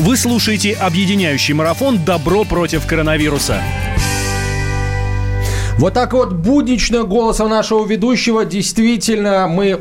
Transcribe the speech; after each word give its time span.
Вы 0.00 0.16
слушаете 0.16 0.72
объединяющий 0.72 1.52
марафон 1.52 2.02
«Добро 2.02 2.44
против 2.44 2.86
коронавируса». 2.86 3.62
Вот 5.78 5.94
так 5.94 6.12
вот 6.12 6.32
буднично 6.32 7.04
голосом 7.04 7.48
нашего 7.48 7.86
ведущего 7.86 8.44
действительно 8.44 9.46
мы 9.48 9.80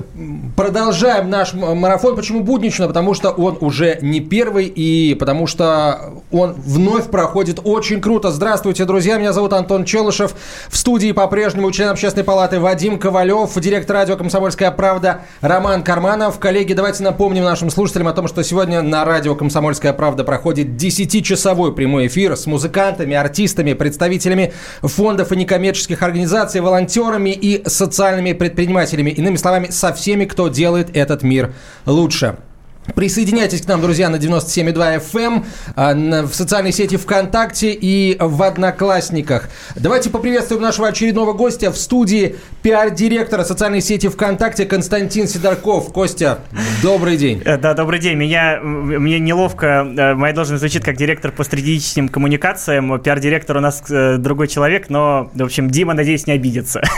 продолжаем 0.55 1.29
наш 1.29 1.53
марафон. 1.53 2.15
Почему 2.15 2.41
буднично? 2.41 2.87
Потому 2.87 3.13
что 3.13 3.31
он 3.31 3.57
уже 3.59 3.97
не 4.01 4.21
первый 4.21 4.65
и 4.65 5.13
потому 5.15 5.45
что 5.45 6.21
он 6.31 6.53
вновь 6.53 7.09
проходит 7.09 7.59
очень 7.63 7.99
круто. 7.99 8.31
Здравствуйте, 8.31 8.85
друзья. 8.85 9.17
Меня 9.17 9.33
зовут 9.33 9.51
Антон 9.51 9.83
Челышев. 9.83 10.35
В 10.69 10.77
студии 10.77 11.11
по-прежнему 11.11 11.69
член 11.71 11.89
общественной 11.89 12.23
палаты 12.23 12.61
Вадим 12.61 12.97
Ковалев, 12.97 13.53
директор 13.59 13.97
радио 13.97 14.15
«Комсомольская 14.15 14.71
правда» 14.71 15.21
Роман 15.41 15.83
Карманов. 15.83 16.39
Коллеги, 16.39 16.73
давайте 16.73 17.03
напомним 17.03 17.43
нашим 17.43 17.69
слушателям 17.69 18.07
о 18.07 18.13
том, 18.13 18.27
что 18.29 18.41
сегодня 18.43 18.81
на 18.81 19.03
радио 19.03 19.35
«Комсомольская 19.35 19.91
правда» 19.91 20.23
проходит 20.23 20.67
10-часовой 20.67 21.73
прямой 21.73 22.07
эфир 22.07 22.37
с 22.37 22.45
музыкантами, 22.45 23.15
артистами, 23.15 23.73
представителями 23.73 24.53
фондов 24.81 25.31
и 25.33 25.35
некоммерческих 25.35 25.88
некоммерческих 25.89 26.03
организаций, 26.03 26.61
волонтерами 26.61 27.31
и 27.31 27.67
социальными 27.67 28.33
предпринимателями. 28.33 29.11
Иными 29.11 29.37
словами, 29.37 29.69
со 29.69 29.93
всеми, 29.93 30.25
кто 30.25 30.49
делает 30.49 30.95
этот 30.95 31.23
мир 31.23 31.53
лучше. 31.85 32.37
Присоединяйтесь 32.95 33.61
к 33.61 33.67
нам, 33.67 33.81
друзья, 33.81 34.09
на 34.09 34.15
97,2 34.15 34.97
FM, 34.97 35.45
эм, 35.75 36.27
в 36.27 36.33
социальной 36.33 36.71
сети 36.71 36.97
ВКонтакте 36.97 37.71
и 37.71 38.17
в 38.19 38.41
Одноклассниках. 38.41 39.49
Давайте 39.75 40.09
поприветствуем 40.09 40.61
нашего 40.63 40.87
очередного 40.87 41.33
гостя 41.33 41.71
в 41.71 41.77
студии 41.77 42.37
пиар-директора 42.61 43.43
социальной 43.43 43.81
сети 43.81 44.07
ВКонтакте 44.07 44.65
Константин 44.65 45.27
Сидорков. 45.27 45.91
Костя, 45.93 46.39
добрый 46.81 47.17
день. 47.17 47.41
Э, 47.45 47.57
да, 47.57 47.73
добрый 47.73 47.99
день. 47.99 48.17
Меня, 48.17 48.59
мне 48.61 49.19
неловко, 49.19 49.85
э, 49.85 50.13
моя 50.15 50.33
должность 50.33 50.61
звучит 50.61 50.83
как 50.83 50.97
директор 50.97 51.31
по 51.31 51.43
стратегическим 51.43 52.09
коммуникациям. 52.09 52.99
Пиар-директор 52.99 53.57
у 53.57 53.61
нас 53.61 53.83
э, 53.89 54.17
другой 54.17 54.47
человек, 54.47 54.89
но, 54.89 55.29
в 55.33 55.43
общем, 55.43 55.69
Дима, 55.69 55.93
надеюсь, 55.93 56.27
не 56.27 56.33
обидится. 56.33 56.81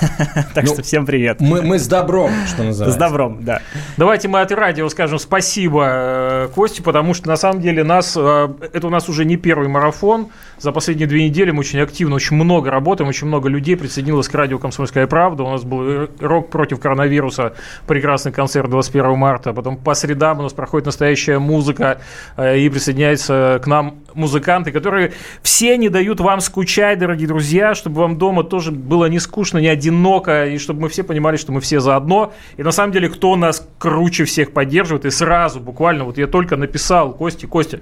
Так 0.54 0.66
ну, 0.66 0.74
что 0.74 0.84
всем 0.84 1.06
привет. 1.06 1.40
Мы, 1.40 1.62
мы 1.62 1.80
с 1.80 1.88
добром, 1.88 2.32
что 2.48 2.64
называется. 2.64 2.98
С 2.98 3.00
добром, 3.00 3.40
да. 3.42 3.62
Давайте 3.98 4.28
мы 4.28 4.42
от 4.42 4.52
радио 4.52 4.90
скажем 4.90 5.20
спасибо 5.20 5.71
спасибо 5.72 5.88
э, 5.90 6.50
Косте, 6.54 6.84
потому 6.84 7.14
что 7.14 7.28
на 7.28 7.38
самом 7.38 7.62
деле 7.62 7.84
нас, 7.84 8.18
э, 8.18 8.50
это 8.74 8.88
у 8.88 8.90
нас 8.90 9.08
уже 9.10 9.26
не 9.26 9.38
первый 9.38 9.68
марафон. 9.68 10.28
За 10.58 10.72
последние 10.72 11.08
две 11.08 11.28
недели 11.28 11.52
мы 11.52 11.62
очень 11.62 11.80
активно, 11.80 12.16
очень 12.16 12.36
много 12.36 12.70
работаем, 12.70 13.10
очень 13.10 13.28
много 13.28 13.48
людей 13.50 13.78
присоединилось 13.78 14.28
к 14.28 14.36
радио 14.36 14.60
«Комсомольская 14.60 15.08
правда». 15.08 15.44
У 15.44 15.50
нас 15.50 15.64
был 15.64 16.10
рок 16.20 16.50
против 16.50 16.80
коронавируса, 16.80 17.54
прекрасный 17.88 18.32
концерт 18.32 18.70
21 18.70 19.18
марта. 19.18 19.54
Потом 19.54 19.78
по 19.78 19.94
средам 19.94 20.40
у 20.40 20.44
нас 20.44 20.54
проходит 20.54 20.88
настоящая 20.88 21.40
музыка 21.40 22.02
э, 22.38 22.60
и 22.60 22.70
присоединяются 22.70 23.62
к 23.64 23.68
нам 23.68 23.96
музыканты, 24.14 24.72
которые 24.72 25.14
все 25.42 25.78
не 25.78 25.90
дают 25.90 26.20
вам 26.20 26.42
скучать, 26.42 27.00
дорогие 27.00 27.28
друзья, 27.28 27.76
чтобы 27.76 28.02
вам 28.02 28.18
дома 28.18 28.44
тоже 28.44 28.72
было 28.72 29.06
не 29.06 29.20
скучно, 29.20 29.60
не 29.60 29.68
одиноко, 29.68 30.48
и 30.48 30.58
чтобы 30.58 30.82
мы 30.82 30.90
все 30.90 31.04
понимали, 31.04 31.38
что 31.38 31.52
мы 31.52 31.62
все 31.62 31.80
заодно. 31.80 32.34
И 32.58 32.64
на 32.64 32.72
самом 32.72 32.92
деле, 32.92 33.10
кто 33.10 33.36
нас 33.36 33.68
круче 33.82 34.26
всех 34.26 34.54
поддерживает, 34.54 35.06
и 35.06 35.10
сразу 35.10 35.60
буквально, 35.60 36.04
вот 36.04 36.20
я 36.20 36.28
только 36.28 36.56
написал 36.56 37.14
Косте, 37.14 37.48
Костя, 37.48 37.80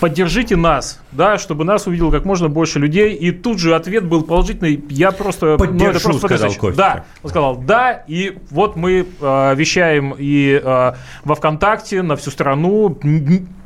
поддержите 0.00 0.56
нас, 0.56 1.00
да, 1.12 1.38
чтобы 1.38 1.64
нас 1.64 1.86
увидело 1.86 2.10
как 2.10 2.24
можно 2.24 2.48
больше 2.48 2.80
людей, 2.80 3.14
и 3.14 3.30
тут 3.30 3.60
же 3.60 3.76
ответ 3.76 4.04
был 4.04 4.24
положительный, 4.24 4.84
я 4.90 5.12
просто... 5.12 5.56
Поддержу, 5.56 5.84
ну, 5.84 5.90
это 5.90 6.00
просто 6.00 6.26
сказал 6.26 6.52
Костя. 6.52 6.76
Да, 6.76 7.04
он 7.22 7.30
сказал, 7.30 7.56
да, 7.58 8.02
и 8.08 8.36
вот 8.50 8.74
мы 8.74 9.06
э, 9.20 9.54
вещаем 9.54 10.16
и 10.18 10.60
э, 10.60 10.92
во 11.22 11.34
ВКонтакте 11.36 12.02
на 12.02 12.16
всю 12.16 12.32
страну, 12.32 12.98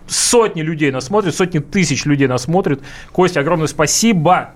сотни 0.06 0.61
людей 0.61 0.91
нас 0.91 1.06
смотрят, 1.06 1.34
сотни 1.34 1.61
тысяч 1.61 2.05
людей 2.05 2.28
нас 2.28 2.42
смотрят. 2.42 2.83
Костя, 3.12 3.41
огромное 3.41 3.69
спасибо. 3.69 4.51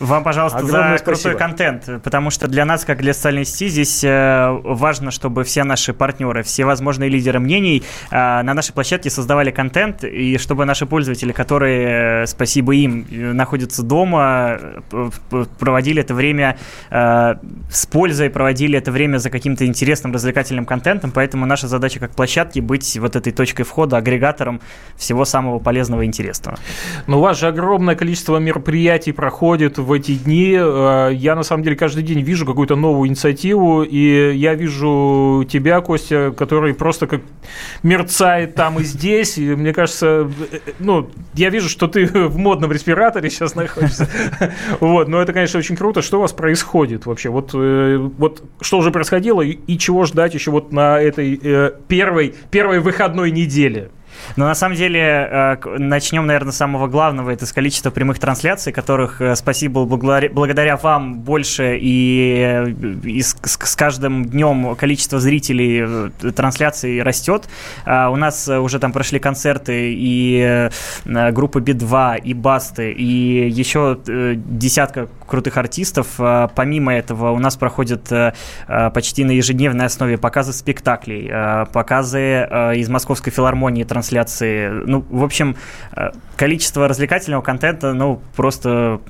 Вам, 0.00 0.22
пожалуйста, 0.22 0.58
Огромное 0.58 0.98
за 0.98 0.98
спасибо. 0.98 1.30
крутой 1.30 1.38
контент, 1.38 2.02
потому 2.02 2.30
что 2.30 2.46
для 2.46 2.64
нас, 2.64 2.84
как 2.84 2.98
для 2.98 3.14
социальной 3.14 3.44
сети, 3.44 3.68
здесь 3.68 4.04
э, 4.04 4.60
важно, 4.64 5.10
чтобы 5.10 5.44
все 5.44 5.64
наши 5.64 5.92
партнеры, 5.92 6.42
все 6.42 6.64
возможные 6.64 7.08
лидеры 7.08 7.40
мнений 7.40 7.82
э, 8.10 8.42
на 8.42 8.54
нашей 8.54 8.72
площадке 8.72 9.10
создавали 9.10 9.50
контент, 9.50 10.04
и 10.04 10.38
чтобы 10.38 10.64
наши 10.64 10.86
пользователи, 10.86 11.32
которые, 11.32 12.22
э, 12.22 12.26
спасибо 12.26 12.74
им, 12.74 13.06
находятся 13.10 13.82
дома, 13.82 14.58
проводили 15.58 16.02
это 16.02 16.14
время 16.14 16.58
с 16.90 17.86
пользой, 17.90 18.30
проводили 18.30 18.78
это 18.78 18.90
время 18.90 19.18
за 19.18 19.30
каким-то 19.30 19.66
интересным, 19.66 20.12
развлекательным 20.12 20.66
контентом, 20.66 21.10
поэтому 21.10 21.46
наша 21.46 21.68
задача 21.68 22.00
как 22.00 22.12
площадки 22.12 22.60
быть 22.60 22.98
вот 22.98 23.16
этой 23.16 23.32
точкой 23.32 23.64
входа, 23.64 23.96
агрегатором 23.96 24.60
всего 24.96 25.24
самого 25.24 25.58
полезного 25.58 26.02
и 26.02 26.06
интересного. 26.06 26.58
Но 27.06 27.18
у 27.18 27.20
вас 27.22 27.38
же 27.38 27.48
огромное 27.48 27.94
количество 27.94 28.38
мероприятий 28.38 29.12
проходит, 29.12 29.77
в 29.82 29.92
эти 29.92 30.14
дни. 30.14 30.56
Э, 30.58 31.10
я, 31.12 31.34
на 31.34 31.42
самом 31.42 31.62
деле, 31.62 31.76
каждый 31.76 32.02
день 32.02 32.20
вижу 32.20 32.46
какую-то 32.46 32.76
новую 32.76 33.08
инициативу, 33.08 33.82
и 33.82 34.34
я 34.34 34.54
вижу 34.54 35.44
тебя, 35.48 35.80
Костя, 35.80 36.32
который 36.36 36.74
просто 36.74 37.06
как 37.06 37.22
мерцает 37.82 38.54
там 38.54 38.78
и 38.78 38.84
здесь. 38.84 39.38
И 39.38 39.54
мне 39.54 39.72
кажется, 39.72 40.30
э, 40.50 40.58
ну, 40.78 41.10
я 41.34 41.50
вижу, 41.50 41.68
что 41.68 41.86
ты 41.86 42.06
в 42.28 42.36
модном 42.36 42.72
респираторе 42.72 43.30
сейчас 43.30 43.54
находишься. 43.54 44.08
Вот, 44.80 45.08
но 45.08 45.20
это, 45.20 45.32
конечно, 45.32 45.58
очень 45.58 45.76
круто. 45.76 46.02
Что 46.02 46.18
у 46.18 46.20
вас 46.20 46.32
происходит 46.32 47.06
вообще? 47.06 47.30
Вот, 47.30 47.50
э, 47.54 47.96
вот 47.96 48.42
что 48.60 48.78
уже 48.78 48.90
происходило 48.90 49.42
и 49.42 49.78
чего 49.78 50.04
ждать 50.04 50.34
еще 50.34 50.50
вот 50.50 50.72
на 50.72 51.00
этой 51.00 51.72
первой, 51.88 52.34
первой 52.50 52.80
выходной 52.80 53.30
неделе? 53.30 53.90
Но 54.36 54.46
на 54.46 54.54
самом 54.54 54.76
деле 54.76 55.00
э, 55.00 55.56
начнем, 55.78 56.26
наверное, 56.26 56.52
с 56.52 56.56
самого 56.56 56.86
главного. 56.86 57.30
Это 57.30 57.46
с 57.46 57.52
количества 57.52 57.90
прямых 57.90 58.18
трансляций, 58.18 58.72
которых, 58.72 59.20
э, 59.20 59.36
спасибо, 59.36 59.84
благодаря 59.84 60.76
вам 60.76 61.20
больше 61.20 61.78
и, 61.80 62.64
э, 62.66 62.70
и 63.04 63.22
с, 63.22 63.36
с 63.42 63.76
каждым 63.76 64.24
днем 64.24 64.76
количество 64.76 65.18
зрителей 65.18 66.10
трансляций 66.32 67.02
растет. 67.02 67.48
У 67.86 68.16
нас 68.16 68.48
уже 68.48 68.78
там 68.78 68.92
прошли 68.92 69.18
концерты 69.18 69.92
и 69.94 70.70
группы 71.04 71.60
Би-2, 71.60 72.20
и 72.22 72.34
Басты, 72.34 72.92
и 72.92 73.48
еще 73.48 73.98
десятка 74.04 75.08
крутых 75.28 75.56
артистов. 75.56 76.18
Помимо 76.54 76.94
этого 76.94 77.30
у 77.30 77.38
нас 77.38 77.56
проходят 77.56 78.10
почти 78.66 79.24
на 79.24 79.32
ежедневной 79.32 79.86
основе 79.86 80.18
показы 80.18 80.52
спектаклей, 80.52 81.30
показы 81.72 82.48
из 82.76 82.88
Московской 82.88 83.32
филармонии, 83.32 83.84
трансляции. 83.84 84.68
Ну, 84.68 85.04
в 85.08 85.24
общем, 85.24 85.56
э, 85.96 86.10
количество 86.36 86.88
развлекательного 86.88 87.42
контента, 87.42 87.92
ну, 87.92 88.20
просто 88.36 89.00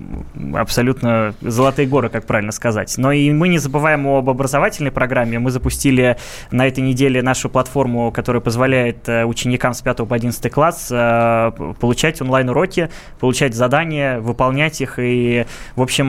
абсолютно 0.55 1.35
золотые 1.41 1.87
горы, 1.87 2.09
как 2.09 2.25
правильно 2.27 2.53
сказать. 2.53 2.95
Но 2.97 3.13
и 3.13 3.31
мы 3.31 3.49
не 3.49 3.59
забываем 3.59 4.07
об 4.07 4.31
образовательной 4.31 4.91
программе. 4.91 5.39
Мы 5.39 5.51
запустили 5.51 6.17
на 6.51 6.67
этой 6.67 6.81
неделе 6.81 7.23
нашу 7.23 7.49
платформу, 7.49 8.11
которая 8.13 8.41
позволяет 8.41 9.09
э, 9.09 9.25
ученикам 9.25 9.75
с 9.75 9.83
5 9.83 10.09
по 10.09 10.15
11 10.15 10.53
класс 10.53 10.89
э, 10.91 11.51
получать 11.81 12.21
онлайн-уроки, 12.23 12.91
получать 13.21 13.55
задания, 13.55 14.21
выполнять 14.21 14.81
их 14.81 14.99
и, 14.99 15.47
в 15.77 15.83
общем, 15.83 16.08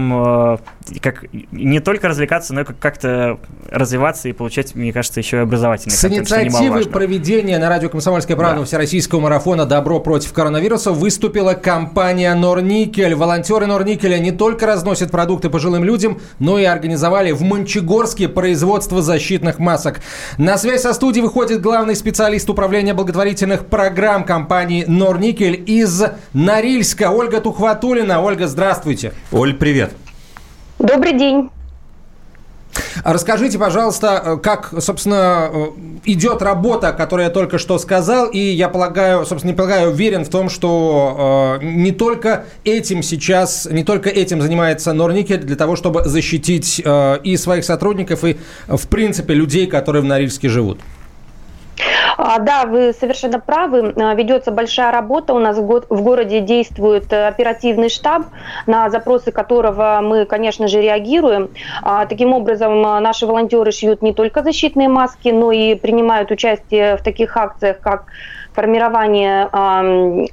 как 1.01 1.25
не 1.51 1.79
только 1.79 2.07
развлекаться, 2.07 2.53
но 2.53 2.61
и 2.61 2.63
как-то 2.63 3.39
развиваться 3.69 4.29
и 4.29 4.33
получать, 4.33 4.75
мне 4.75 4.91
кажется, 4.91 5.19
еще 5.19 5.37
и 5.37 5.39
образовательный 5.41 5.95
С 5.95 6.01
контент, 6.01 6.29
инициативой 6.29 6.85
проведения 6.85 7.57
на 7.59 7.69
радио 7.69 7.89
«Комсомольская 7.89 8.35
правда» 8.35 8.59
да. 8.59 8.65
всероссийского 8.65 9.19
марафона 9.19 9.65
«Добро 9.65 9.99
против 9.99 10.33
коронавируса» 10.33 10.91
выступила 10.91 11.53
компания 11.53 12.33
«Норникель». 12.33 13.15
Волонтеры 13.15 13.65
«Норникеля» 13.67 14.17
не 14.19 14.31
только 14.31 14.65
разносят 14.65 15.11
продукты 15.11 15.49
пожилым 15.49 15.83
людям, 15.83 16.19
но 16.39 16.57
и 16.57 16.63
организовали 16.63 17.31
в 17.31 17.41
Мончегорске 17.41 18.27
производство 18.27 19.01
защитных 19.01 19.59
масок. 19.59 20.01
На 20.37 20.57
связь 20.57 20.81
со 20.81 20.93
студией 20.93 21.23
выходит 21.23 21.61
главный 21.61 21.95
специалист 21.95 22.49
управления 22.49 22.93
благотворительных 22.93 23.67
программ 23.67 24.23
компании 24.23 24.85
«Норникель» 24.87 25.63
из 25.65 26.03
Норильска 26.33 27.11
Ольга 27.11 27.41
Тухватулина. 27.41 28.21
Ольга, 28.21 28.47
здравствуйте. 28.47 29.13
Оль, 29.31 29.53
привет. 29.53 29.88
Добрый 30.79 31.13
день. 31.13 31.49
А 33.03 33.13
расскажите, 33.13 33.57
пожалуйста, 33.57 34.21
э, 34.23 34.37
как, 34.37 34.73
собственно, 34.79 35.49
э, 35.51 35.67
идет 36.05 36.41
работа, 36.41 36.93
которую 36.93 37.25
я 37.25 37.31
только 37.31 37.57
что 37.57 37.77
сказал, 37.79 38.27
и 38.27 38.39
я 38.39 38.69
полагаю, 38.69 39.25
собственно, 39.25 39.51
не 39.51 39.57
полагаю, 39.57 39.89
уверен 39.89 40.23
в 40.23 40.29
том, 40.29 40.49
что 40.49 41.57
э, 41.59 41.65
не 41.65 41.91
только 41.91 42.45
этим 42.63 43.03
сейчас, 43.03 43.67
не 43.69 43.83
только 43.83 44.09
этим 44.09 44.41
занимается 44.41 44.93
Норникель 44.93 45.43
для 45.43 45.55
того, 45.55 45.75
чтобы 45.75 46.05
защитить 46.05 46.79
и 46.79 47.37
своих 47.37 47.65
сотрудников, 47.65 48.23
и, 48.23 48.37
в 48.67 48.87
принципе, 48.87 49.33
людей, 49.33 49.67
которые 49.67 50.01
в 50.01 50.05
Норильске 50.05 50.47
живут. 50.47 50.79
А, 52.21 52.37
да, 52.39 52.65
вы 52.65 52.91
совершенно 52.91 53.39
правы. 53.39 53.93
А, 53.95 54.13
ведется 54.13 54.51
большая 54.51 54.91
работа. 54.91 55.33
У 55.33 55.39
нас 55.39 55.57
в 55.57 56.01
городе 56.01 56.41
действует 56.41 57.13
э, 57.13 57.27
оперативный 57.27 57.87
штаб, 57.87 58.23
на 58.67 58.89
запросы 58.89 59.31
которого 59.31 60.01
мы, 60.03 60.25
конечно 60.25 60.67
же, 60.67 60.81
реагируем. 60.81 61.49
А, 61.81 62.05
таким 62.05 62.33
образом, 62.33 62.81
наши 62.81 63.25
волонтеры 63.25 63.71
шьют 63.71 64.01
не 64.01 64.13
только 64.13 64.43
защитные 64.43 64.89
маски, 64.89 65.29
но 65.29 65.53
и 65.53 65.75
принимают 65.75 66.29
участие 66.29 66.97
в 66.97 67.03
таких 67.03 67.37
акциях, 67.37 67.79
как 67.79 68.07
формирование 68.59 69.47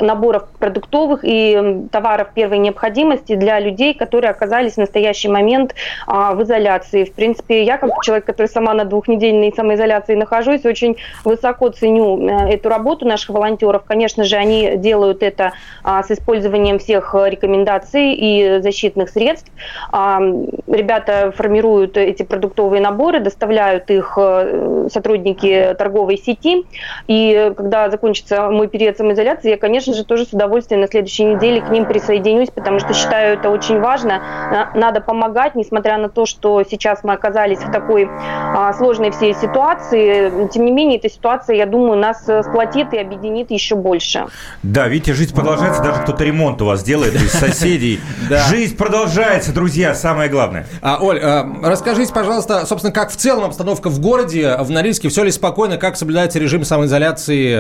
наборов 0.00 0.48
продуктовых 0.58 1.20
и 1.22 1.86
товаров 1.92 2.30
первой 2.34 2.58
необходимости 2.58 3.36
для 3.36 3.60
людей, 3.60 3.94
которые 3.94 4.30
оказались 4.30 4.72
в 4.74 4.78
настоящий 4.78 5.28
момент 5.28 5.76
в 6.08 6.42
изоляции. 6.42 7.04
В 7.04 7.12
принципе, 7.12 7.62
я 7.62 7.78
как 7.78 7.90
человек, 8.02 8.24
который 8.24 8.48
сама 8.48 8.74
на 8.74 8.84
двухнедельной 8.84 9.52
самоизоляции 9.54 10.16
нахожусь, 10.16 10.64
очень 10.64 10.96
высоко 11.24 11.68
ценю 11.68 12.28
э, 12.28 12.54
эту 12.54 12.68
работу 12.68 13.06
наших 13.06 13.30
волонтеров. 13.30 13.84
Конечно 13.84 14.24
же, 14.24 14.34
они 14.34 14.76
делают 14.76 15.22
это 15.22 15.52
с 15.84 16.10
использованием 16.10 16.80
всех 16.80 17.14
рекомендаций 17.14 18.14
и 18.14 18.58
защитных 18.60 19.10
средств. 19.10 19.52
Ребята 19.92 21.32
формируют 21.36 21.96
эти 21.96 22.24
продуктовые 22.24 22.82
наборы, 22.82 23.20
доставляют 23.20 23.88
их 23.90 24.14
э, 24.16 24.88
сотрудники 24.90 25.76
торговой 25.78 26.18
сети. 26.18 26.64
И 27.06 27.52
когда 27.56 27.88
закончится 27.88 28.15
мой 28.30 28.68
период 28.68 28.96
самоизоляции, 28.96 29.50
я, 29.50 29.58
конечно 29.58 29.94
же, 29.94 30.04
тоже 30.04 30.24
с 30.26 30.32
удовольствием 30.32 30.80
на 30.80 30.88
следующей 30.88 31.24
неделе 31.24 31.60
к 31.60 31.70
ним 31.70 31.86
присоединюсь, 31.86 32.50
потому 32.50 32.78
что 32.78 32.94
считаю 32.94 33.38
это 33.38 33.50
очень 33.50 33.80
важно. 33.80 34.70
Надо 34.74 35.00
помогать, 35.00 35.54
несмотря 35.54 35.98
на 35.98 36.08
то, 36.08 36.26
что 36.26 36.62
сейчас 36.68 37.04
мы 37.04 37.12
оказались 37.12 37.58
в 37.58 37.70
такой 37.70 38.08
а, 38.08 38.72
сложной 38.74 39.10
всей 39.10 39.34
ситуации. 39.34 40.48
Тем 40.48 40.64
не 40.64 40.72
менее, 40.72 40.98
эта 40.98 41.08
ситуация, 41.08 41.56
я 41.56 41.66
думаю, 41.66 41.98
нас 41.98 42.22
сплотит 42.22 42.92
и 42.92 42.98
объединит 42.98 43.50
еще 43.50 43.74
больше. 43.74 44.26
Да, 44.62 44.88
видите, 44.88 45.14
жизнь 45.14 45.34
продолжается, 45.34 45.82
даже 45.82 46.02
кто-то 46.02 46.24
ремонт 46.24 46.60
у 46.62 46.66
вас 46.66 46.82
делает 46.82 47.14
из 47.14 47.32
соседей. 47.32 48.00
Жизнь 48.48 48.76
продолжается, 48.76 49.52
друзья, 49.52 49.94
самое 49.94 50.28
главное. 50.28 50.66
А, 50.82 50.98
Оль, 51.00 51.20
а, 51.20 51.46
расскажите, 51.62 52.12
пожалуйста, 52.12 52.66
собственно, 52.66 52.92
как 52.92 53.10
в 53.10 53.16
целом 53.16 53.44
обстановка 53.44 53.88
в 53.90 54.00
городе, 54.00 54.56
в 54.60 54.70
Норильске, 54.70 55.08
все 55.08 55.22
ли 55.22 55.30
спокойно, 55.30 55.76
как 55.76 55.96
соблюдается 55.96 56.38
режим 56.38 56.64
самоизоляции? 56.64 57.54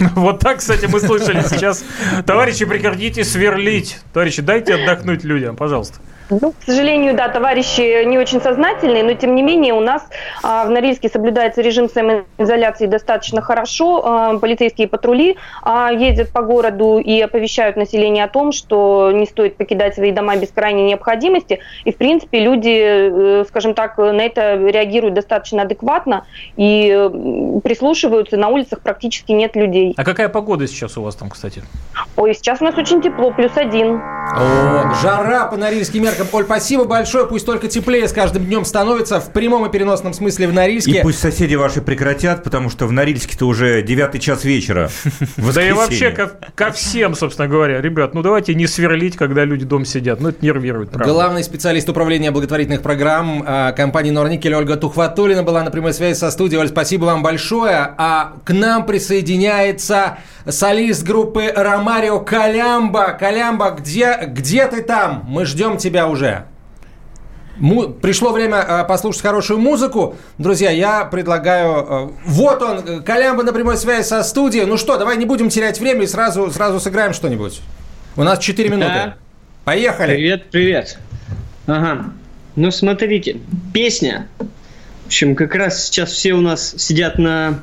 Вот 0.14 0.40
так, 0.40 0.58
кстати, 0.58 0.86
мы 0.86 1.00
слышали 1.00 1.42
сейчас. 1.42 1.84
Товарищи, 2.26 2.64
прекратите 2.64 3.24
сверлить. 3.24 3.98
Товарищи, 4.12 4.42
дайте 4.42 4.74
отдохнуть 4.74 5.24
людям, 5.24 5.56
пожалуйста. 5.56 5.98
Ну, 6.40 6.52
к 6.52 6.64
сожалению, 6.64 7.14
да, 7.14 7.28
товарищи 7.28 8.04
не 8.04 8.18
очень 8.18 8.40
сознательные, 8.40 9.02
но 9.02 9.12
тем 9.14 9.34
не 9.34 9.42
менее 9.42 9.74
у 9.74 9.80
нас 9.80 10.08
а, 10.42 10.64
в 10.64 10.70
Норильске 10.70 11.08
соблюдается 11.08 11.60
режим 11.60 11.90
самоизоляции 11.90 12.86
достаточно 12.86 13.42
хорошо. 13.42 14.02
А, 14.04 14.38
полицейские 14.38 14.88
патрули 14.88 15.36
а, 15.62 15.92
ездят 15.92 16.30
по 16.30 16.42
городу 16.42 16.98
и 16.98 17.20
оповещают 17.20 17.76
население 17.76 18.24
о 18.24 18.28
том, 18.28 18.52
что 18.52 19.10
не 19.12 19.26
стоит 19.26 19.56
покидать 19.56 19.94
свои 19.94 20.10
дома 20.10 20.36
без 20.36 20.50
крайней 20.50 20.84
необходимости. 20.84 21.60
И, 21.84 21.92
в 21.92 21.96
принципе, 21.96 22.40
люди, 22.40 23.40
э, 23.40 23.44
скажем 23.48 23.74
так, 23.74 23.98
на 23.98 24.22
это 24.22 24.54
реагируют 24.56 25.14
достаточно 25.14 25.62
адекватно 25.62 26.24
и 26.56 27.10
прислушиваются. 27.62 28.36
На 28.36 28.48
улицах 28.48 28.80
практически 28.80 29.32
нет 29.42 29.56
людей. 29.56 29.94
А 29.96 30.04
какая 30.04 30.28
погода 30.28 30.66
сейчас 30.66 30.96
у 30.96 31.02
вас 31.02 31.16
там, 31.16 31.30
кстати? 31.30 31.62
Ой, 32.16 32.34
сейчас 32.34 32.60
у 32.60 32.64
нас 32.64 32.76
очень 32.76 33.02
тепло, 33.02 33.32
плюс 33.32 33.52
один. 33.56 34.00
О, 34.34 34.94
жара 35.02 35.46
по 35.46 35.56
норильским 35.56 36.02
меркам. 36.02 36.26
Оль, 36.32 36.44
спасибо 36.44 36.84
большое. 36.84 37.26
Пусть 37.26 37.44
только 37.44 37.68
теплее 37.68 38.06
с 38.06 38.12
каждым 38.12 38.44
днем 38.44 38.64
становится 38.64 39.20
в 39.20 39.32
прямом 39.32 39.66
и 39.66 39.70
переносном 39.70 40.12
смысле 40.12 40.46
в 40.46 40.54
Норильске. 40.54 41.00
И 41.00 41.02
пусть 41.02 41.18
соседи 41.18 41.54
ваши 41.54 41.82
прекратят, 41.82 42.44
потому 42.44 42.70
что 42.70 42.86
в 42.86 42.92
Норильске-то 42.92 43.46
уже 43.46 43.82
девятый 43.82 44.20
час 44.20 44.44
вечера. 44.44 44.90
Да 45.54 45.62
и 45.62 45.72
вообще 45.72 46.10
ко 46.54 46.70
всем, 46.72 47.14
собственно 47.14 47.48
говоря. 47.48 47.80
Ребят, 47.80 48.14
ну 48.14 48.22
давайте 48.22 48.54
не 48.54 48.66
сверлить, 48.66 49.16
когда 49.16 49.44
люди 49.44 49.64
дома 49.64 49.84
сидят. 49.84 50.20
Ну 50.20 50.30
это 50.30 50.44
нервирует, 50.44 50.96
Главный 50.96 51.42
специалист 51.44 51.88
управления 51.88 52.30
благотворительных 52.30 52.80
программ 52.80 53.44
а, 53.46 53.72
компании 53.72 54.10
Норникель 54.10 54.54
Ольга 54.54 54.76
Тухватулина 54.76 55.42
была 55.42 55.62
на 55.62 55.70
прямой 55.70 55.92
связи 55.92 56.16
со 56.16 56.30
студией. 56.30 56.60
Оль, 56.60 56.68
спасибо 56.68 57.04
вам 57.04 57.22
большое. 57.22 57.94
А 57.98 58.34
к 58.44 58.52
нам 58.52 58.86
присоединяется 59.32 60.18
солист 60.46 61.04
группы 61.04 61.52
Ромарио 61.54 62.20
Калямба. 62.20 63.16
Калямба, 63.18 63.70
где, 63.70 64.18
где 64.26 64.66
ты 64.66 64.82
там? 64.82 65.24
Мы 65.26 65.46
ждем 65.46 65.76
тебя 65.78 66.08
уже. 66.08 66.44
Му- 67.56 67.90
пришло 67.90 68.32
время 68.32 68.58
э, 68.58 68.84
послушать 68.84 69.22
хорошую 69.22 69.60
музыку. 69.60 70.16
Друзья, 70.38 70.70
я 70.70 71.04
предлагаю... 71.04 71.86
Э, 71.88 72.10
вот 72.24 72.62
он, 72.62 73.02
Калямба 73.02 73.42
на 73.42 73.52
прямой 73.52 73.76
связи 73.76 74.06
со 74.06 74.22
студией. 74.22 74.64
Ну 74.64 74.76
что, 74.76 74.96
давай 74.98 75.16
не 75.16 75.26
будем 75.26 75.48
терять 75.48 75.78
время 75.78 76.02
и 76.02 76.06
сразу, 76.06 76.50
сразу 76.50 76.80
сыграем 76.80 77.12
что-нибудь. 77.12 77.60
У 78.16 78.22
нас 78.22 78.38
4 78.38 78.68
минуты. 78.68 78.88
Да. 78.88 79.14
Поехали. 79.64 80.14
Привет, 80.14 80.50
привет. 80.50 80.98
Ага. 81.66 82.06
Ну, 82.56 82.70
смотрите, 82.70 83.38
песня. 83.72 84.28
В 85.04 85.06
общем, 85.06 85.36
как 85.36 85.54
раз 85.54 85.84
сейчас 85.84 86.10
все 86.10 86.32
у 86.32 86.40
нас 86.40 86.74
сидят 86.78 87.18
на 87.18 87.62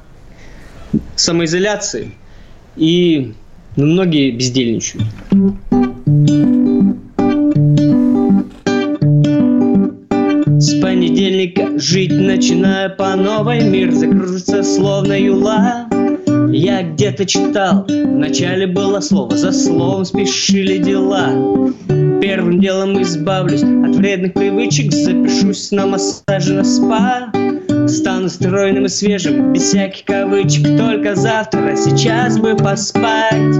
самоизоляции. 1.15 2.11
И 2.75 3.33
многие 3.75 4.31
бездельничают. 4.31 5.05
С 10.61 10.81
понедельника 10.81 11.79
жить 11.79 12.11
начинаю 12.11 12.93
по 12.97 13.15
новой 13.15 13.61
Мир 13.61 13.91
закружится 13.91 14.61
словно 14.61 15.17
юла 15.17 15.87
Я 16.51 16.83
где-то 16.83 17.25
читал, 17.25 17.85
вначале 17.87 18.67
было 18.67 18.99
слово 18.99 19.37
За 19.37 19.53
словом 19.53 20.03
спешили 20.03 20.77
дела 20.77 21.29
Первым 22.21 22.59
делом 22.59 23.01
избавлюсь 23.01 23.63
от 23.63 23.95
вредных 23.95 24.33
привычек 24.33 24.91
Запишусь 24.91 25.71
на 25.71 25.87
массаже 25.87 26.55
на 26.55 26.65
спа 26.65 27.31
Стану 27.89 28.29
стройным 28.29 28.85
и 28.85 28.87
свежим, 28.87 29.51
без 29.51 29.63
всяких 29.63 30.05
кавычек 30.05 30.77
Только 30.77 31.15
завтра, 31.15 31.75
сейчас 31.75 32.37
бы 32.37 32.55
поспать. 32.55 33.57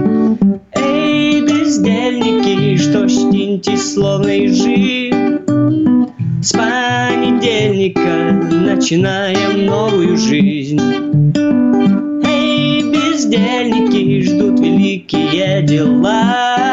Эй, 0.75 1.41
бездельники, 1.41 2.77
что 2.77 3.07
щтиньтесь, 3.09 3.95
словно 3.95 4.27
ежи 4.27 5.11
С 6.43 6.51
понедельника 6.51 8.31
начинаем 8.51 9.65
новую 9.65 10.15
жизнь. 10.15 10.79
Эй, 12.23 12.83
бездельники, 12.83 14.21
ждут 14.21 14.59
великие 14.59 15.63
дела 15.63 16.69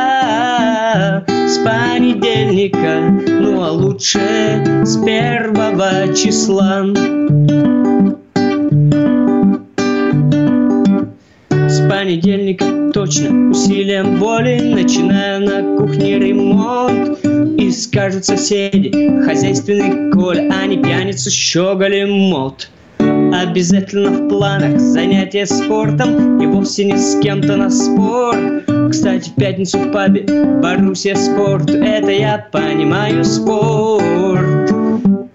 С 1.57 1.59
понедельника, 1.61 3.01
ну 3.27 3.65
а 3.65 3.71
лучше 3.71 4.21
с 4.85 5.03
первого 5.03 6.15
числа. 6.15 6.85
Понедельника 11.89 12.93
точно 12.93 13.51
усилием 13.51 14.17
воли 14.17 14.61
Начинаю 14.75 15.47
на 15.47 15.79
кухне 15.79 16.19
ремонт. 16.19 17.25
И 17.59 17.71
скажут 17.71 18.27
соседи, 18.27 19.23
хозяйственный 19.25 20.13
Коль, 20.13 20.51
А 20.51 20.67
не 20.67 20.77
пьяницу 20.77 21.31
щеголи 21.31 22.05
мод 22.05 22.69
Обязательно 22.99 24.11
в 24.11 24.29
планах 24.29 24.79
занятия 24.79 25.47
спортом 25.47 26.39
И 26.39 26.47
вовсе 26.47 26.85
не 26.85 26.99
с 26.99 27.19
кем-то 27.21 27.57
на 27.57 27.71
спор 27.71 28.37
Кстати, 28.91 29.31
в 29.31 29.35
пятницу 29.35 29.79
в 29.79 29.93
пабе 29.93 30.25
Боруссия 30.63 31.15
спорт 31.15 31.71
Это 31.71 32.11
я 32.11 32.47
понимаю 32.51 33.25
спорт 33.25 34.73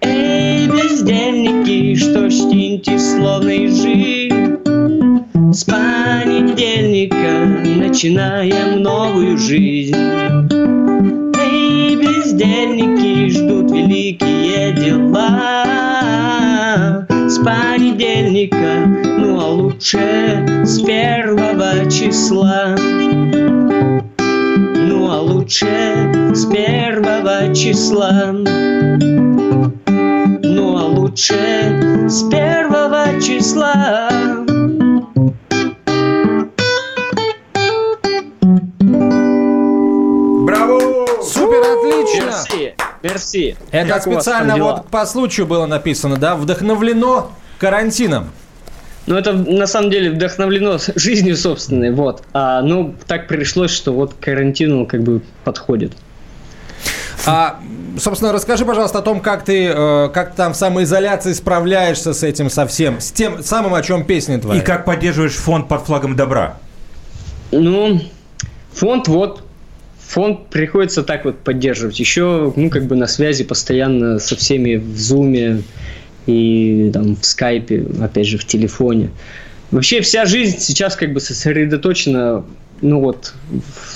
Эй, 0.02 0.68
бездельники, 0.68 1.96
что 1.96 2.30
чтите 2.30 2.98
словно 2.98 3.50
ежи 3.50 4.32
с 5.54 5.66
понедельника 5.66 7.42
начинаем 7.92 8.82
новую 8.82 9.38
жизнь. 9.38 9.94
Эй, 9.94 11.96
бездельники 11.98 13.30
ждут 13.30 13.70
великие 13.70 14.72
дела. 14.72 15.66
С 17.28 17.38
понедельника, 17.40 18.88
ну 19.42 19.48
а 19.48 19.50
лучше 19.50 20.46
с 20.64 20.82
первого 20.84 21.90
числа. 21.90 22.76
Ну 24.20 25.12
а 25.12 25.20
лучше 25.20 26.32
с 26.32 26.46
первого 26.46 27.54
числа. 27.56 28.34
Ну 30.44 30.78
а 30.78 30.86
лучше 30.86 32.08
с 32.08 32.22
первого 32.30 33.20
числа. 33.20 34.10
Мерси. 43.02 43.56
Это 43.72 43.90
как 43.90 44.04
специально 44.04 44.58
вот 44.58 44.88
по 44.90 45.08
случаю 45.08 45.48
было 45.48 45.66
написано, 45.66 46.18
да? 46.18 46.36
Вдохновлено 46.36 47.32
карантином. 47.58 48.30
Ну, 49.12 49.18
это 49.18 49.34
на 49.34 49.68
самом 49.68 49.92
деле 49.92 50.12
вдохновлено 50.12 50.78
жизнью 50.96 51.36
собственной, 51.36 51.92
вот. 51.92 52.24
А, 52.32 52.62
ну, 52.62 52.96
так 53.08 53.28
пришлось, 53.28 53.72
что 53.72 53.92
вот 53.92 54.14
карантину 54.14 54.86
как 54.86 55.04
бы 55.04 55.22
подходит. 55.44 55.92
А, 57.26 57.60
собственно, 58.00 58.32
расскажи, 58.32 58.64
пожалуйста, 58.64 59.00
о 59.00 59.02
том, 59.02 59.20
как 59.20 59.44
ты, 59.44 59.66
э, 59.66 60.10
как 60.14 60.32
ты 60.32 60.38
там 60.38 60.54
в 60.54 60.56
самоизоляции 60.56 61.34
справляешься 61.34 62.14
с 62.14 62.24
этим 62.24 62.50
совсем, 62.50 63.02
с 63.02 63.12
тем 63.12 63.44
самым, 63.44 63.74
о 63.74 63.82
чем 63.82 64.06
песня 64.06 64.40
твоя. 64.40 64.62
И 64.62 64.64
как 64.64 64.86
поддерживаешь 64.86 65.34
фонд 65.34 65.68
под 65.68 65.82
флагом 65.82 66.16
добра? 66.16 66.58
Ну, 67.52 68.00
фонд 68.72 69.10
вот, 69.10 69.44
фонд 70.08 70.48
приходится 70.48 71.04
так 71.04 71.26
вот 71.26 71.40
поддерживать. 71.40 72.00
Еще, 72.00 72.54
ну, 72.56 72.70
как 72.70 72.86
бы 72.86 72.96
на 72.96 73.08
связи 73.08 73.44
постоянно 73.44 74.20
со 74.20 74.38
всеми 74.38 74.76
в 74.76 74.98
Зуме 74.98 75.64
и 76.28 76.92
там 76.94 77.16
в 77.16 77.26
Скайпе, 77.26 77.86
опять 78.02 78.28
же, 78.28 78.38
в 78.38 78.46
телефоне. 78.46 79.10
Вообще 79.72 80.02
вся 80.02 80.26
жизнь 80.26 80.60
сейчас 80.60 80.96
как 80.96 81.14
бы 81.14 81.20
сосредоточена 81.20 82.44
ну 82.82 83.00
вот 83.00 83.34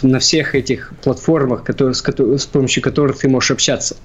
на 0.04 0.20
всех 0.20 0.56
этих 0.56 0.94
платформах, 1.04 1.64
которые, 1.64 1.96
с, 1.96 2.04
с 2.04 2.46
помощью 2.46 2.84
которых 2.84 3.18
ты 3.18 3.28
можешь 3.28 3.52
общаться. 3.52 3.98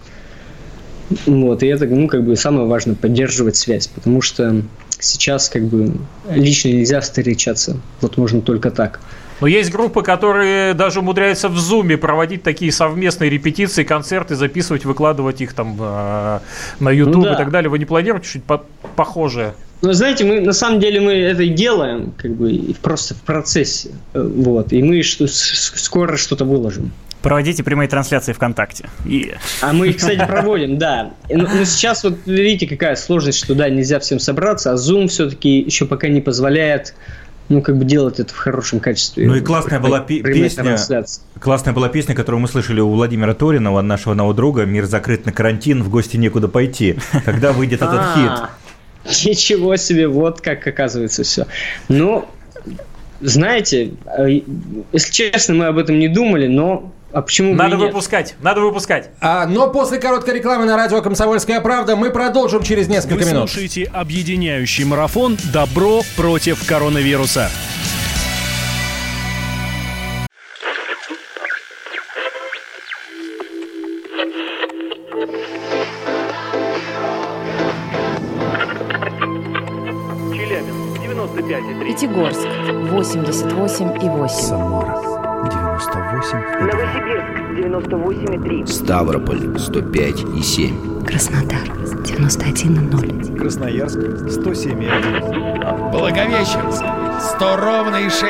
Вот, 1.27 1.63
и 1.63 1.67
это, 1.67 1.87
ну, 1.87 2.09
как 2.09 2.25
бы 2.25 2.37
самое 2.37 2.67
важное, 2.67 2.95
поддерживать 2.95 3.57
связь, 3.57 3.89
потому 3.89 4.23
что 4.23 4.63
сейчас, 4.99 5.49
как 5.49 5.65
бы, 5.65 5.93
лично 6.31 6.69
нельзя 6.69 7.01
встречаться, 7.01 7.77
вот 8.01 8.17
можно 8.17 8.41
только 8.41 8.71
так. 8.71 9.01
Но 9.41 9.47
есть 9.47 9.71
группы, 9.71 10.03
которые 10.03 10.75
даже 10.75 11.01
умудряются 11.01 11.49
в 11.49 11.59
Зуме 11.59 11.97
проводить 11.97 12.43
такие 12.43 12.73
совместные 12.73 13.31
репетиции, 13.31 13.85
концерты, 13.85 14.37
записывать, 14.37 14.85
выкладывать 14.85 15.41
их 15.41 15.55
там 15.55 15.77
э, 15.81 16.39
на 16.79 16.91
YouTube 16.91 17.17
ну, 17.17 17.25
да. 17.25 17.35
и 17.35 17.37
так 17.37 17.51
далее. 17.51 17.71
Вы 17.71 17.79
не 17.79 17.85
планируете 17.85 18.29
что-нибудь 18.29 18.61
похожее? 18.97 19.55
Ну, 19.83 19.93
знаете, 19.95 20.25
мы 20.25 20.41
на 20.41 20.53
самом 20.53 20.79
деле 20.79 21.01
мы 21.01 21.13
это 21.13 21.43
и 21.43 21.49
делаем, 21.49 22.13
как 22.19 22.33
бы 22.33 22.75
просто 22.83 23.15
в 23.15 23.23
процессе. 23.23 23.91
Э, 24.13 24.23
вот. 24.23 24.73
И 24.73 24.83
мы 24.83 25.03
что, 25.03 25.27
скоро 25.27 26.17
что-то 26.17 26.45
выложим. 26.45 26.93
Проводите 27.23 27.63
прямые 27.63 27.89
трансляции 27.89 28.33
ВКонтакте. 28.33 28.89
И... 29.05 29.35
А 29.61 29.75
мы 29.75 29.89
их, 29.89 29.97
кстати, 29.97 30.25
проводим, 30.27 30.79
да. 30.79 31.13
Но, 31.29 31.47
но 31.47 31.65
сейчас 31.65 32.03
вот 32.03 32.15
видите, 32.25 32.67
какая 32.67 32.97
сложность, 32.97 33.39
что 33.39 33.55
да, 33.55 33.69
нельзя 33.69 34.01
всем 34.01 34.19
собраться, 34.19 34.73
а 34.73 34.77
Zoom 34.77 35.09
все-таки 35.09 35.61
еще 35.61 35.85
пока 35.85 36.09
не 36.09 36.23
позволяет 36.23 36.95
ну, 37.51 37.63
как 37.63 37.77
бы 37.77 37.85
делать 37.85 38.21
это 38.21 38.33
в 38.33 38.37
хорошем 38.37 38.79
качестве. 38.79 39.27
Ну 39.27 39.35
и 39.35 39.41
классная 39.41 39.81
была 39.81 40.01
песня, 40.01 40.79
классная 41.41 41.75
была 41.75 41.89
песня, 41.89 42.15
которую 42.15 42.41
мы 42.41 42.47
слышали 42.49 42.81
у 42.81 42.91
Владимира 42.91 43.35
Торинова, 43.35 43.83
нашего 43.83 44.15
нового 44.15 44.35
друга, 44.35 44.65
«Мир 44.65 44.87
закрыт 44.87 45.27
на 45.27 45.33
карантин, 45.33 45.83
в 45.83 45.91
гости 45.91 46.17
некуда 46.17 46.47
пойти». 46.47 46.97
Когда 47.25 47.53
выйдет 47.53 47.83
этот 47.83 47.95
а, 48.01 48.51
хит? 49.05 49.27
Ничего 49.27 49.75
себе, 49.75 50.07
вот 50.07 50.41
как 50.41 50.65
оказывается 50.65 51.25
все. 51.25 51.47
Ну, 51.89 52.29
знаете, 53.21 53.95
э, 54.07 54.43
если 54.93 55.13
честно, 55.13 55.55
мы 55.55 55.67
об 55.67 55.79
этом 55.79 55.99
не 55.99 56.09
думали, 56.09 56.47
но 56.47 56.93
а 57.13 57.23
почему 57.23 57.55
Надо 57.55 57.77
выпускать, 57.77 58.35
надо 58.41 58.61
выпускать. 58.61 59.11
А, 59.21 59.47
но 59.47 59.69
после 59.71 59.99
короткой 59.99 60.35
рекламы 60.35 60.65
на 60.65 60.77
радио 60.77 61.03
«Комсомольская 61.03 61.61
правда» 61.61 61.97
мы 61.97 62.11
продолжим 62.11 62.63
через 62.63 62.89
несколько 62.89 63.25
Вы 63.25 63.31
минут. 63.31 63.43
Вы 63.43 63.49
слушаете 63.49 63.85
объединяющий 63.93 64.85
марафон 64.85 65.37
«Добро 65.53 66.03
против 66.17 66.65
коронавируса». 66.67 67.51
98,3. 87.81 88.67
Ставрополь 88.67 89.57
105,7. 89.57 91.05
Краснодар 91.05 91.69
91,0. 92.05 93.37
Красноярск 93.39 93.99
107,1. 93.99 95.91
Благовещенск 95.91 96.85
100 97.37 97.57
ровно 97.57 97.97
и 97.97 98.11
6 98.11 98.25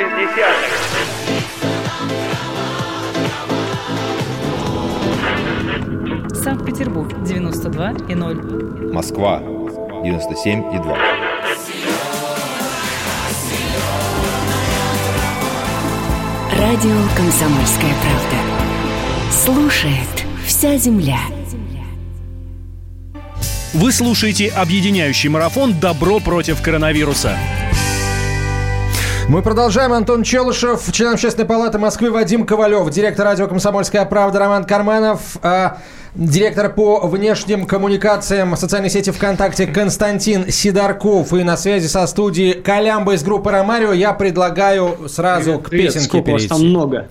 Санкт-Петербург 6.42 7.12
92,0. 7.24 8.92
Москва 8.92 9.40
97,2. 9.40 10.96
Радио 16.58 16.96
«Комсомольская 17.16 17.94
правда». 18.02 18.59
Слушает 19.30 20.24
вся 20.44 20.76
земля. 20.76 21.18
Вы 23.72 23.92
слушаете 23.92 24.48
объединяющий 24.48 25.28
марафон 25.28 25.74
«Добро 25.80 26.18
против 26.18 26.60
коронавируса». 26.60 27.36
Мы 29.28 29.42
продолжаем. 29.42 29.92
Антон 29.92 30.24
Челышев, 30.24 30.90
член 30.90 31.12
Общественной 31.12 31.46
палаты 31.46 31.78
Москвы 31.78 32.10
Вадим 32.10 32.44
Ковалев, 32.44 32.90
директор 32.90 33.24
радио 33.24 33.46
«Комсомольская 33.46 34.04
правда» 34.04 34.40
Роман 34.40 34.64
Карманов, 34.64 35.36
а, 35.42 35.78
директор 36.16 36.68
по 36.72 37.06
внешним 37.06 37.64
коммуникациям 37.66 38.56
социальной 38.56 38.90
сети 38.90 39.10
ВКонтакте 39.12 39.68
Константин 39.68 40.50
Сидорков. 40.50 41.32
И 41.32 41.44
на 41.44 41.56
связи 41.56 41.86
со 41.86 42.08
студией 42.08 42.54
Колямба 42.54 43.14
из 43.14 43.22
группы 43.22 43.52
«Ромарио». 43.52 43.92
Я 43.92 44.14
предлагаю 44.14 45.08
сразу 45.08 45.60
Привет, 45.60 45.64
к 45.64 45.70
песенке 45.70 46.08
сколько 46.08 46.26
перейти. 46.32 46.48
там 46.48 46.66
много. 46.66 47.08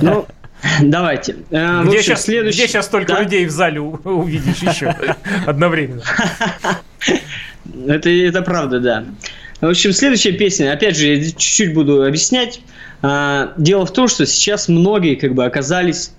Ну, 0.00 0.24
давайте. 0.82 1.36
Э, 1.50 1.82
где, 1.84 2.02
сейчас, 2.02 2.22
следующий... 2.22 2.58
где 2.58 2.68
сейчас 2.68 2.86
столько 2.86 3.14
да? 3.14 3.22
людей 3.22 3.46
в 3.46 3.50
зале 3.50 3.80
увидишь 3.80 4.62
еще 4.62 4.94
одновременно? 5.46 6.02
Это, 7.86 8.08
это 8.08 8.42
правда, 8.42 8.80
да. 8.80 9.04
В 9.60 9.66
общем, 9.66 9.92
следующая 9.92 10.32
песня, 10.32 10.72
опять 10.72 10.96
же, 10.96 11.06
я 11.06 11.22
чуть-чуть 11.22 11.74
буду 11.74 12.02
объяснять. 12.02 12.60
А, 13.02 13.52
дело 13.56 13.84
в 13.86 13.92
том, 13.92 14.08
что 14.08 14.26
сейчас 14.26 14.68
многие 14.68 15.14
как 15.14 15.34
бы 15.34 15.44
оказались 15.44 16.12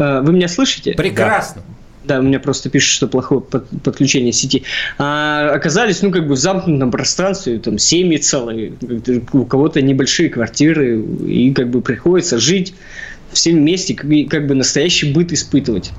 Э, 0.00 0.20
вы 0.22 0.32
меня 0.32 0.48
слышите? 0.48 0.94
Прекрасно. 0.94 1.62
Да. 1.66 1.74
Да, 2.02 2.18
у 2.18 2.22
меня 2.22 2.40
просто 2.40 2.70
пишут, 2.70 2.94
что 2.94 3.08
плохое 3.08 3.42
подключение 3.42 4.32
сети. 4.32 4.64
А, 4.98 5.50
оказались, 5.54 6.00
ну, 6.00 6.10
как 6.10 6.26
бы 6.26 6.34
в 6.34 6.38
замкнутом 6.38 6.90
пространстве, 6.90 7.58
там, 7.58 7.78
семьи 7.78 8.16
целые, 8.16 8.72
у 9.34 9.44
кого-то 9.44 9.82
небольшие 9.82 10.30
квартиры, 10.30 10.98
и 11.02 11.52
как 11.52 11.68
бы 11.68 11.82
приходится 11.82 12.38
жить 12.38 12.74
всем 13.32 13.56
вместе, 13.56 13.94
как, 13.94 14.08
как 14.28 14.46
бы 14.46 14.54
настоящий 14.54 15.12
быт 15.12 15.32
испытывать. 15.32 15.90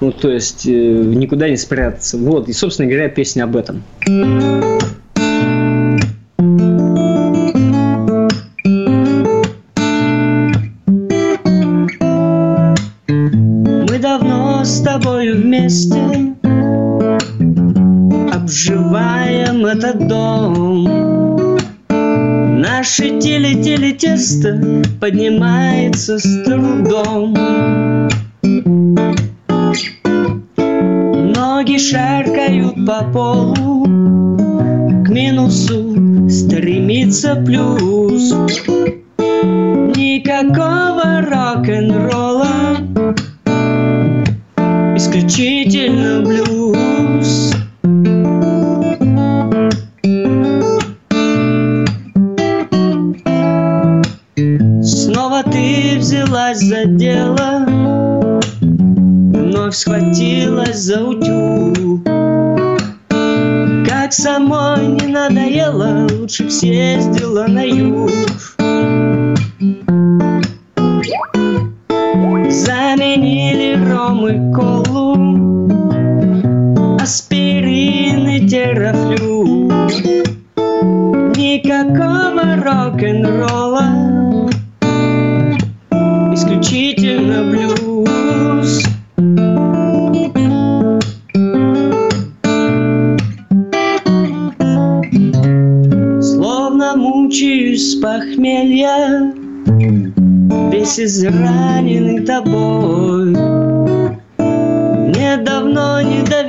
Ну, 0.00 0.12
то 0.12 0.30
есть, 0.30 0.66
э, 0.66 0.70
никуда 0.70 1.48
не 1.48 1.56
спрятаться. 1.56 2.16
Вот, 2.18 2.48
и, 2.48 2.52
собственно 2.52 2.88
говоря, 2.88 3.08
песня 3.08 3.44
об 3.44 3.56
этом. 3.56 3.82
тобою 14.98 15.36
вместе 15.36 16.34
Обживаем 18.32 19.66
этот 19.66 20.08
дом 20.08 21.27
Наше 22.58 23.20
теле-теле 23.20 23.92
тесто 23.92 24.60
Поднимается 25.00 26.18
с 26.18 26.42
трудом. 26.44 27.32
Ноги 31.36 31.78
шаркают 31.78 32.74
по 32.84 33.04
полу 33.12 33.84
К 35.04 35.08
минусу 35.08 36.28
стремится 36.28 37.36
плюс 37.36 38.34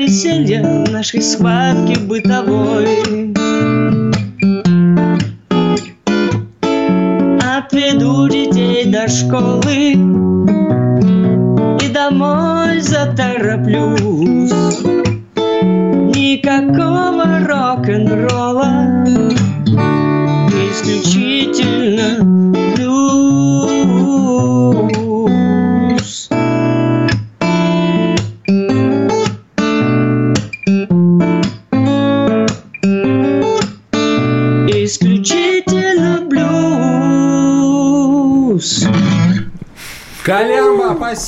веселья 0.09 0.63
нашей 0.89 1.21
схватки 1.21 1.99
бытовой. 1.99 3.03
Отведу 7.39 8.27
детей 8.27 8.85
до 8.85 9.07
школы 9.07 10.08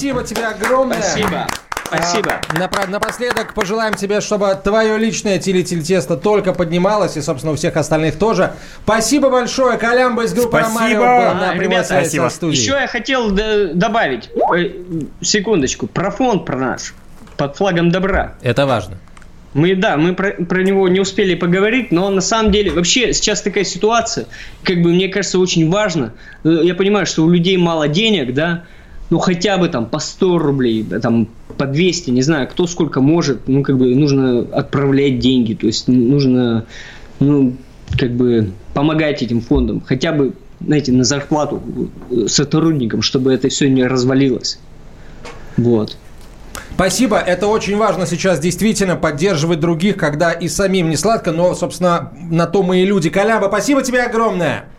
спасибо 0.02 0.24
тебе 0.24 0.46
огромное. 0.48 1.00
Спасибо. 1.02 1.48
Спасибо. 1.86 2.40
А, 2.50 2.88
напоследок 2.88 3.54
пожелаем 3.54 3.94
тебе, 3.94 4.22
чтобы 4.22 4.58
твое 4.64 4.98
личное 4.98 5.38
тили-тили 5.40 5.82
тесто 5.82 6.16
только 6.18 6.54
поднималось, 6.54 7.18
и, 7.18 7.22
собственно, 7.22 7.54
у 7.54 7.56
всех 7.56 7.76
остальных 7.76 8.18
тоже. 8.18 8.54
Спасибо 8.84 9.30
большое, 9.30 9.78
Колямба 9.78 10.24
из 10.24 10.34
группы 10.34 10.60
Спасибо. 10.62 10.80
Ромарио 10.80 11.00
был 11.00 11.40
на 11.40 11.50
А, 11.50 11.52
прямой 11.52 11.66
ребята, 11.66 11.88
связи 11.90 12.18
со 12.18 12.30
студией. 12.30 12.62
Еще 12.64 12.72
я 12.72 12.88
хотел 12.88 13.30
д- 13.32 13.74
добавить, 13.74 14.30
э, 14.58 14.72
секундочку, 15.22 15.86
про 15.88 16.10
фонд 16.12 16.46
про 16.46 16.56
наш, 16.58 16.94
под 17.38 17.58
флагом 17.58 17.92
добра. 17.92 18.36
Это 18.42 18.66
важно. 18.66 18.98
Мы, 19.54 19.76
да, 19.76 19.98
мы 19.98 20.16
про, 20.16 20.32
про 20.32 20.64
него 20.64 20.88
не 20.88 21.02
успели 21.02 21.36
поговорить, 21.36 21.92
но 21.92 22.10
на 22.10 22.22
самом 22.22 22.54
деле 22.54 22.72
вообще 22.72 23.12
сейчас 23.14 23.42
такая 23.42 23.66
ситуация, 23.66 24.28
как 24.64 24.82
бы 24.82 24.92
мне 24.92 25.10
кажется, 25.10 25.40
очень 25.40 25.70
важно. 25.70 26.14
Э, 26.46 26.62
Я 26.64 26.74
понимаю, 26.74 27.06
что 27.06 27.24
у 27.24 27.30
людей 27.30 27.58
мало 27.58 27.90
денег, 27.90 28.34
да, 28.34 28.64
ну 29.12 29.20
хотя 29.20 29.58
бы 29.58 29.68
там 29.68 29.86
по 29.86 30.00
100 30.00 30.40
рублей, 30.40 30.84
там 30.84 31.28
по 31.58 31.68
200, 31.68 32.10
не 32.10 32.22
знаю, 32.24 32.48
кто 32.48 32.66
сколько 32.66 33.02
может, 33.02 33.48
ну 33.48 33.62
как 33.62 33.78
бы 33.78 33.94
нужно 33.94 34.40
отправлять 34.40 35.20
деньги, 35.20 35.54
то 35.54 35.68
есть 35.68 35.88
нужно, 35.88 36.66
ну 37.20 37.54
как 38.00 38.12
бы 38.14 38.52
помогать 38.74 39.22
этим 39.22 39.42
фондам, 39.42 39.84
хотя 39.86 40.14
бы, 40.14 40.34
знаете, 40.66 40.94
на 40.94 41.04
зарплату 41.04 41.62
э, 42.10 42.28
сотрудникам, 42.28 43.02
чтобы 43.02 43.34
это 43.34 43.50
все 43.50 43.70
не 43.70 43.86
развалилось. 43.86 44.60
Вот. 45.58 45.98
Спасибо, 46.74 47.18
это 47.18 47.48
очень 47.48 47.76
важно 47.76 48.06
сейчас 48.06 48.40
действительно 48.40 48.96
поддерживать 48.96 49.60
других, 49.60 49.98
когда 49.98 50.32
и 50.32 50.48
самим 50.48 50.90
не 50.90 50.96
сладко, 50.96 51.34
но, 51.34 51.54
собственно, 51.54 52.14
на 52.30 52.48
то 52.48 52.64
мы 52.64 52.82
и 52.82 52.86
люди. 52.86 53.10
Колямба, 53.10 53.48
спасибо 53.48 53.84
тебе 53.84 54.04
огромное. 54.04 54.71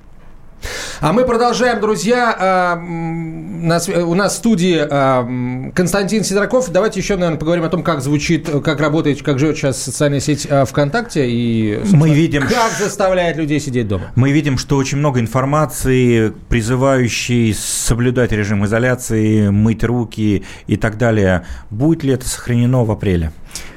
А 1.02 1.12
мы 1.12 1.24
продолжаем, 1.24 1.80
друзья. 1.80 2.32
А, 2.38 2.76
У 2.76 4.14
нас 4.14 4.34
в 4.34 4.36
студии 4.36 4.78
а, 4.88 5.26
Константин 5.74 6.22
Сидораков. 6.22 6.70
Давайте 6.70 7.00
еще, 7.00 7.16
наверное, 7.16 7.40
поговорим 7.40 7.64
о 7.64 7.68
том, 7.68 7.82
как 7.82 8.02
звучит, 8.02 8.48
как 8.62 8.78
работает, 8.78 9.20
как 9.20 9.40
живет 9.40 9.56
сейчас 9.56 9.82
социальная 9.82 10.20
сеть 10.20 10.46
а, 10.48 10.64
ВКонтакте 10.64 11.28
и 11.28 11.80
Мы 11.92 12.10
видим, 12.10 12.42
как 12.42 12.70
заставляет 12.78 13.36
людей 13.36 13.58
сидеть 13.58 13.88
дома. 13.88 14.12
Мы 14.14 14.30
видим, 14.30 14.56
что 14.58 14.76
очень 14.76 14.98
много 14.98 15.18
информации, 15.18 16.32
призывающей 16.48 17.52
соблюдать 17.52 18.30
режим 18.30 18.64
изоляции, 18.64 19.48
мыть 19.48 19.82
руки 19.82 20.44
и 20.68 20.76
так 20.76 20.98
далее. 20.98 21.44
Будет 21.70 22.04
ли 22.04 22.12
это 22.12 22.28
сохранено 22.28 22.84
в 22.84 22.92
апреле? 22.92 23.32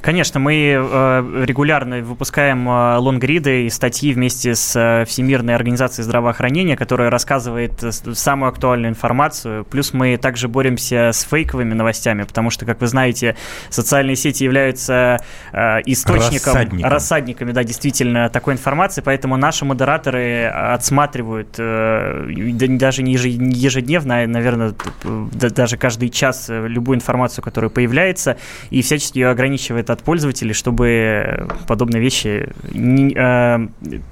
Конечно, 0.05 0.39
мы 0.39 0.53
э, 0.53 1.43
регулярно 1.47 1.97
выпускаем 2.01 2.69
э, 2.69 2.97
лонгриды 2.97 3.65
и 3.65 3.69
статьи 3.71 4.13
вместе 4.13 4.53
с 4.53 4.75
э, 4.75 5.03
Всемирной 5.05 5.55
организацией 5.55 6.03
здравоохранения, 6.03 6.77
которая 6.77 7.09
рассказывает 7.09 7.83
самую 8.13 8.49
актуальную 8.49 8.91
информацию. 8.91 9.65
Плюс 9.65 9.93
мы 9.93 10.17
также 10.17 10.47
боремся 10.47 11.09
с 11.11 11.23
фейковыми 11.23 11.73
новостями, 11.73 12.21
потому 12.21 12.51
что, 12.51 12.67
как 12.67 12.81
вы 12.81 12.87
знаете, 12.87 13.35
социальные 13.71 14.15
сети 14.15 14.43
являются 14.43 15.21
источником, 15.51 16.53
Рассадником. 16.53 16.91
рассадниками, 16.91 17.51
да, 17.51 17.63
действительно, 17.63 18.29
такой 18.29 18.53
информации, 18.53 19.01
поэтому 19.01 19.37
наши 19.37 19.65
модераторы 19.65 20.45
отсматривают 20.45 21.49
даже 21.53 23.01
не 23.01 23.15
еже- 23.15 23.37
не 23.37 23.57
ежедневно, 23.57 24.21
а, 24.21 24.27
наверное, 24.27 24.75
даже 25.03 25.77
каждый 25.77 26.09
час 26.09 26.45
любую 26.49 26.97
информацию, 26.97 27.43
которая 27.43 27.69
появляется, 27.69 28.37
и 28.69 28.83
всячески 28.83 29.17
ее 29.17 29.29
ограничивает 29.65 29.89
от 29.89 30.03
пользователей, 30.03 30.53
чтобы 30.53 31.47
подобные 31.67 32.01
вещи, 32.01 32.49
не- 32.73 33.13
э, 33.15 33.67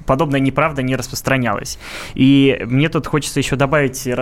подобная 0.05 0.39
неправда 0.39 0.81
не 0.81 0.95
распространялась. 0.95 1.77
И 2.15 2.57
мне 2.65 2.89
тут 2.89 3.07
хочется 3.07 3.39
еще 3.39 3.55
добавить, 3.55 4.07
э, 4.07 4.13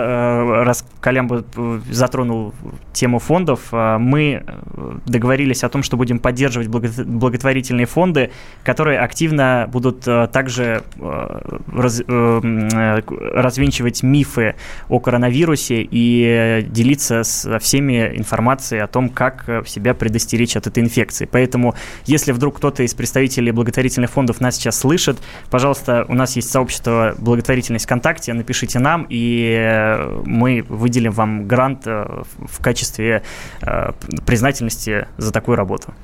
раз 0.64 0.84
Колямба 1.00 1.44
э, 1.56 1.80
затронул 1.90 2.52
тему 2.92 3.18
фондов, 3.18 3.60
э, 3.72 3.98
мы 3.98 4.42
э, 4.46 4.98
договорились 5.06 5.64
о 5.64 5.68
том, 5.68 5.82
что 5.82 5.96
будем 5.96 6.18
поддерживать 6.18 6.68
благо- 6.68 7.04
благотворительные 7.04 7.86
фонды, 7.86 8.30
которые 8.64 8.98
активно 9.00 9.66
будут 9.72 10.06
э, 10.08 10.28
также 10.32 10.82
э, 11.00 11.40
раз- 11.74 12.02
э, 12.06 12.40
э, 12.42 13.00
развенчивать 13.34 14.02
мифы 14.02 14.54
о 14.88 14.98
коронавирусе 15.00 15.82
и 15.82 16.24
э, 16.26 16.62
делиться 16.62 17.22
со 17.24 17.58
всеми 17.58 18.12
информацией 18.16 18.82
о 18.82 18.86
том, 18.86 19.08
как 19.08 19.44
э, 19.48 19.62
себя 19.66 19.94
предостеречь 19.94 20.56
от 20.56 20.66
этой 20.66 20.82
инфекции. 20.82 21.21
Поэтому, 21.30 21.74
если 22.04 22.32
вдруг 22.32 22.56
кто-то 22.56 22.82
из 22.82 22.94
представителей 22.94 23.52
благотворительных 23.52 24.10
фондов 24.10 24.40
нас 24.40 24.56
сейчас 24.56 24.78
слышит, 24.78 25.18
пожалуйста, 25.50 26.04
у 26.08 26.14
нас 26.14 26.36
есть 26.36 26.50
сообщество 26.50 27.14
благотворительность 27.18 27.84
ВКонтакте, 27.86 28.32
напишите 28.32 28.78
нам, 28.78 29.06
и 29.08 29.56
э, 29.58 30.22
мы 30.24 30.64
выделим 30.68 31.12
вам 31.12 31.46
грант 31.46 31.82
э, 31.86 32.22
в 32.38 32.62
качестве 32.62 33.22
э, 33.62 33.92
признательности 34.26 35.06
за 35.16 35.32
такую 35.32 35.56
работу. 35.56 35.94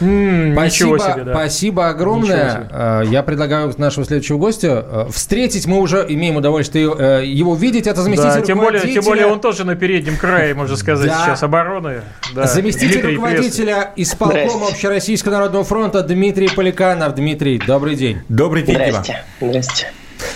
М, 0.00 0.52
Спасибо, 0.54 0.98
себе, 0.98 1.24
да. 1.24 1.34
спасибо 1.34 1.88
огромное. 1.88 2.68
себе. 3.04 3.10
Я 3.12 3.22
предлагаю 3.22 3.72
нашего 3.78 4.04
следующего 4.06 4.38
гостя 4.38 4.84
э, 4.88 5.06
встретить. 5.12 5.66
Мы 5.66 5.78
уже 5.78 6.04
имеем 6.08 6.36
удовольствие 6.36 6.84
его 6.84 7.54
видеть. 7.54 7.86
Это 7.86 8.02
заместитель 8.02 8.40
Да, 8.40 8.46
тем 8.46 8.58
более, 8.58 8.80
тем 8.92 9.04
более 9.04 9.26
он 9.26 9.40
тоже 9.40 9.64
на 9.64 9.76
переднем 9.76 10.16
крае, 10.16 10.54
можно 10.54 10.76
сказать, 10.76 11.08
Да. 11.08 11.24
сейчас 11.24 11.42
обороны. 11.42 12.02
Да. 12.34 12.46
Заместитель 12.46 12.92
Дмитрий, 12.94 13.16
руководителя 13.16 13.90
исполкома. 13.96 14.67
Общероссийского 14.68 15.32
народного 15.32 15.64
фронта 15.64 16.02
Дмитрий 16.02 16.48
Поликанов. 16.48 17.14
Дмитрий, 17.14 17.58
добрый 17.58 17.94
день. 17.96 18.18
Добрый 18.28 18.62
день, 18.62 18.76
Дима. 18.76 18.90
Здрасте. 18.90 19.22
Здрасте. 19.40 19.92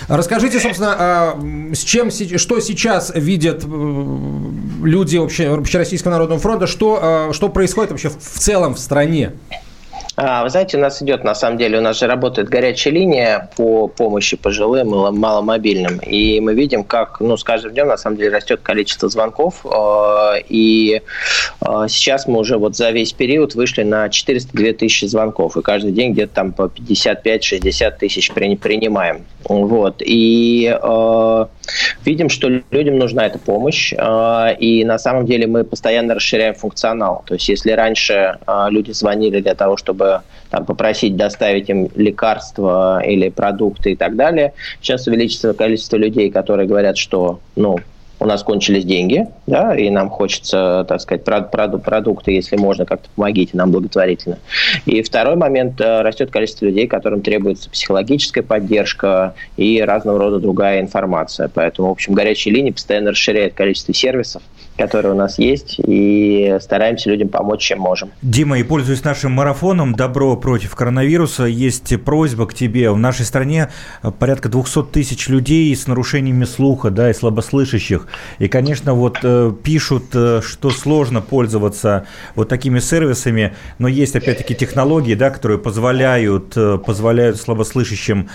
Расскажите, 0.09 0.61
собственно, 0.61 0.95
а, 0.99 1.41
с 1.75 1.81
чем, 1.81 2.11
что 2.11 2.61
сейчас 2.61 3.13
видят 3.15 3.65
э, 3.65 3.67
люди 4.85 5.17
обще- 5.17 5.49
Общероссийского 5.49 6.13
народного 6.13 6.41
фронта, 6.41 6.67
что, 6.67 7.29
э, 7.31 7.33
что 7.33 7.49
происходит 7.49 7.91
вообще 7.91 8.09
в 8.11 8.17
целом 8.39 8.75
в 8.75 8.79
стране? 8.79 9.33
А, 10.15 10.43
вы 10.43 10.51
знаете, 10.51 10.77
у 10.77 10.81
нас 10.81 11.03
идет, 11.03 11.25
на 11.25 11.35
самом 11.35 11.57
деле, 11.57 11.79
у 11.79 11.81
нас 11.81 11.99
же 11.99 12.07
работает 12.07 12.49
горячая 12.51 12.93
линия 12.93 13.49
по 13.57 13.89
помощи 13.89 14.37
пожилым 14.37 14.89
и 14.89 14.91
мало- 14.91 15.11
маломобильным. 15.11 16.01
И 16.01 16.39
мы 16.41 16.55
видим, 16.55 16.85
как, 16.85 17.21
ну, 17.21 17.39
с 17.39 17.45
каждым 17.45 17.73
днем, 17.73 17.89
на 17.89 17.97
самом 17.97 18.19
деле, 18.19 18.31
растет 18.37 18.61
количество 18.63 19.09
звонков. 19.09 19.65
э, 19.65 20.43
И 20.49 21.01
э, 21.61 21.87
сейчас 21.89 22.27
мы 22.27 22.41
уже 22.41 22.59
вот 22.59 22.77
за 22.77 22.91
весь 22.91 23.13
период 23.15 23.55
вышли 23.55 23.85
на 23.85 24.09
402 24.11 24.73
тысячи 24.75 25.07
звонков. 25.07 25.57
И 25.57 25.63
каждый 25.63 25.93
день 25.93 26.13
где-то 26.13 26.35
там 26.35 26.53
по 26.53 26.65
55-60 26.69 27.99
тысяч 27.99 28.31
при- 28.33 28.57
принимаем. 28.57 29.25
Вот. 29.45 30.03
И 30.05 30.77
видим, 32.05 32.29
что 32.29 32.49
людям 32.71 32.99
нужна 32.99 33.27
эта 33.27 33.39
помощь. 33.39 33.93
И 33.93 34.85
на 34.85 34.99
самом 34.99 35.27
деле 35.27 35.47
мы 35.47 35.65
постоянно 35.65 36.15
расширяем 36.15 36.55
функционал. 36.55 37.25
То 37.27 37.35
есть 37.35 37.49
если 37.49 37.73
раньше 37.73 38.39
люди 38.69 38.93
звонили 38.93 39.41
для 39.41 39.55
того, 39.55 39.77
чтобы 39.77 40.02
там, 40.51 40.67
попросить 40.67 41.17
доставить 41.17 41.69
им 41.71 41.89
лекарства 41.95 43.03
или 43.05 43.31
продукты 43.31 43.93
и 43.93 43.97
так 43.97 44.17
далее, 44.17 44.53
сейчас 44.81 45.07
увеличится 45.07 45.55
количество 45.55 45.97
людей, 45.97 46.31
которые 46.31 46.69
говорят, 46.69 46.97
что 46.99 47.41
ну, 47.57 47.79
у 48.23 48.27
нас 48.27 48.43
кончились 48.45 48.85
деньги, 48.85 49.27
да, 49.47 49.75
и 49.77 49.91
нам 49.91 50.09
хочется, 50.09 50.87
так 50.89 51.01
сказать, 51.01 51.23
прод- 51.25 51.51
проду- 51.51 51.79
продукты, 51.79 52.31
если 52.31 52.57
можно, 52.57 52.87
как-то 52.87 53.09
помогите 53.17 53.57
нам 53.57 53.73
благотворительно. 53.73 54.39
И 54.87 55.03
второй 55.03 55.35
момент, 55.35 55.81
э, 55.81 56.03
растет 56.03 56.31
количество 56.31 56.67
людей, 56.67 56.87
которым 56.87 57.23
требуется 57.23 57.69
психологическая 57.69 58.45
поддержка 58.45 59.35
и 59.57 59.81
разного 59.81 60.19
рода 60.19 60.39
другая 60.39 60.81
информация. 60.81 61.51
Поэтому, 61.53 61.89
в 61.89 61.93
общем, 61.93 62.15
горячая 62.15 62.55
линия 62.55 62.73
постоянно 62.73 63.11
расширяет 63.11 63.55
количество 63.55 63.93
сервисов, 63.93 64.43
которые 64.79 65.13
у 65.13 65.17
нас 65.17 65.39
есть, 65.39 65.77
и 65.79 66.57
стараемся 66.61 67.11
людям 67.11 67.29
помочь, 67.29 67.61
чем 67.61 67.81
можем. 67.81 68.11
Дима, 68.23 68.59
и 68.59 68.63
пользуясь 68.63 69.05
нашим 69.05 69.33
марафоном 69.33 69.95
«Добро 69.95 70.37
против 70.37 70.75
коронавируса», 70.75 71.45
есть 71.45 72.01
просьба 72.05 72.47
к 72.47 72.55
тебе. 72.55 72.91
В 72.91 72.99
нашей 72.99 73.25
стране 73.25 73.69
порядка 74.19 74.49
200 74.49 74.85
тысяч 74.85 75.29
людей 75.29 75.75
с 75.75 75.87
нарушениями 75.87 76.45
слуха 76.45 76.91
да, 76.91 77.11
и 77.11 77.13
слабослышащих. 77.13 78.07
И, 78.39 78.49
конечно, 78.49 78.95
вот 78.95 79.19
э, 79.23 79.53
пишут, 79.63 80.15
э, 80.15 80.41
что 80.45 80.71
сложно 80.71 81.21
пользоваться 81.21 82.07
вот 82.35 82.49
такими 82.49 82.79
сервисами, 82.79 83.55
но 83.79 83.89
есть, 83.89 84.17
опять-таки, 84.17 84.55
технологии, 84.55 85.15
да, 85.15 85.31
которые 85.31 85.59
позволяют, 85.59 86.57
э, 86.57 86.79
позволяют 86.79 87.41
слабослышащим 87.41 88.29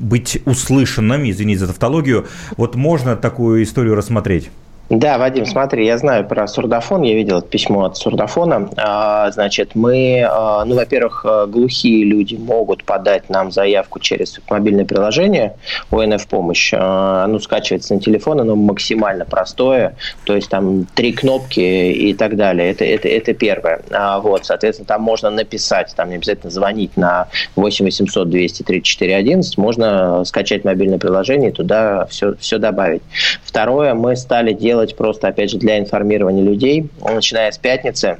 быть 0.00 0.40
услышанными, 0.44 1.30
извините 1.30 1.60
за 1.60 1.66
тавтологию. 1.68 2.26
Вот 2.56 2.74
можно 2.74 3.16
такую 3.16 3.62
историю 3.62 3.94
рассмотреть? 3.94 4.50
Да, 4.90 5.16
Вадим, 5.16 5.46
смотри, 5.46 5.86
я 5.86 5.96
знаю 5.96 6.26
про 6.26 6.46
сурдофон, 6.46 7.02
я 7.02 7.14
видел 7.14 7.40
письмо 7.40 7.84
от 7.84 7.96
сурдофона. 7.96 8.68
А, 8.76 9.30
значит, 9.30 9.74
мы, 9.74 10.22
а, 10.28 10.64
ну, 10.66 10.74
во-первых, 10.74 11.24
а, 11.26 11.46
глухие 11.46 12.04
люди 12.04 12.34
могут 12.34 12.84
подать 12.84 13.30
нам 13.30 13.50
заявку 13.52 14.00
через 14.00 14.38
мобильное 14.50 14.84
приложение 14.84 15.54
ОНФ 15.90 16.26
помощь. 16.26 16.74
Оно 16.74 17.38
скачивается 17.38 17.94
на 17.94 18.00
телефон, 18.00 18.40
оно 18.40 18.54
максимально 18.54 19.24
простое, 19.24 19.96
то 20.24 20.34
есть 20.36 20.50
там 20.50 20.84
три 20.94 21.12
кнопки 21.12 21.60
и 21.60 22.12
так 22.12 22.36
далее. 22.36 22.70
Это, 22.70 22.84
это, 22.84 23.08
это 23.08 23.32
первое. 23.32 23.80
Вот, 24.22 24.44
соответственно, 24.44 24.86
там 24.86 25.00
можно 25.00 25.30
написать, 25.30 25.94
там 25.96 26.10
не 26.10 26.16
обязательно 26.16 26.50
звонить 26.50 26.96
на 26.98 27.28
8 27.56 27.84
800 27.86 28.28
234 28.28 29.14
11, 29.14 29.56
можно 29.56 30.24
скачать 30.24 30.64
мобильное 30.64 30.98
приложение 30.98 31.50
и 31.50 31.54
туда 31.54 32.06
все, 32.10 32.34
все 32.36 32.58
добавить. 32.58 33.02
Второе, 33.42 33.94
мы 33.94 34.16
стали 34.16 34.52
делать 34.52 34.71
делать 34.72 34.96
просто, 34.96 35.28
опять 35.28 35.50
же, 35.50 35.58
для 35.58 35.78
информирования 35.78 36.42
людей, 36.42 36.88
начиная 37.04 37.52
с 37.52 37.58
пятницы 37.58 38.18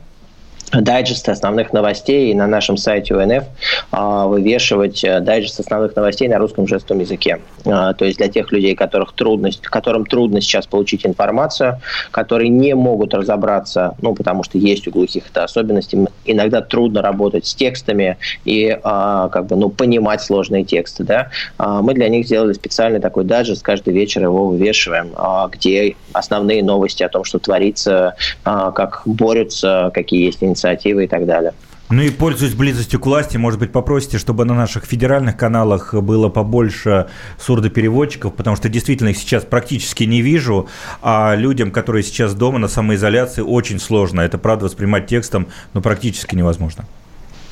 дайджесты 0.73 1.31
основных 1.31 1.73
новостей 1.73 2.31
и 2.31 2.35
на 2.35 2.47
нашем 2.47 2.77
сайте 2.77 3.15
УНФ 3.15 3.45
а, 3.91 4.27
вывешивать 4.27 5.05
э, 5.05 5.21
дайджест 5.21 5.61
основных 5.61 5.95
новостей 5.95 6.29
на 6.29 6.39
русском 6.39 6.67
жестовом 6.67 7.03
языке. 7.03 7.41
А, 7.67 7.93
то 7.93 8.05
есть 8.05 8.19
для 8.19 8.29
тех 8.29 8.51
людей, 8.53 8.75
которых 8.75 9.13
трудность, 9.13 9.63
которым 9.63 10.07
трудно 10.07 10.41
сейчас 10.41 10.67
получить 10.67 11.05
информацию, 11.05 11.81
которые 12.11 12.49
не 12.49 12.75
могут 12.75 13.13
разобраться, 13.13 13.97
ну, 14.01 14.15
потому 14.15 14.43
что 14.45 14.59
есть 14.59 14.89
у 14.89 14.91
глухих 14.91 15.25
это 15.31 15.45
особенности, 15.45 15.99
иногда 16.25 16.63
трудно 16.63 17.03
работать 17.03 17.47
с 17.47 17.55
текстами 17.55 18.17
и 18.45 18.79
а, 18.83 19.29
как 19.29 19.47
бы, 19.47 19.57
ну, 19.57 19.69
понимать 19.69 20.23
сложные 20.23 20.65
тексты, 20.65 21.05
да. 21.05 21.31
Мы 21.59 21.95
для 21.95 22.09
них 22.09 22.27
сделали 22.27 22.53
специальный 22.53 23.01
такой 23.01 23.25
дайджест, 23.25 23.63
каждый 23.63 23.93
вечер 23.93 24.23
его 24.23 24.49
вывешиваем, 24.49 25.13
где 25.51 25.97
основные 26.13 26.63
новости 26.63 27.03
о 27.03 27.09
том, 27.09 27.25
что 27.25 27.39
творится, 27.39 28.15
как 28.45 29.03
борются, 29.05 29.91
какие 29.93 30.27
есть 30.27 30.43
инициативы 30.43 30.62
инициативы 30.62 31.05
и 31.05 31.09
так 31.09 31.27
далее. 31.27 31.53
Ну 31.90 32.01
и 32.01 32.09
пользуясь 32.09 32.55
близостью 32.55 32.98
к 33.01 33.07
власти, 33.07 33.37
может 33.37 33.61
быть, 33.61 33.70
попросите, 33.70 34.16
чтобы 34.16 34.46
на 34.46 34.55
наших 34.55 34.87
федеральных 34.87 35.37
каналах 35.37 35.92
было 35.92 36.31
побольше 36.31 37.09
сурдопереводчиков, 37.38 38.35
потому 38.35 38.57
что 38.57 38.70
действительно 38.70 39.11
их 39.11 39.18
сейчас 39.18 39.44
практически 39.44 40.05
не 40.05 40.22
вижу, 40.22 40.68
а 41.03 41.35
людям, 41.35 41.70
которые 41.70 42.03
сейчас 42.03 42.35
дома 42.35 42.59
на 42.59 42.68
самоизоляции, 42.68 43.42
очень 43.42 43.79
сложно. 43.79 44.22
Это, 44.22 44.38
правда, 44.38 44.64
воспринимать 44.64 45.07
текстом, 45.07 45.48
но 45.75 45.83
практически 45.83 46.35
невозможно. 46.35 46.87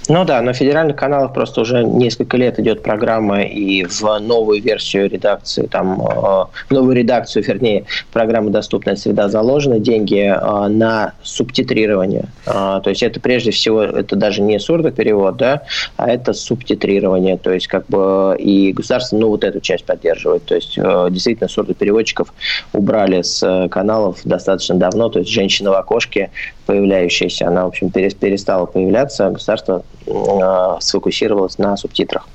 Ну 0.09 0.25
да, 0.25 0.41
на 0.43 0.53
федеральных 0.53 0.97
каналах 0.97 1.33
просто 1.33 1.61
уже 1.61 1.85
несколько 1.85 2.37
лет 2.37 2.59
идет 2.59 2.83
программа, 2.83 3.43
и 3.43 3.85
в 3.85 4.03
новую 4.19 4.61
версию 4.61 5.09
редакции, 5.09 5.67
там, 5.67 6.01
э, 6.01 6.05
в 6.05 6.71
новую 6.71 6.97
редакцию, 6.97 7.45
вернее, 7.45 7.85
программы 8.13 8.51
«Доступная 8.51 8.97
среда» 8.97 9.29
заложены 9.29 9.79
деньги 9.79 10.35
э, 10.35 10.69
на 10.69 11.13
субтитрирование. 11.23 12.25
Э, 12.47 12.81
то 12.83 12.91
есть 12.91 13.03
это 13.03 13.21
прежде 13.21 13.51
всего, 13.51 13.83
это 13.83 14.17
даже 14.17 14.43
не 14.43 14.59
сурдоперевод, 14.59 15.37
да, 15.37 15.63
а 15.97 16.11
это 16.11 16.33
субтитрирование. 16.33 17.37
То 17.37 17.53
есть 17.53 17.69
как 17.69 17.87
бы 17.87 18.37
и 18.39 18.73
государство, 18.73 19.17
ну, 19.17 19.29
вот 19.29 19.45
эту 19.45 19.61
часть 19.61 19.85
поддерживает. 19.85 20.45
То 20.45 20.55
есть 20.55 20.77
действительно 20.77 21.49
сурдопереводчиков 21.49 22.33
убрали 22.73 23.23
с 23.23 23.69
каналов 23.71 24.19
достаточно 24.25 24.75
давно. 24.77 25.09
То 25.09 25.21
есть 25.21 25.31
женщина 25.31 25.71
в 25.71 25.75
окошке 25.75 26.31
появляющаяся, 26.71 27.49
она, 27.49 27.65
в 27.65 27.69
общем, 27.69 27.91
перестала 27.91 28.67
появляться. 28.67 29.31
Государство 29.31 29.83
Э, 30.11 30.77
сфокусировалась 30.81 31.59
на 31.59 31.77
субтитрах. 31.77 32.27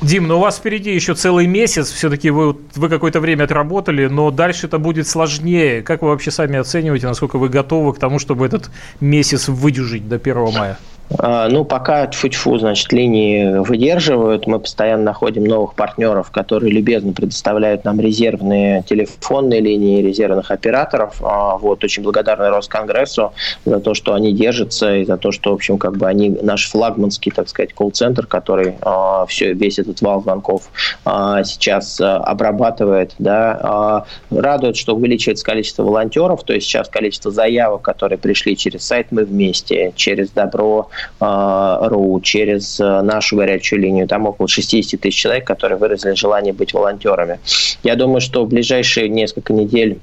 Дим, 0.00 0.26
ну 0.26 0.38
у 0.38 0.40
вас 0.40 0.56
впереди 0.56 0.92
еще 0.92 1.14
целый 1.14 1.46
месяц, 1.46 1.90
все-таки 1.90 2.30
вы, 2.30 2.56
вы 2.74 2.88
какое-то 2.88 3.20
время 3.20 3.44
отработали, 3.44 4.06
но 4.06 4.30
дальше 4.30 4.66
это 4.66 4.78
будет 4.78 5.06
сложнее. 5.06 5.82
Как 5.82 6.02
вы 6.02 6.08
вообще 6.08 6.30
сами 6.30 6.58
оцениваете, 6.58 7.06
насколько 7.06 7.38
вы 7.38 7.48
готовы 7.48 7.92
к 7.92 7.98
тому, 7.98 8.18
чтобы 8.18 8.46
этот 8.46 8.70
месяц 9.00 9.48
выдержать 9.48 10.08
до 10.08 10.16
1 10.16 10.52
мая? 10.52 10.78
А, 11.18 11.48
ну, 11.48 11.64
пока 11.64 12.06
тьфу-тьфу, 12.06 12.58
значит, 12.58 12.92
линии 12.92 13.58
выдерживают. 13.58 14.46
Мы 14.46 14.60
постоянно 14.60 15.02
находим 15.04 15.44
новых 15.44 15.74
партнеров, 15.74 16.30
которые 16.30 16.72
любезно 16.72 17.12
предоставляют 17.12 17.84
нам 17.84 18.00
резервные 18.00 18.84
телефонные 18.88 19.60
линии 19.60 20.02
резервных 20.02 20.50
операторов. 20.50 21.20
А, 21.22 21.56
вот, 21.56 21.82
очень 21.82 22.02
благодарны 22.02 22.48
Росконгрессу 22.48 23.32
за 23.64 23.80
то, 23.80 23.94
что 23.94 24.14
они 24.14 24.32
держатся, 24.32 24.96
и 24.96 25.04
за 25.04 25.16
то, 25.16 25.32
что, 25.32 25.50
в 25.50 25.54
общем, 25.54 25.78
как 25.78 25.96
бы 25.96 26.06
они 26.06 26.30
наш 26.30 26.70
флагманский, 26.70 27.32
так 27.32 27.48
сказать, 27.48 27.72
колл-центр, 27.72 28.26
который 28.26 28.74
а, 28.82 29.26
все, 29.26 29.52
весь 29.52 29.78
этот 29.78 30.00
вал 30.02 30.22
звонков 30.22 30.70
сейчас 31.04 32.00
обрабатывает, 32.00 33.14
да, 33.18 34.04
радует, 34.30 34.76
что 34.76 34.94
увеличивается 34.94 35.44
количество 35.44 35.82
волонтеров, 35.82 36.44
то 36.44 36.52
есть 36.52 36.66
сейчас 36.66 36.88
количество 36.88 37.30
заявок, 37.30 37.82
которые 37.82 38.18
пришли 38.18 38.56
через 38.56 38.84
сайт 38.84 39.08
«Мы 39.10 39.24
вместе», 39.24 39.92
через 39.96 40.30
«Добро», 40.30 40.88
РУ, 41.20 42.20
через 42.20 42.80
э, 42.80 43.02
нашу 43.02 43.36
горячую 43.36 43.80
линию. 43.80 44.08
Там 44.08 44.26
около 44.26 44.48
60 44.48 45.00
тысяч 45.00 45.16
человек, 45.16 45.46
которые 45.46 45.78
выразили 45.78 46.14
желание 46.14 46.52
быть 46.52 46.72
волонтерами. 46.72 47.40
Я 47.82 47.96
думаю, 47.96 48.20
что 48.20 48.44
в 48.44 48.48
ближайшие 48.48 49.08
несколько 49.08 49.52
недель 49.52 49.98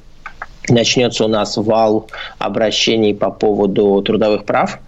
начнется 0.69 1.25
у 1.25 1.27
нас 1.27 1.57
вал 1.57 2.09
обращений 2.39 3.13
по 3.13 3.31
поводу 3.31 4.01
трудовых 4.01 4.45
прав. 4.45 4.79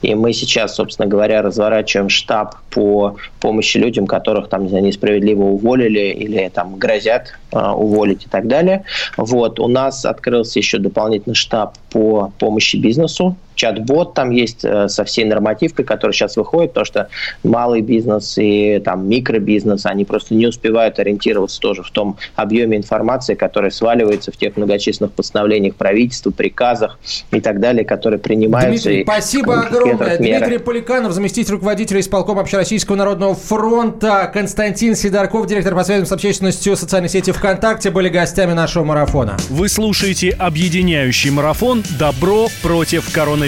И 0.00 0.14
мы 0.14 0.32
сейчас, 0.32 0.76
собственно 0.76 1.06
говоря, 1.06 1.42
разворачиваем 1.42 2.08
штаб 2.08 2.56
по 2.70 3.16
помощи 3.40 3.76
людям, 3.76 4.06
которых 4.06 4.48
там, 4.48 4.66
несправедливо 4.66 5.42
уволили 5.42 6.08
или 6.10 6.48
там 6.48 6.76
грозят 6.76 7.34
э, 7.52 7.58
уволить 7.58 8.24
и 8.24 8.28
так 8.28 8.48
далее. 8.48 8.84
Вот. 9.16 9.60
У 9.60 9.68
нас 9.68 10.04
открылся 10.04 10.58
еще 10.58 10.78
дополнительный 10.78 11.34
штаб 11.34 11.76
по 11.90 12.32
помощи 12.38 12.76
бизнесу 12.76 13.36
чат-бот 13.58 14.14
там 14.14 14.30
есть 14.30 14.64
э, 14.64 14.88
со 14.88 15.04
всей 15.04 15.24
нормативкой, 15.24 15.84
которая 15.84 16.14
сейчас 16.14 16.36
выходит, 16.36 16.70
потому 16.70 16.84
что 16.86 17.08
малый 17.42 17.82
бизнес 17.82 18.38
и 18.38 18.80
там 18.84 19.08
микробизнес, 19.08 19.84
они 19.84 20.04
просто 20.04 20.34
не 20.34 20.46
успевают 20.46 20.98
ориентироваться 21.00 21.60
тоже 21.60 21.82
в 21.82 21.90
том 21.90 22.16
объеме 22.36 22.76
информации, 22.76 23.34
которая 23.34 23.72
сваливается 23.72 24.30
в 24.30 24.36
тех 24.36 24.56
многочисленных 24.56 25.12
постановлениях 25.12 25.74
правительства, 25.74 26.30
приказах 26.30 26.98
и 27.32 27.40
так 27.40 27.58
далее, 27.58 27.84
которые 27.84 28.20
принимаются. 28.20 28.88
Дмитрий, 28.88 29.02
спасибо 29.02 29.60
огромное. 29.60 30.16
Дмитрий 30.18 30.58
Поликанов, 30.58 31.12
заместитель 31.12 31.54
руководителя 31.54 32.00
исполкома 32.00 32.42
Общероссийского 32.42 32.94
народного 32.94 33.34
фронта, 33.34 34.30
Константин 34.32 34.94
Сидорков, 34.94 35.48
директор 35.48 35.74
по 35.74 35.82
связям 35.82 36.06
с 36.06 36.12
общественностью 36.12 36.76
социальной 36.76 37.08
сети 37.08 37.32
ВКонтакте, 37.32 37.90
были 37.90 38.08
гостями 38.08 38.52
нашего 38.52 38.84
марафона. 38.84 39.36
Вы 39.50 39.68
слушаете 39.68 40.30
объединяющий 40.30 41.30
марафон 41.30 41.82
«Добро 41.98 42.46
против 42.62 43.12
коронавируса» 43.12 43.47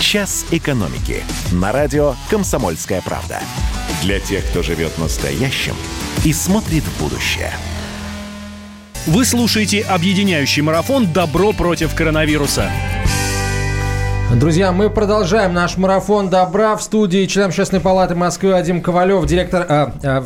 «Час 0.00 0.46
экономики» 0.50 1.22
на 1.52 1.72
радио 1.72 2.14
«Комсомольская 2.30 3.02
правда». 3.02 3.40
Для 4.02 4.20
тех, 4.20 4.44
кто 4.46 4.62
живет 4.62 4.98
настоящим 4.98 5.74
и 6.24 6.32
смотрит 6.32 6.84
в 6.84 7.00
будущее. 7.00 7.52
Вы 9.06 9.24
слушаете 9.24 9.82
объединяющий 9.82 10.62
марафон 10.62 11.12
«Добро 11.12 11.52
против 11.52 11.94
коронавируса». 11.94 12.70
Друзья, 14.32 14.72
мы 14.72 14.90
продолжаем 14.90 15.52
наш 15.54 15.76
марафон 15.76 16.28
добра 16.28 16.76
в 16.76 16.82
студии 16.82 17.24
член 17.26 17.46
Общественной 17.46 17.80
палаты 17.80 18.14
Москвы 18.14 18.52
Вадим 18.52 18.82
Ковалев, 18.82 19.24
директор, 19.26 19.64
а, 19.68 19.94
а, 20.02 20.24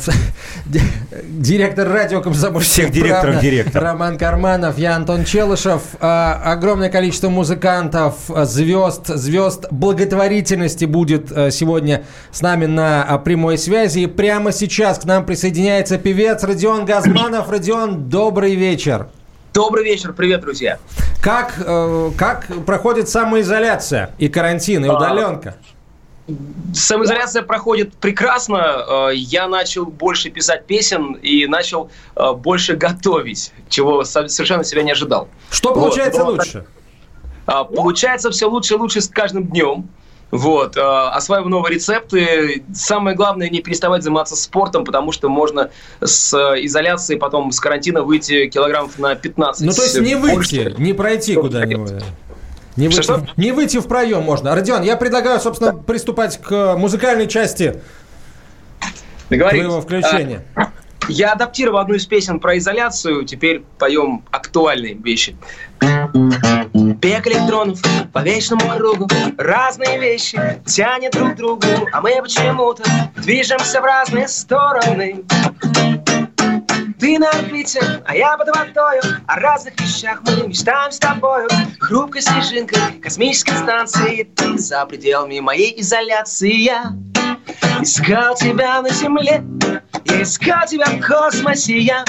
директор 1.25 1.87
радио 1.89 2.23
Комсомольских 2.23 2.91
директоров 2.91 3.41
директор. 3.41 3.83
Роман 3.83 4.17
Карманов, 4.17 4.79
я 4.79 4.97
Антон 4.97 5.25
Челышев. 5.25 5.83
А, 6.01 6.41
огромное 6.45 6.89
количество 6.89 7.29
музыкантов, 7.29 8.15
звезд, 8.45 9.09
звезд 9.09 9.67
благотворительности 9.71 10.87
будет 10.87 11.31
а, 11.31 11.51
сегодня 11.51 12.05
с 12.33 12.41
нами 12.41 12.65
на 12.67 13.05
а, 13.05 13.19
прямой 13.19 13.59
связи. 13.59 14.01
И 14.01 14.07
прямо 14.07 14.53
сейчас 14.53 14.99
к 15.01 15.05
нам 15.05 15.27
присоединяется 15.27 15.99
певец 15.99 16.43
Родион 16.45 16.87
Газманов. 16.87 17.51
Родион, 17.51 18.09
добрый 18.09 18.55
вечер. 18.55 19.09
Добрый 19.59 19.83
вечер, 19.85 20.13
привет, 20.13 20.43
друзья. 20.43 20.79
Как, 21.21 21.55
э, 21.59 22.11
как 22.17 22.47
проходит 22.65 23.09
самоизоляция 23.09 24.15
и 24.17 24.29
карантин, 24.29 24.85
и 24.85 24.89
удаленка? 24.89 25.57
Самоизоляция 26.73 27.43
проходит 27.43 27.93
прекрасно. 27.95 29.09
Э, 29.11 29.11
Я 29.17 29.49
начал 29.49 29.85
больше 29.87 30.31
писать 30.31 30.65
песен 30.67 31.15
и 31.15 31.49
начал 31.49 31.91
э, 32.15 32.35
больше 32.35 32.77
готовить, 32.77 33.53
чего 33.69 34.05
со- 34.05 34.29
совершенно 34.29 34.63
себя 34.63 34.85
не 34.85 34.93
ожидал. 34.93 35.27
Что 35.51 35.71
Вот. 35.71 35.81
получается 35.81 36.21
Но 36.23 36.31
лучше? 36.31 36.65
а, 37.47 37.65
Получается 37.65 38.31
все 38.31 38.49
лучше 38.49 38.75
и 38.75 38.77
лучше 38.77 39.01
с 39.01 39.09
каждым 39.09 39.43
днем. 39.49 39.89
Вот, 40.31 40.77
э, 40.77 40.81
осваиваю 40.81 41.49
новые 41.49 41.77
рецепты. 41.77 42.63
Самое 42.75 43.17
главное 43.17 43.49
не 43.49 43.61
переставать 43.63 44.03
заниматься 44.03 44.37
спортом, 44.37 44.85
потому 44.85 45.11
что 45.11 45.29
можно 45.31 45.71
с 46.03 46.35
изоляции, 46.35 47.17
потом 47.17 47.51
с 47.51 47.59
карантина 47.61 48.03
выйти 48.03 48.47
килограммов 48.49 48.99
на 48.99 49.15
15. 49.15 49.67
Ну, 49.67 49.73
то 49.73 49.83
есть 49.83 49.99
не 50.01 50.15
больше. 50.17 50.37
выйти, 50.37 50.75
не 50.81 50.93
пройти 50.93 51.35
куда-нибудь. 51.35 51.93
Не 52.77 52.89
выйти, 52.89 53.03
Что-что? 53.03 53.27
не 53.37 53.53
выйти 53.53 53.79
в 53.79 53.89
проем 53.89 54.23
можно. 54.23 54.55
Родион, 54.55 54.83
я 54.83 54.97
предлагаю, 54.97 55.41
собственно, 55.41 55.73
приступать 55.73 56.41
к 56.41 56.77
музыкальной 56.77 57.27
части 57.27 57.81
Договорились. 59.31 59.65
твоего 59.65 59.81
включения. 59.81 60.45
А, 60.55 60.71
Я 61.09 61.33
адаптировал 61.33 61.79
одну 61.79 61.95
из 61.95 62.07
песен 62.07 62.39
про 62.39 62.59
изоляцию, 62.59 63.25
теперь 63.25 63.65
поем 63.79 64.25
актуальные 64.31 64.95
вещи. 64.95 65.37
Бег 65.81 67.27
электронов 67.27 67.81
по 68.13 68.19
вечному 68.21 68.69
кругу 68.77 69.09
Разные 69.37 69.99
вещи 69.99 70.61
тянет 70.67 71.13
друг 71.13 71.35
к 71.35 71.37
другу 71.37 71.67
А 71.93 72.01
мы 72.01 72.21
почему-то 72.21 72.83
движемся 73.17 73.81
в 73.81 73.85
разные 73.85 74.27
стороны. 74.27 75.25
Ты 76.99 77.19
на 77.21 77.31
орбите, 77.31 77.81
а 78.07 78.17
я 78.17 78.37
под 78.37 78.49
водою 78.49 79.03
О 79.27 79.37
разных 79.37 79.81
вещах 79.81 80.21
мы 80.27 80.49
мечтаем 80.49 80.91
с 80.91 80.99
тобою. 80.99 81.49
Хрупкой 81.79 82.23
снежинкой 82.23 82.81
космической 83.01 83.57
станции 83.57 84.25
Ты 84.35 84.59
за 84.59 84.85
пределами 84.85 85.39
моей 85.39 85.81
изоляции. 85.81 86.53
Я 86.53 86.93
искал 87.83 88.35
тебя 88.35 88.83
на 88.83 88.91
земле 88.91 89.43
Я 90.05 90.23
искал 90.23 90.67
тебя 90.67 90.87
в 90.87 91.01
космосе 91.01 91.79
Я. 91.79 92.05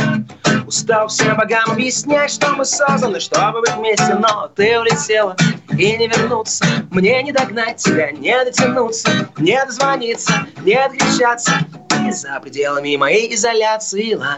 Устал 0.68 1.08
всем 1.08 1.36
богам 1.38 1.72
объяснять 1.72 2.32
Что 2.32 2.50
мы 2.54 2.66
созданы, 2.66 3.20
чтобы 3.20 3.62
быть 3.62 3.76
вместе 3.76 4.16
Но 4.16 4.50
ты 4.56 4.80
улетела 4.80 5.36
и 5.72 5.98
не 5.98 6.08
вернуться. 6.08 6.66
Мне 6.92 7.24
не 7.24 7.32
догнать 7.32 7.78
тебя, 7.78 8.12
не 8.12 8.44
дотянуться 8.44 9.30
Не 9.38 9.64
дозвониться, 9.66 10.46
не 10.64 10.74
откричаться 10.74 11.54
Ты 11.90 12.12
за 12.12 12.40
пределами 12.40 12.96
моей 12.98 13.34
изоляции 13.34 14.14
Ла. 14.14 14.36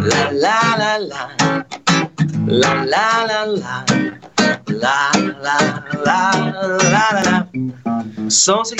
Ла-ла-ла-ла. 0.00 1.30
Ла-ла-ла-ла. 2.48 3.84
Ла-ла-ла-ла-ла 4.68 5.80
Солнце 8.30 8.76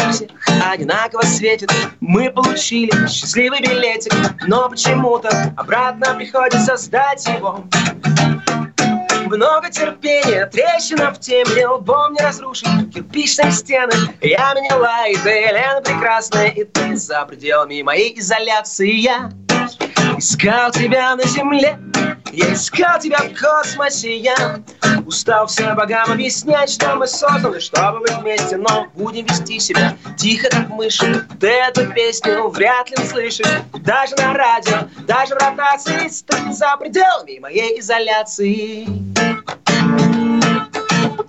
одинаково 0.70 1.22
светит. 1.22 1.72
Мы 2.00 2.30
получили 2.30 2.90
счастливый 3.08 3.60
билетик 3.60 4.12
Но 4.46 4.68
почему-то 4.68 5.52
обратно 5.56 6.14
приходится 6.14 6.76
сдать 6.76 7.26
его. 7.26 7.64
Много 9.26 9.70
терпения, 9.70 10.46
трещина 10.46 11.12
в 11.12 11.20
теме 11.20 11.66
Лбом 11.66 12.14
не 12.14 12.20
разрушить 12.20 12.68
кирпичные 12.92 13.52
стены. 13.52 13.92
Я 14.20 14.54
меняла, 14.54 15.08
и 15.08 15.16
ты, 15.16 15.30
Елена 15.30 15.80
прекрасная 15.80 16.48
И 16.48 16.64
ты 16.64 16.96
за 16.96 17.24
пределами 17.26 17.82
моей 17.82 18.18
изоляции. 18.18 18.92
Я 18.92 19.30
искал 20.16 20.70
тебя 20.70 21.14
на 21.16 21.24
земле 21.24 21.78
Я 22.32 22.52
искал 22.54 22.98
тебя 22.98 23.18
в 23.18 23.40
космосе. 23.40 24.16
Я 24.16 24.60
устал 25.06 25.46
всем 25.46 25.74
богам 25.76 26.10
объяснять 26.10 26.70
Что 26.70 26.94
мы 26.96 27.06
созданы, 27.06 27.60
чтобы 27.60 28.00
быть 28.00 28.16
вместе 28.18 28.56
Но 28.56 28.86
будем 28.94 29.26
вести 29.26 29.60
себя 29.60 29.96
тихо, 30.16 30.48
как 30.50 30.68
мыши. 30.68 31.26
Ты 31.40 31.48
эту 31.48 31.86
песню 31.92 32.48
вряд 32.48 32.90
ли 32.90 32.96
услышишь. 33.02 33.46
Даже 33.80 34.16
на 34.16 34.34
радио, 34.34 34.88
даже 35.06 35.34
в 35.34 35.38
ротации 35.38 36.10
Ты 36.26 36.52
за 36.52 36.76
пределами 36.78 37.38
моей 37.38 37.78
изоляции. 37.80 38.86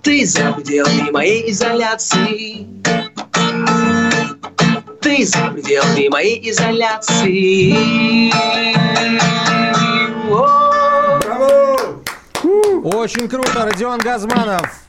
Ты 0.02 0.26
за 0.26 0.52
пределами 0.52 1.10
моей 1.10 1.50
изоляции. 1.50 2.66
Ты 5.00 5.24
за 5.26 5.48
пределами 5.48 6.08
моей 6.08 6.50
изоляции 6.50 8.32
Очень 12.94 13.28
круто, 13.28 13.64
Родион 13.64 13.98
Газманов. 13.98 14.84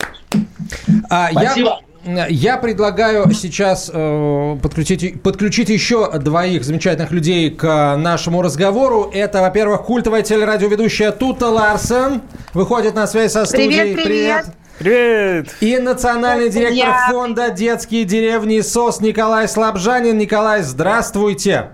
А, 1.09 1.29
Спасибо. 1.31 1.79
Я, 2.05 2.27
я 2.27 2.57
предлагаю 2.57 3.31
сейчас 3.31 3.89
э, 3.93 4.57
подключить, 4.61 5.21
подключить 5.23 5.69
еще 5.69 6.11
двоих 6.19 6.65
замечательных 6.65 7.11
людей 7.11 7.49
к 7.49 7.95
нашему 7.95 8.41
разговору. 8.41 9.09
Это, 9.13 9.41
во-первых, 9.41 9.83
культовая 9.83 10.21
телерадиоведущая 10.21 11.11
Тута 11.11 11.47
Ларсен. 11.47 12.21
Выходит 12.53 12.93
на 12.95 13.07
связь 13.07 13.31
со 13.31 13.45
студией. 13.45 13.93
Привет, 13.93 14.03
привет. 14.03 14.45
Привет! 14.79 15.55
И 15.61 15.77
национальный 15.77 16.49
директор 16.49 16.75
Я- 16.89 17.07
фонда 17.09 17.51
«Детские 17.51 18.03
деревни 18.03 18.59
СОС» 18.59 18.99
Николай 18.99 19.47
Слабжанин. 19.47 20.17
Николай, 20.17 20.61
здравствуйте! 20.61 21.69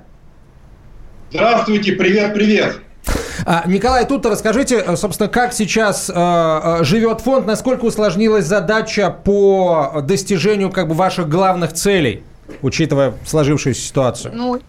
Здравствуйте, 1.31 1.93
привет, 1.93 2.33
привет. 2.33 2.81
А, 3.51 3.63
Николай, 3.65 4.05
тут 4.05 4.27
расскажите, 4.27 4.75
э, 4.77 4.95
собственно, 4.95 5.27
как 5.27 5.53
сейчас 5.53 6.07
э, 6.07 6.13
э, 6.13 6.83
живет 6.83 7.21
фонд, 7.21 7.47
насколько 7.47 7.83
усложнилась 7.83 8.45
задача 8.45 9.09
по 9.09 10.03
достижению 10.03 10.69
как 10.69 10.87
бы 10.87 10.93
ваших 10.93 11.27
главных 11.27 11.73
целей, 11.73 12.21
учитывая 12.61 13.15
сложившуюся 13.25 13.81
ситуацию? 13.81 14.33
Ну, 14.35 14.61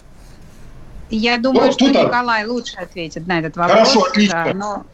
я 1.10 1.36
думаю, 1.36 1.66
Ну, 1.66 1.72
что 1.72 1.88
тут, 1.92 2.04
Николай 2.04 2.46
лучше 2.46 2.78
ответит 2.78 3.26
на 3.26 3.40
этот 3.40 3.54
вопрос. 3.58 3.80
Хорошо, 3.80 4.00
отлично. 4.04 4.44
Да, 4.46 4.54
но- 4.54 4.84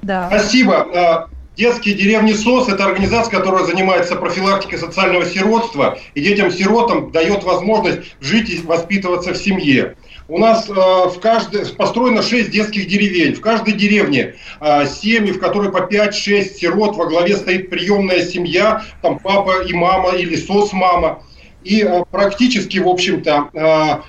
да. 0.00 0.28
Спасибо. 0.28 1.28
Детские 1.58 1.94
деревни 1.94 2.32
СОС– 2.32 2.68
это 2.70 2.86
организация, 2.86 3.38
которая 3.38 3.64
занимается 3.64 4.16
профилактикой 4.16 4.78
социального 4.78 5.26
сиротства 5.26 5.98
и 6.14 6.22
детям-сиротам 6.22 7.12
дает 7.12 7.44
возможность 7.44 8.16
жить 8.20 8.48
и 8.48 8.62
воспитываться 8.62 9.32
в 9.34 9.36
семье. 9.36 9.94
У 10.28 10.38
нас 10.38 10.68
э, 10.68 10.72
в 10.72 11.20
каждой, 11.20 11.66
построено 11.66 12.20
6 12.20 12.50
детских 12.50 12.88
деревень. 12.88 13.34
В 13.34 13.40
каждой 13.40 13.74
деревне 13.74 14.34
э, 14.60 14.86
семьи, 14.86 15.30
в 15.30 15.38
которой 15.38 15.70
по 15.70 15.78
5-6 15.78 16.54
сирот, 16.56 16.96
во 16.96 17.06
главе 17.06 17.36
стоит 17.36 17.70
приемная 17.70 18.24
семья, 18.26 18.82
там 19.02 19.20
папа 19.20 19.62
и 19.62 19.72
мама 19.72 20.16
или 20.16 20.34
СОС-мама. 20.34 21.22
И 21.62 21.82
э, 21.82 22.04
практически, 22.10 22.78
в 22.78 22.88
общем-то, 22.88 23.50
э, 23.52 24.02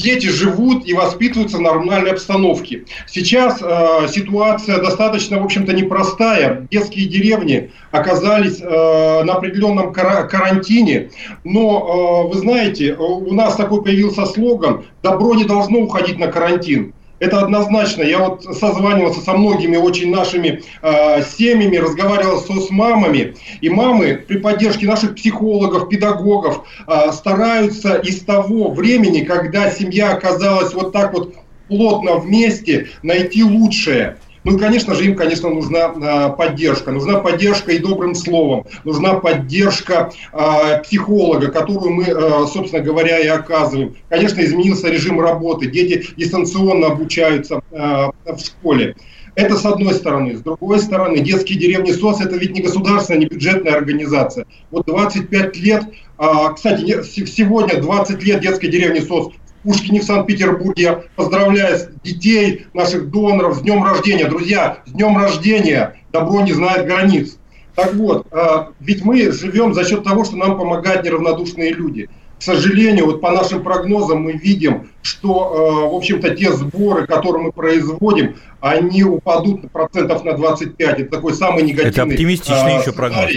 дети 0.00 0.26
живут 0.26 0.86
и 0.86 0.94
воспитываются 0.94 1.58
в 1.58 1.60
нормальной 1.60 2.12
обстановке. 2.12 2.84
Сейчас 3.06 3.60
э, 3.62 4.08
ситуация 4.08 4.78
достаточно, 4.78 5.40
в 5.40 5.44
общем-то, 5.44 5.72
непростая. 5.72 6.66
Детские 6.70 7.06
деревни 7.06 7.70
оказались 7.90 8.60
э, 8.60 9.22
на 9.24 9.34
определенном 9.34 9.92
кара- 9.92 10.24
карантине, 10.24 11.10
но, 11.44 12.26
э, 12.26 12.32
вы 12.32 12.38
знаете, 12.40 12.94
у 12.94 13.32
нас 13.34 13.56
такой 13.56 13.82
появился 13.82 14.26
слоган 14.26 14.84
«Добро 15.02 15.34
не 15.34 15.44
должно 15.44 15.80
уходить 15.80 16.18
на 16.18 16.28
карантин». 16.28 16.94
Это 17.20 17.40
однозначно. 17.40 18.02
Я 18.02 18.18
вот 18.18 18.42
созванивался 18.42 19.20
со 19.20 19.34
многими 19.34 19.76
очень 19.76 20.10
нашими 20.10 20.62
э, 20.82 21.22
семьями, 21.22 21.76
разговаривал 21.76 22.40
со, 22.40 22.58
с 22.58 22.70
мамами. 22.70 23.36
И 23.60 23.68
мамы 23.68 24.24
при 24.26 24.38
поддержке 24.38 24.86
наших 24.86 25.14
психологов, 25.14 25.90
педагогов 25.90 26.64
э, 26.88 27.12
стараются 27.12 27.96
из 27.96 28.20
того 28.22 28.70
времени, 28.70 29.20
когда 29.20 29.70
семья 29.70 30.12
оказалась 30.12 30.72
вот 30.72 30.92
так 30.92 31.12
вот 31.12 31.34
плотно 31.68 32.16
вместе, 32.16 32.88
найти 33.02 33.44
лучшее. 33.44 34.16
Ну 34.44 34.56
и, 34.56 34.58
конечно 34.58 34.94
же, 34.94 35.04
им, 35.04 35.16
конечно, 35.16 35.50
нужна 35.50 35.92
э, 35.94 36.36
поддержка. 36.36 36.92
Нужна 36.92 37.18
поддержка 37.18 37.72
и 37.72 37.78
добрым 37.78 38.14
словом. 38.14 38.64
Нужна 38.84 39.14
поддержка 39.14 40.12
э, 40.32 40.82
психолога, 40.82 41.48
которую 41.48 41.92
мы, 41.92 42.04
э, 42.04 42.46
собственно 42.46 42.82
говоря, 42.82 43.18
и 43.18 43.26
оказываем. 43.26 43.96
Конечно, 44.08 44.40
изменился 44.40 44.88
режим 44.88 45.20
работы. 45.20 45.66
Дети 45.66 46.06
дистанционно 46.16 46.88
обучаются 46.88 47.60
в 47.70 48.38
школе. 48.38 48.96
Это 49.34 49.56
с 49.56 49.64
одной 49.64 49.94
стороны. 49.94 50.36
С 50.36 50.40
другой 50.40 50.80
стороны, 50.80 51.20
детские 51.20 51.58
деревни 51.58 51.92
СОС– 51.92 52.20
это 52.22 52.36
ведь 52.36 52.52
не 52.52 52.62
государственная, 52.62 53.20
не 53.20 53.26
бюджетная 53.26 53.74
организация. 53.74 54.46
Вот 54.70 54.86
25 54.86 55.56
лет, 55.56 55.84
а, 56.18 56.52
кстати, 56.52 57.02
сегодня 57.26 57.80
20 57.80 58.22
лет 58.22 58.40
детской 58.40 58.68
деревни 58.68 58.98
СОС 59.00 59.32
Пушкине 59.62 60.00
в 60.00 60.04
Санкт-Петербурге. 60.04 61.04
Поздравляю 61.16 61.78
детей, 62.02 62.66
наших 62.74 63.10
доноров 63.10 63.56
с 63.56 63.60
днем 63.60 63.84
рождения. 63.84 64.26
Друзья, 64.26 64.78
с 64.86 64.92
днем 64.92 65.16
рождения! 65.16 65.96
Добро 66.12 66.40
не 66.40 66.52
знает 66.52 66.86
границ. 66.86 67.38
Так 67.74 67.94
вот, 67.94 68.26
а, 68.32 68.70
ведь 68.80 69.04
мы 69.04 69.30
живем 69.30 69.74
за 69.74 69.84
счет 69.84 70.04
того, 70.04 70.24
что 70.24 70.36
нам 70.36 70.58
помогают 70.58 71.04
неравнодушные 71.04 71.72
люди. 71.72 72.08
к 72.38 72.42
сожалению, 72.42 73.04
вот 73.04 73.20
по 73.20 73.30
нашим 73.32 73.62
прогнозам 73.62 74.22
мы 74.22 74.32
видим, 74.32 74.88
что, 75.02 75.84
э, 75.84 75.92
в 75.92 75.94
общем-то, 75.94 76.34
те 76.34 76.50
сборы, 76.50 77.06
которые 77.06 77.44
мы 77.44 77.52
производим, 77.52 78.36
они 78.60 79.04
упадут 79.04 79.70
процентов 79.70 80.24
на 80.24 80.32
25. 80.32 81.00
Это 81.00 81.10
такой 81.10 81.34
самый 81.34 81.64
негативный 81.64 81.90
Это 81.90 82.02
оптимистичный 82.04 82.76
э, 82.76 82.80
еще 82.80 82.92
прогноз. 82.92 83.30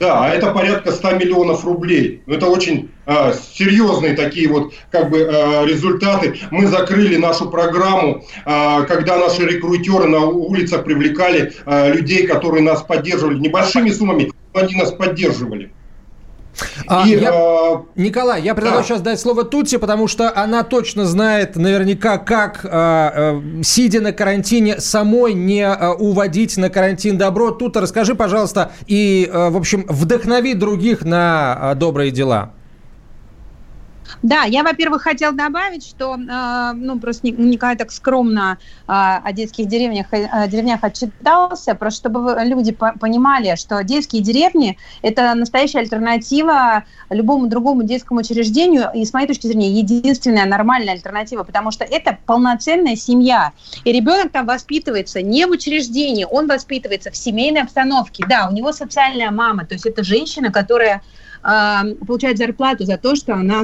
Да, 0.00 0.24
а 0.24 0.30
это 0.30 0.50
порядка 0.52 0.92
100 0.92 1.10
миллионов 1.16 1.62
рублей. 1.66 2.22
Ну, 2.24 2.34
Это 2.34 2.46
очень 2.46 2.90
э, 3.04 3.34
серьезные 3.52 4.16
такие 4.16 4.48
вот 4.48 4.72
как 4.90 5.10
бы 5.10 5.18
э, 5.18 5.66
результаты. 5.66 6.38
Мы 6.50 6.68
закрыли 6.68 7.16
нашу 7.16 7.50
программу, 7.50 8.24
э, 8.46 8.84
когда 8.84 9.18
наши 9.18 9.44
рекрутеры 9.44 10.08
на 10.08 10.20
улицах 10.20 10.84
привлекали 10.84 11.52
э, 11.66 11.92
людей, 11.92 12.26
которые 12.26 12.62
нас 12.62 12.82
поддерживали 12.82 13.38
небольшими 13.38 13.90
суммами, 13.90 14.32
они 14.54 14.74
нас 14.74 14.90
поддерживали. 14.90 15.70
А, 16.86 17.06
И, 17.06 17.10
я- 17.12 17.32
э, 17.32 17.76
Николай, 17.96 18.42
я 18.42 18.54
предлагаю 18.54 18.82
да. 18.82 18.88
сейчас 18.88 19.00
дать 19.00 19.20
слово 19.20 19.44
Тутси, 19.44 19.78
потому 19.78 20.08
что 20.08 20.32
она 20.34 20.62
точно 20.62 21.06
знает 21.06 21.56
наверняка, 21.56 22.18
как, 22.18 22.64
э, 22.64 22.68
э, 22.72 23.40
сидя 23.62 24.00
на 24.00 24.12
карантине, 24.12 24.80
самой 24.80 25.32
не 25.34 25.62
э, 25.62 25.88
уводить 25.92 26.56
на 26.56 26.68
карантин 26.68 27.16
добро. 27.18 27.50
Тут 27.50 27.76
расскажи, 27.76 28.14
пожалуйста, 28.14 28.72
и, 28.86 29.30
э, 29.32 29.48
в 29.50 29.56
общем, 29.56 29.84
вдохнови 29.88 30.54
других 30.54 31.02
на 31.04 31.58
э, 31.72 31.74
добрые 31.76 32.10
дела. 32.10 32.52
Да, 34.22 34.44
я, 34.44 34.62
во-первых, 34.62 35.02
хотел 35.02 35.32
добавить, 35.32 35.86
что, 35.86 36.14
э, 36.16 36.72
ну, 36.74 36.98
просто 37.00 37.26
Ник- 37.26 37.38
Николай 37.38 37.76
так 37.76 37.90
скромно 37.92 38.58
э, 38.60 38.92
о 38.92 39.32
детских 39.32 39.66
деревнях, 39.66 40.06
э, 40.12 40.48
деревнях 40.48 40.80
отчитался, 40.82 41.74
просто 41.74 42.00
чтобы 42.00 42.36
люди 42.44 42.72
по- 42.72 42.94
понимали, 42.98 43.56
что 43.56 43.82
детские 43.84 44.22
деревни– 44.22 44.78
это 45.02 45.34
настоящая 45.34 45.80
альтернатива 45.80 46.84
любому 47.10 47.46
другому 47.46 47.82
детскому 47.82 48.20
учреждению, 48.20 48.90
и, 48.94 49.04
с 49.04 49.12
моей 49.12 49.26
точки 49.26 49.46
зрения, 49.46 49.70
единственная 49.70 50.46
нормальная 50.46 50.94
альтернатива, 50.94 51.44
потому 51.44 51.70
что 51.70 51.84
это 51.84 52.18
полноценная 52.26 52.96
семья, 52.96 53.52
и 53.84 53.92
ребенок 53.92 54.32
там 54.32 54.46
воспитывается 54.46 55.22
не 55.22 55.46
в 55.46 55.50
учреждении, 55.50 56.26
он 56.28 56.46
воспитывается 56.46 57.10
в 57.10 57.16
семейной 57.16 57.62
обстановке. 57.62 58.24
Да, 58.28 58.48
у 58.50 58.54
него 58.54 58.72
социальная 58.72 59.30
мама, 59.30 59.66
то 59.66 59.74
есть 59.74 59.86
это 59.86 60.02
женщина, 60.04 60.50
которая 60.52 61.02
э, 61.42 61.94
получает 62.06 62.38
зарплату 62.38 62.84
за 62.84 62.96
то, 62.98 63.14
что 63.14 63.34
она 63.34 63.62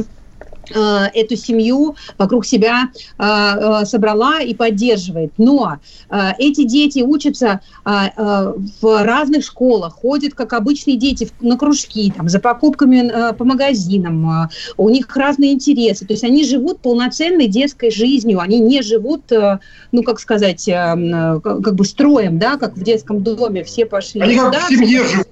эту 0.71 1.37
семью 1.37 1.97
вокруг 2.19 2.47
себя 2.47 2.91
э, 3.19 3.25
э, 3.25 3.85
собрала 3.85 4.41
и 4.41 4.55
поддерживает. 4.55 5.33
Но 5.39 5.79
э, 6.11 6.31
эти 6.39 6.65
дети 6.65 7.01
учатся 7.01 7.61
э, 7.85 7.91
э, 8.17 8.53
в 8.81 9.05
разных 9.05 9.45
школах, 9.45 9.95
ходят 9.95 10.35
как 10.35 10.53
обычные 10.53 10.97
дети 10.97 11.29
на 11.41 11.57
кружки, 11.57 12.13
там, 12.17 12.29
за 12.29 12.41
покупками 12.41 13.11
э, 13.11 13.33
по 13.35 13.45
магазинам, 13.45 14.45
э, 14.45 14.49
у 14.77 14.89
них 14.91 15.15
разные 15.17 15.53
интересы. 15.53 16.07
То 16.07 16.13
есть 16.13 16.25
они 16.25 16.45
живут 16.45 16.81
полноценной 16.81 17.49
детской 17.49 17.91
жизнью, 17.91 18.41
они 18.41 18.59
не 18.61 18.83
живут, 18.83 19.31
э, 19.33 19.59
ну, 19.93 20.03
как 20.03 20.21
сказать, 20.21 20.69
э, 20.69 20.73
э, 20.73 21.41
как 21.43 21.75
бы 21.75 21.85
строем, 21.85 22.39
да, 22.39 22.57
как 22.57 22.77
в 22.77 22.83
детском 22.83 23.23
доме 23.23 23.65
все 23.65 23.87
пошли. 23.87 24.21
Они 24.21 24.37
как 24.37 24.53
туда, 24.53 24.67
в 24.67 24.69
семье 24.69 25.05
живут. 25.05 25.29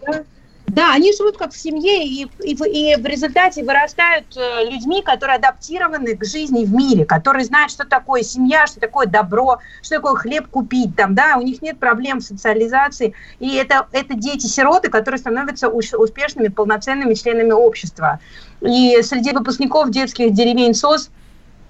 Да, 0.74 0.92
они 0.92 1.12
живут 1.16 1.36
как 1.36 1.52
в 1.52 1.56
семье 1.56 2.04
и, 2.04 2.26
и, 2.42 2.56
в- 2.56 2.66
и 2.66 2.96
в 2.96 3.06
результате 3.06 3.62
вырастают 3.62 4.36
э, 4.36 4.64
людьми, 4.68 5.02
которые 5.02 5.36
адаптированы 5.36 6.16
к 6.16 6.24
жизни 6.24 6.64
в 6.64 6.72
мире, 6.74 7.04
которые 7.04 7.44
знают, 7.44 7.70
что 7.70 7.84
такое 7.84 8.22
семья, 8.22 8.66
что 8.66 8.80
такое 8.80 9.06
добро, 9.06 9.58
что 9.82 9.94
такое 9.96 10.14
хлеб 10.16 10.48
купить, 10.48 10.96
там, 10.96 11.14
да, 11.14 11.36
у 11.36 11.42
них 11.42 11.62
нет 11.62 11.78
проблем 11.78 12.20
с 12.20 12.26
социализацией, 12.26 13.14
и 13.38 13.54
это, 13.54 13.86
это 13.92 14.14
дети-сироты, 14.14 14.90
которые 14.90 15.20
становятся 15.20 15.68
успешными, 15.68 16.48
полноценными 16.48 17.14
членами 17.14 17.52
общества. 17.52 18.18
И 18.60 19.00
среди 19.02 19.30
выпускников 19.30 19.90
детских 19.90 20.32
деревень 20.32 20.74
СОС 20.74 21.10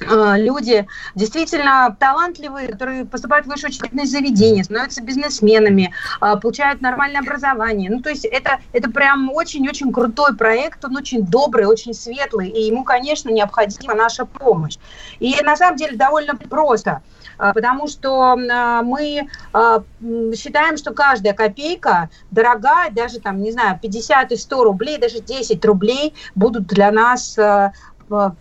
люди 0.01 0.87
действительно 1.15 1.97
талантливые, 1.99 2.69
которые 2.69 3.05
поступают 3.05 3.47
в 3.47 3.51
высшее 3.51 3.71
учебное 3.71 4.07
заведение, 4.07 4.65
становятся 4.65 5.03
бизнесменами, 5.03 5.93
а, 6.21 6.37
получают 6.37 6.81
нормальное 6.81 7.21
образование. 7.21 7.91
Ну, 7.91 8.01
то 8.01 8.11
есть 8.11 8.25
это, 8.25 8.59
это 8.73 8.91
прям 8.91 9.31
очень-очень 9.31 9.93
крутой 9.93 10.37
проект, 10.37 10.85
он 10.85 10.97
очень 10.97 11.25
добрый, 11.25 11.67
очень 11.67 11.95
светлый, 11.95 12.49
и 12.49 12.63
ему, 12.63 12.85
конечно, 12.85 13.31
необходима 13.31 13.95
наша 13.95 14.25
помощь. 14.27 14.77
И 15.21 15.41
на 15.43 15.57
самом 15.57 15.77
деле 15.77 15.97
довольно 15.97 16.37
просто, 16.37 17.03
а, 17.39 17.53
потому 17.53 17.89
что 17.89 18.37
мы 18.37 19.29
считаем, 20.37 20.77
что 20.77 20.93
каждая 20.93 21.35
копейка 21.35 22.11
дорогая, 22.31 22.91
даже 22.91 23.21
там, 23.21 23.41
не 23.41 23.53
знаю, 23.53 23.79
50 23.81 24.33
и 24.33 24.37
100 24.37 24.65
рублей, 24.65 24.99
даже 24.99 25.21
10 25.21 25.65
рублей 25.65 26.15
будут 26.35 26.67
для 26.67 26.91
нас 26.91 27.39
э, 27.39 27.73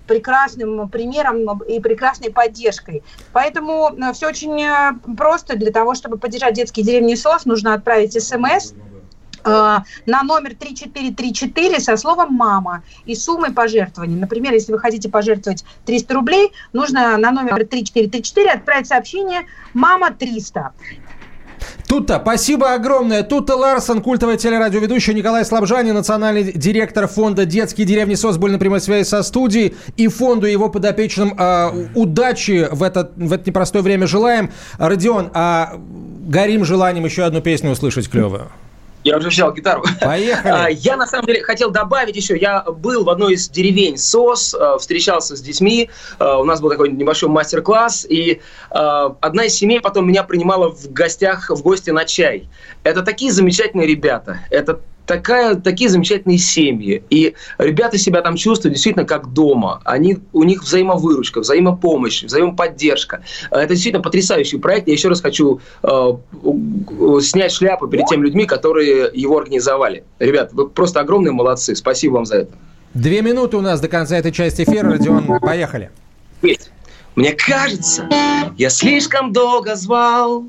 прекрасным 0.08 0.89
примером 0.89 1.62
и 1.63 1.80
прекрасной 1.80 2.32
поддержкой. 2.32 3.04
Поэтому 3.32 3.95
все 4.13 4.28
очень 4.28 4.62
э, 4.62 4.93
просто. 5.15 5.56
Для 5.56 5.71
того, 5.71 5.95
чтобы 5.95 6.17
поддержать 6.17 6.54
детские 6.54 6.86
деревни 6.86 7.15
СОС, 7.15 7.45
нужно 7.45 7.73
отправить 7.73 8.13
смс 8.21 8.73
э, 8.73 9.78
на 10.06 10.23
номер 10.23 10.56
3434 10.56 11.80
со 11.80 11.97
словом 11.97 12.34
«мама» 12.34 12.84
и 13.06 13.15
суммой 13.15 13.52
пожертвований. 13.52 14.15
Например, 14.15 14.54
если 14.54 14.71
вы 14.71 14.80
хотите 14.80 15.10
пожертвовать 15.10 15.63
300 15.86 16.13
рублей, 16.13 16.52
нужно 16.73 17.17
на 17.17 17.32
номер 17.32 17.56
3434 17.56 18.52
отправить 18.52 18.88
сообщение 18.88 19.41
«мама 19.73 20.10
300». 20.10 20.71
Тута, 21.88 22.19
спасибо 22.21 22.73
огромное. 22.73 23.23
Тута 23.23 23.56
Ларсон, 23.56 24.02
культовая 24.02 24.38
телерадиоведущая 24.38 25.15
Николай 25.15 25.45
Слабжанин, 25.45 25.93
национальный 25.93 26.52
директор 26.54 27.08
фонда 27.08 27.45
«Детские 27.45 27.86
деревни 27.86 28.15
СОС» 28.15 28.38
на 28.38 28.58
прямой 28.58 28.82
связи 28.82 29.08
со 29.08 29.23
студией. 29.23 29.76
И 29.97 30.08
фонду 30.08 30.47
его 30.47 30.69
подопечным 30.69 31.36
э, 31.38 31.88
удачи 31.95 32.67
в 32.71 32.84
это, 32.84 33.12
в 33.15 33.32
это 33.32 33.49
непростое 33.49 33.84
время 33.84 34.08
желаем. 34.08 34.52
Родион, 34.78 35.30
а 35.34 35.76
горим 36.28 36.65
желанием 36.65 37.06
еще 37.06 37.23
одну 37.23 37.41
песню 37.41 37.71
услышать 37.71 38.10
клевую. 38.10 38.49
Я 39.04 39.18
уже 39.18 39.30
взял 39.30 39.54
гитару. 39.54 39.84
Поехали. 40.02 40.54
А, 40.54 40.70
Я 40.70 40.98
на 40.98 41.06
самом 41.06 41.26
деле 41.26 41.44
хотел 41.44 41.72
добавить 41.72 42.16
еще, 42.16 42.38
я 42.38 42.62
был 42.62 43.04
в 43.04 43.10
одной 43.10 43.34
из 43.34 43.50
деревень 43.50 43.98
СОС, 43.98 44.54
э, 44.54 44.78
встречался 44.80 45.36
с 45.36 45.42
детьми, 45.42 45.89
э, 46.20 46.26
у 46.26 46.44
нас 46.46 46.62
был 46.62 46.70
такой 46.70 46.89
небольшой 46.92 47.30
мастер-класс, 47.30 48.06
и 48.10 48.42
э, 48.72 49.10
одна 49.22 49.46
из 49.46 49.56
семей 49.56 49.82
потом 49.82 50.08
меня 50.08 50.24
принимала 50.24 50.72
в 50.72 50.92
гостях, 50.92 51.50
в 51.50 51.62
гости 51.62 51.89
на 51.89 52.06
чай. 52.06 52.48
Это 52.84 53.02
такие 53.02 53.32
замечательные 53.32 53.88
ребята, 53.88 54.39
это 54.50 54.80
такая, 55.06 55.56
такие 55.56 55.89
замечательные 55.89 56.38
семьи. 56.38 57.04
И 57.10 57.36
ребята 57.58 57.98
себя 57.98 58.22
там 58.22 58.36
чувствуют 58.36 58.74
действительно 58.74 59.06
как 59.06 59.34
дома. 59.34 59.82
Они, 59.86 60.20
у 60.32 60.44
них 60.44 60.63
взаимовыручка, 60.63 61.42
взаимопомощь, 61.42 62.24
взаимоподдержка. 62.24 63.24
Э, 63.52 63.60
Это 63.60 63.70
действительно 63.70 64.04
потрясающий 64.04 64.58
проект. 64.58 64.88
Я 64.88 64.94
еще 64.94 65.10
раз 65.10 65.22
хочу 65.22 65.60
э, 65.84 66.13
снять 67.22 67.52
шляпу 67.52 67.88
перед 67.88 68.06
теми 68.08 68.24
людьми, 68.24 68.46
которые 68.46 69.10
его 69.13 69.38
организовали. 69.38 70.04
Ребят, 70.20 70.54
вы 70.54 70.68
просто 70.68 71.00
огромные 71.00 71.32
молодцы. 71.32 71.76
Спасибо 71.76 72.13
вам 72.16 72.26
за 72.26 72.38
это. 72.38 72.52
Две 72.94 73.22
минуты 73.22 73.58
у 73.58 73.62
нас 73.62 73.82
до 73.82 73.88
конца 73.88 74.18
этой 74.18 74.32
части 74.32 74.63
эфира. 74.63 74.92
Родион, 74.92 75.39
поехали. 75.39 75.89
Есть. 76.42 76.72
Мне 77.16 77.34
кажется, 77.34 78.08
я 78.58 78.70
слишком 78.70 79.32
долго 79.34 79.76
звал 79.76 80.46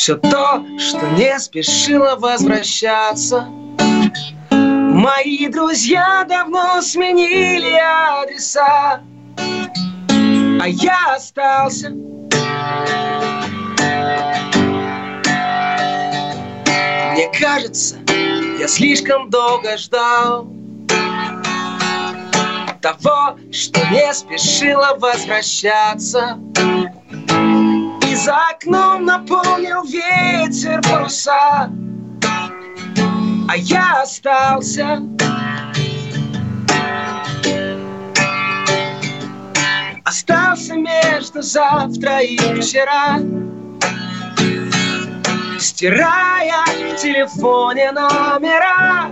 все 0.00 0.16
то, 0.16 0.64
что 0.78 1.06
не 1.10 1.38
спешило 1.38 2.16
возвращаться. 2.16 3.46
Мои 4.50 5.46
друзья 5.48 6.24
давно 6.26 6.80
сменили 6.80 7.78
адреса, 8.22 9.02
а 9.36 10.66
я 10.66 11.16
остался. 11.16 11.90
Мне 17.10 17.30
кажется, 17.38 17.96
я 18.58 18.68
слишком 18.68 19.28
долго 19.28 19.76
ждал 19.76 20.48
того, 22.80 23.36
что 23.52 23.86
не 23.90 24.14
спешило 24.14 24.96
возвращаться. 24.98 26.38
За 28.24 28.36
окном 28.50 29.06
наполнил 29.06 29.82
ветер 29.84 30.82
паруса, 30.82 31.70
а 33.48 33.56
я 33.56 34.02
остался. 34.02 35.00
Остался 40.04 40.74
между 40.74 41.40
завтра 41.40 42.20
и 42.20 42.36
вчера, 42.60 43.20
стирая 45.58 46.64
в 46.66 46.96
телефоне 46.96 47.92
номера. 47.92 49.10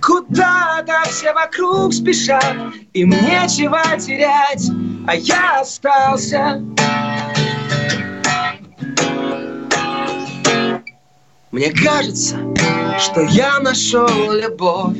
Куда-то 0.00 1.02
все 1.10 1.34
вокруг 1.34 1.92
спешат, 1.92 2.56
им 2.94 3.10
нечего 3.10 3.82
терять, 3.98 4.70
а 5.10 5.16
я 5.16 5.60
остался. 5.60 6.62
Мне 11.50 11.72
кажется, 11.72 12.36
что 12.96 13.22
я 13.22 13.58
нашел 13.58 14.30
любовь. 14.30 14.96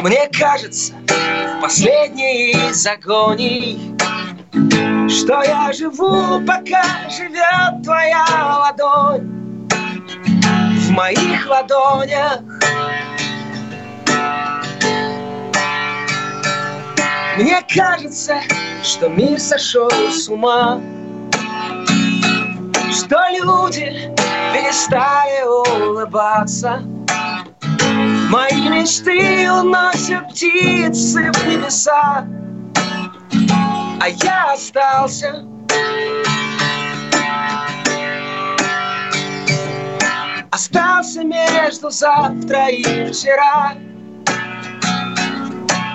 Мне 0.00 0.30
кажется, 0.30 0.92
в 1.08 1.60
последней 1.60 2.52
из 2.70 2.86
агоний, 2.86 3.96
что 5.08 5.42
я 5.42 5.72
живу, 5.72 6.40
пока 6.46 6.84
живет 7.10 7.82
твоя 7.82 8.24
ладонь 8.60 9.68
в 10.86 10.90
моих 10.90 11.48
ладонях. 11.48 12.42
Мне 17.42 17.60
кажется, 17.74 18.40
что 18.84 19.08
мир 19.08 19.40
сошел 19.40 19.90
с 19.90 20.28
ума, 20.28 20.80
что 22.92 23.18
люди 23.32 24.14
перестали 24.52 25.42
улыбаться. 25.44 26.84
Мои 28.30 28.68
мечты 28.68 29.50
уносят 29.50 30.28
птицы 30.28 31.32
в 31.32 31.48
небеса, 31.48 32.28
а 34.00 34.08
я 34.08 34.52
остался. 34.52 35.44
Остался 40.52 41.24
между 41.24 41.90
завтра 41.90 42.68
и 42.68 43.10
вчера, 43.10 43.74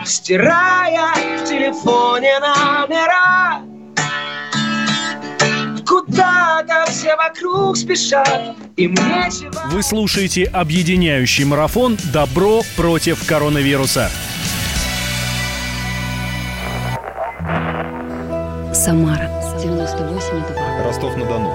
стирая 0.07 1.37
в 1.37 1.43
телефоне 1.43 2.39
номера. 2.39 3.61
Куда-то 5.87 6.85
все 6.91 7.15
вокруг 7.15 7.77
спешат, 7.77 8.55
им 8.75 8.91
нечего... 8.91 9.61
Вы 9.71 9.83
слушаете 9.83 10.45
объединяющий 10.45 11.45
марафон 11.45 11.97
«Добро 12.13 12.61
против 12.75 13.25
коронавируса». 13.27 14.09
Самара 18.73 19.29
98,2. 19.57 20.83
Ростов-на-Дону. 20.83 21.51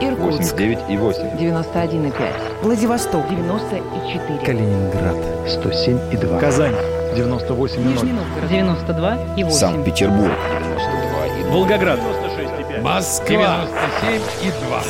Иркутск 0.00 0.54
89 0.54 0.78
и 0.90 0.96
8. 0.96 1.20
91,5. 1.38 2.62
Владивосток 2.62 3.28
94. 3.28 4.38
Калининград 4.44 5.16
107 5.48 6.12
и 6.12 6.16
2. 6.16 6.40
Казань. 6.40 6.74
98 7.14 7.80
и 7.80 7.84
0. 7.84 7.92
Нижний 7.92 8.12
Новгород 8.12 8.50
92 8.50 9.18
и 9.36 9.44
8. 9.44 9.56
Санкт-Петербург. 9.56 10.32
92 10.60 11.26
и 11.26 11.44
0. 11.44 11.52
Волгоград. 11.52 12.00
Москва 12.82 13.66
97 14.02 14.22
и 14.42 14.50
2. 14.68 14.82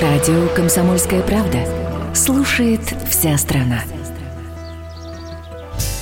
Радио 0.00 0.48
«Комсомольская 0.54 1.22
правда». 1.22 1.58
Слушает 2.14 2.94
вся 3.08 3.36
страна. 3.38 3.82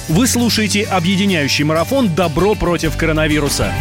Вы 0.08 0.26
слушаете 0.26 0.84
объединяющий 0.84 1.64
марафон 1.64 2.08
«Добро 2.14 2.54
против 2.54 2.96
коронавируса». 2.96 3.72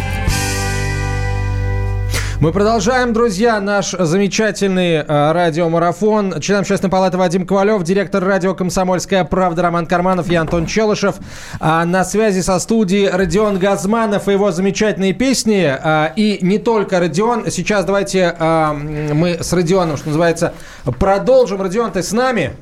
Мы 2.40 2.52
продолжаем, 2.52 3.12
друзья, 3.12 3.60
наш 3.60 3.90
замечательный 3.90 4.94
э, 4.94 5.32
радиомарафон. 5.32 6.40
Член 6.40 6.60
Общественной 6.60 6.90
палаты 6.90 7.18
Вадим 7.18 7.46
Ковалев, 7.46 7.82
директор 7.82 8.24
радио 8.24 8.54
«Комсомольская 8.54 9.24
правда» 9.24 9.60
Роман 9.60 9.84
Карманов, 9.84 10.30
я 10.30 10.40
Антон 10.40 10.64
Челышев. 10.64 11.16
А 11.60 11.84
на 11.84 12.02
связи 12.02 12.40
со 12.40 12.58
студией 12.58 13.10
Родион 13.10 13.58
Газманов 13.58 14.26
и 14.26 14.32
его 14.32 14.52
замечательные 14.52 15.12
песни. 15.12 15.66
А, 15.66 16.14
и 16.16 16.38
не 16.40 16.56
только 16.56 16.98
Родион. 16.98 17.50
Сейчас 17.50 17.84
давайте 17.84 18.34
а, 18.38 18.72
мы 18.72 19.36
с 19.42 19.52
Родионом, 19.52 19.98
что 19.98 20.06
называется, 20.06 20.54
продолжим. 20.98 21.60
Родион, 21.60 21.92
ты 21.92 22.02
с 22.02 22.12
нами? 22.12 22.52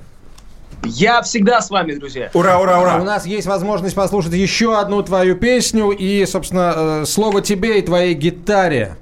Я 0.82 1.22
всегда 1.22 1.60
с 1.60 1.70
вами, 1.70 1.92
друзья. 1.92 2.30
Ура, 2.34 2.58
ура, 2.58 2.80
У 2.80 2.82
ура! 2.82 3.04
нас 3.04 3.26
есть 3.26 3.46
возможность 3.46 3.94
послушать 3.94 4.32
еще 4.32 4.76
одну 4.76 5.04
твою 5.04 5.36
песню. 5.36 5.90
И, 5.90 6.26
собственно, 6.26 6.74
э, 6.76 7.04
слово 7.06 7.42
тебе 7.42 7.78
и 7.78 7.82
твоей 7.82 8.14
гитаре. 8.14 8.96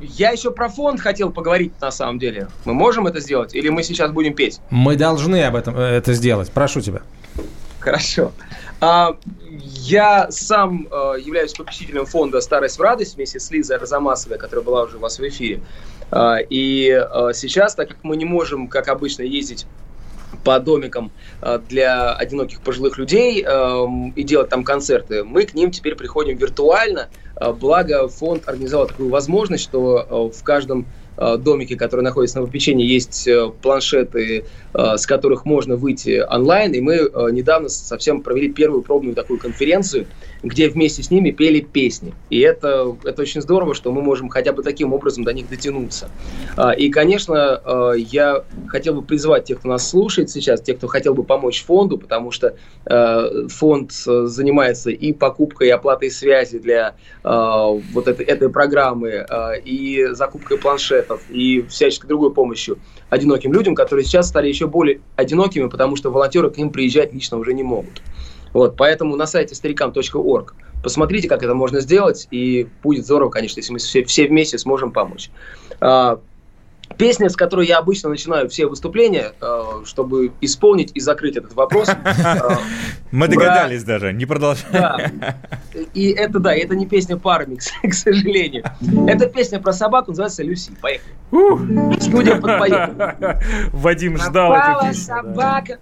Я 0.00 0.30
еще 0.30 0.50
про 0.50 0.68
фонд 0.68 1.00
хотел 1.00 1.30
поговорить 1.30 1.72
на 1.80 1.90
самом 1.90 2.18
деле. 2.18 2.48
Мы 2.64 2.74
можем 2.74 3.06
это 3.06 3.20
сделать? 3.20 3.54
Или 3.54 3.68
мы 3.68 3.82
сейчас 3.82 4.10
будем 4.10 4.34
петь? 4.34 4.60
Мы 4.70 4.96
должны 4.96 5.44
об 5.44 5.54
этом 5.54 5.76
э, 5.76 5.82
это 5.82 6.12
сделать. 6.14 6.50
Прошу 6.50 6.80
тебя. 6.80 7.02
Хорошо. 7.78 8.32
А, 8.80 9.16
я 9.50 10.30
сам 10.30 10.88
э, 10.90 11.20
являюсь 11.20 11.52
попечителем 11.52 12.06
фонда 12.06 12.40
«Старость 12.40 12.78
в 12.78 12.82
радость» 12.82 13.16
вместе 13.16 13.38
с 13.38 13.50
Лизой 13.50 13.76
Арзамасовой, 13.76 14.38
которая 14.38 14.64
была 14.64 14.82
уже 14.84 14.96
у 14.96 15.00
вас 15.00 15.18
в 15.18 15.28
эфире. 15.28 15.60
А, 16.10 16.38
и 16.38 16.88
э, 16.88 17.30
сейчас, 17.34 17.74
так 17.74 17.88
как 17.88 17.98
мы 18.02 18.16
не 18.16 18.24
можем, 18.24 18.68
как 18.68 18.88
обычно, 18.88 19.22
ездить 19.22 19.66
по 20.42 20.58
домикам 20.58 21.12
для 21.68 22.12
одиноких 22.12 22.60
пожилых 22.60 22.98
людей 22.98 23.42
э, 23.46 23.86
и 24.16 24.22
делать 24.24 24.50
там 24.50 24.64
концерты, 24.64 25.24
мы 25.24 25.46
к 25.46 25.54
ним 25.54 25.70
теперь 25.70 25.94
приходим 25.94 26.36
виртуально. 26.36 27.08
Э, 27.40 27.52
Благо 27.52 28.08
фонд 28.08 28.48
организовал 28.48 28.86
такую 28.86 29.08
возможность, 29.08 29.64
что 29.64 30.30
э, 30.32 30.36
в 30.36 30.42
каждом 30.42 30.86
э, 31.16 31.36
домике, 31.36 31.76
который 31.76 32.02
находится 32.02 32.40
на 32.40 32.46
попечении, 32.46 32.86
есть 32.86 33.28
планшеты, 33.62 34.46
с 34.72 35.06
которых 35.06 35.44
можно 35.44 35.76
выйти 35.76 36.22
онлайн. 36.28 36.72
И 36.72 36.80
мы 36.80 36.96
недавно 37.30 37.68
совсем 37.68 38.22
провели 38.22 38.52
первую 38.52 38.82
пробную 38.82 39.14
такую 39.14 39.38
конференцию, 39.38 40.08
где 40.44 40.68
вместе 40.68 41.02
с 41.02 41.10
ними 41.10 41.30
пели 41.30 41.60
песни. 41.60 42.12
И 42.28 42.38
это, 42.40 42.94
это 43.04 43.22
очень 43.22 43.40
здорово, 43.40 43.74
что 43.74 43.90
мы 43.90 44.02
можем 44.02 44.28
хотя 44.28 44.52
бы 44.52 44.62
таким 44.62 44.92
образом 44.92 45.24
до 45.24 45.32
них 45.32 45.48
дотянуться. 45.48 46.10
А, 46.56 46.72
И, 46.72 46.90
конечно, 46.90 47.60
э, 47.64 47.92
я 47.98 48.44
хотел 48.68 48.94
бы 48.94 49.02
призвать 49.02 49.44
тех, 49.44 49.58
кто 49.58 49.68
нас 49.68 49.88
слушает 49.88 50.30
сейчас, 50.30 50.60
тех, 50.60 50.76
кто 50.76 50.86
хотел 50.86 51.14
бы 51.14 51.24
помочь 51.24 51.64
фонду, 51.64 51.96
потому 51.96 52.30
что 52.30 52.56
э, 52.84 53.48
фонд 53.48 53.92
э, 54.06 54.26
занимается 54.26 54.90
и 54.90 55.12
покупкой, 55.12 55.68
и 55.68 55.70
оплатой 55.70 56.10
связи 56.10 56.58
для 56.58 56.94
вот 57.22 58.06
этой, 58.06 58.26
этой 58.26 58.50
программы, 58.50 59.26
и 59.64 60.08
закупкой 60.10 60.58
планшетов, 60.58 61.22
и 61.30 61.62
всяческой 61.62 62.08
другой 62.08 62.34
помощью 62.34 62.78
одиноким 63.08 63.52
людям, 63.52 63.74
которые 63.74 64.04
сейчас 64.04 64.28
стали 64.28 64.48
еще 64.48 64.66
более 64.66 65.00
одинокими, 65.16 65.68
потому 65.68 65.96
что 65.96 66.10
волонтеры 66.10 66.50
к 66.50 66.58
ним 66.58 66.70
приезжать 66.70 67.14
лично 67.14 67.38
уже 67.38 67.54
не 67.54 67.62
могут. 67.62 68.02
Вот, 68.54 68.76
поэтому 68.76 69.16
на 69.16 69.26
сайте 69.26 69.54
старикам.орг 69.54 70.54
посмотрите, 70.82 71.28
как 71.28 71.42
это 71.42 71.54
можно 71.54 71.80
сделать, 71.80 72.28
и 72.30 72.68
будет 72.82 73.04
здорово, 73.04 73.30
конечно, 73.30 73.58
если 73.60 73.72
мы 73.72 73.78
все, 73.78 74.04
все 74.04 74.26
вместе 74.28 74.58
сможем 74.58 74.92
помочь. 74.92 75.30
А, 75.80 76.20
Песня, 76.98 77.28
с 77.28 77.34
которой 77.34 77.66
я 77.66 77.78
обычно 77.78 78.10
начинаю 78.10 78.48
все 78.48 78.66
выступления, 78.66 79.32
э, 79.40 79.62
чтобы 79.84 80.32
исполнить 80.40 80.92
и 80.94 81.00
закрыть 81.00 81.36
этот 81.36 81.54
вопрос. 81.54 81.88
э, 81.88 82.38
Мы 83.10 83.26
догадались 83.26 83.82
даже, 83.82 84.12
не 84.12 84.26
продолжай. 84.26 84.64
Да. 84.70 85.10
И 85.94 86.10
это, 86.10 86.38
да, 86.38 86.54
это 86.54 86.76
не 86.76 86.86
песня 86.86 87.16
парами, 87.16 87.56
к, 87.82 87.94
сожалению. 87.94 88.64
Это 89.08 89.26
песня 89.26 89.58
про 89.58 89.72
собаку, 89.72 90.10
называется 90.10 90.44
«Люси». 90.44 90.72
Поехали. 90.80 91.14
Студия 92.00 92.40
подпоет. 92.40 92.90
Вадим 93.72 94.16
ждал 94.18 94.52
эту 94.52 94.86
песню. 94.86 95.04
собака, 95.04 95.78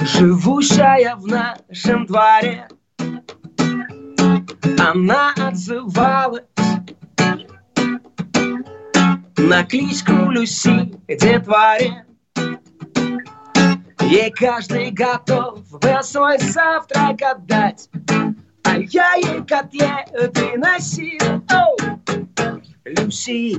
живущая 0.00 1.14
в 1.16 1.26
нашем 1.26 2.06
дворе. 2.06 2.68
Она 4.78 5.32
отзывалась 5.36 6.44
на 9.36 9.64
кличку 9.64 10.12
Люси 10.30 10.94
детворе. 11.08 12.04
Ей 14.02 14.30
каждый 14.30 14.90
готов 14.90 15.60
был 15.70 16.02
свой 16.02 16.38
завтрак 16.38 17.22
отдать, 17.22 17.88
а 18.64 18.78
я 18.78 19.14
ей 19.14 19.44
котлеты 19.44 20.56
носил. 20.56 21.44
Оу! 21.50 22.00
Люси, 22.84 23.56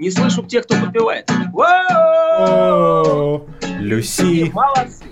Не 0.00 0.10
слышу 0.10 0.42
тех, 0.44 0.64
кто 0.64 0.80
подпевает. 0.80 1.30
Воу! 1.52 3.46
Люси. 3.80 4.50
Молодцы. 4.50 5.04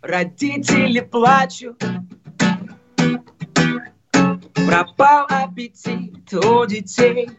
Родители 0.00 1.00
плачут. 1.00 1.84
Пропал 4.54 5.26
аппетит 5.28 6.32
у 6.32 6.64
детей. 6.64 7.30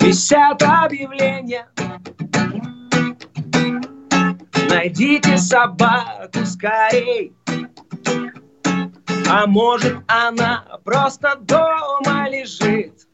Висят 0.00 0.62
объявления. 0.62 1.66
Найдите 4.68 5.36
собаку 5.36 6.44
скорей. 6.44 7.32
А 9.28 9.46
может 9.46 9.98
она 10.06 10.64
просто 10.84 11.36
дома 11.40 12.28
лежит 12.28 13.06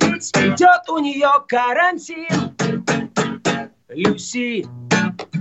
Ведь 0.00 0.30
идет 0.36 0.88
у 0.88 0.98
нее 0.98 1.30
карантин 1.48 2.54
Люси 3.88 4.66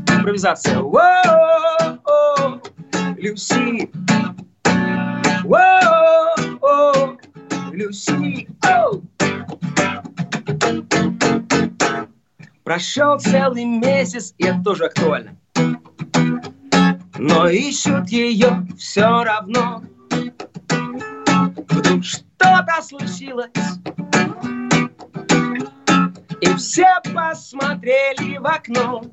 Импровизация 0.07 0.79
Воу! 0.79 1.75
Люси. 3.25 3.89
Воу, 5.43 7.17
Люси. 7.71 8.47
Оу. 8.63 9.01
Прошел 12.63 13.17
целый 13.19 13.65
месяц, 13.65 14.35
и 14.37 14.45
это 14.45 14.63
тоже 14.63 14.85
актуально. 14.85 15.37
Но 17.17 17.47
ищут 17.47 18.09
ее 18.09 18.67
все 18.77 19.23
равно. 19.23 19.81
Что-то 22.01 22.81
случилось, 22.81 23.51
и 26.41 26.53
все 26.55 26.87
посмотрели 27.13 28.37
в 28.37 28.45
окно. 28.45 29.03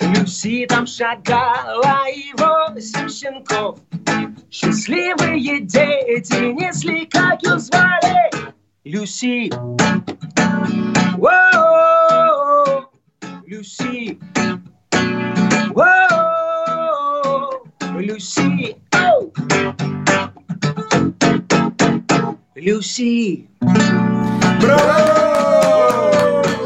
Люси 0.00 0.66
там 0.68 0.86
шагала 0.86 2.08
и 2.08 2.32
восемь 2.38 3.08
щенков. 3.08 3.78
Счастливые 4.50 5.60
дети 5.60 6.52
несли, 6.52 7.06
как 7.06 7.42
ее 7.42 7.58
звали, 7.58 8.30
Люси. 8.84 9.50
Воу, 11.16 12.90
Люси. 13.46 14.18
Воу, 15.74 15.90
Люси. 17.98 18.76
Оу. 18.92 19.32
Люси. 22.66 23.46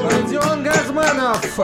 Родион 0.02 0.62
Газманов, 0.62 1.60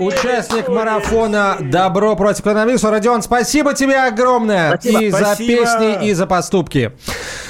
участник 0.00 0.66
марафона 0.66 1.56
«Добро 1.60 2.16
против 2.16 2.42
коронавируса». 2.42 2.90
Родион, 2.90 3.22
спасибо 3.22 3.74
тебе 3.74 3.94
огромное 3.98 4.76
Спасибо. 4.76 5.02
и 5.04 5.10
за 5.10 5.18
Спасибо. 5.18 5.62
песни, 5.62 6.08
и 6.08 6.12
за 6.14 6.26
поступки. 6.26 6.90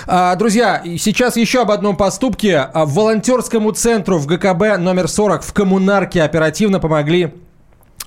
А, 0.07 0.37
Друзья, 0.37 0.77
и 0.85 0.99
сейчас 0.99 1.39
еще 1.39 1.63
об 1.63 1.71
одном 1.71 1.97
поступке. 1.97 2.59
А, 2.59 2.85
Волонтерскому 2.85 3.71
центру 3.73 4.19
в 4.19 4.27
ГКБ 4.27 4.77
номер 4.79 5.09
40 5.09 5.43
в 5.43 5.55
Коммунарке 5.55 6.23
оперативно 6.23 6.81
помогли 6.81 7.33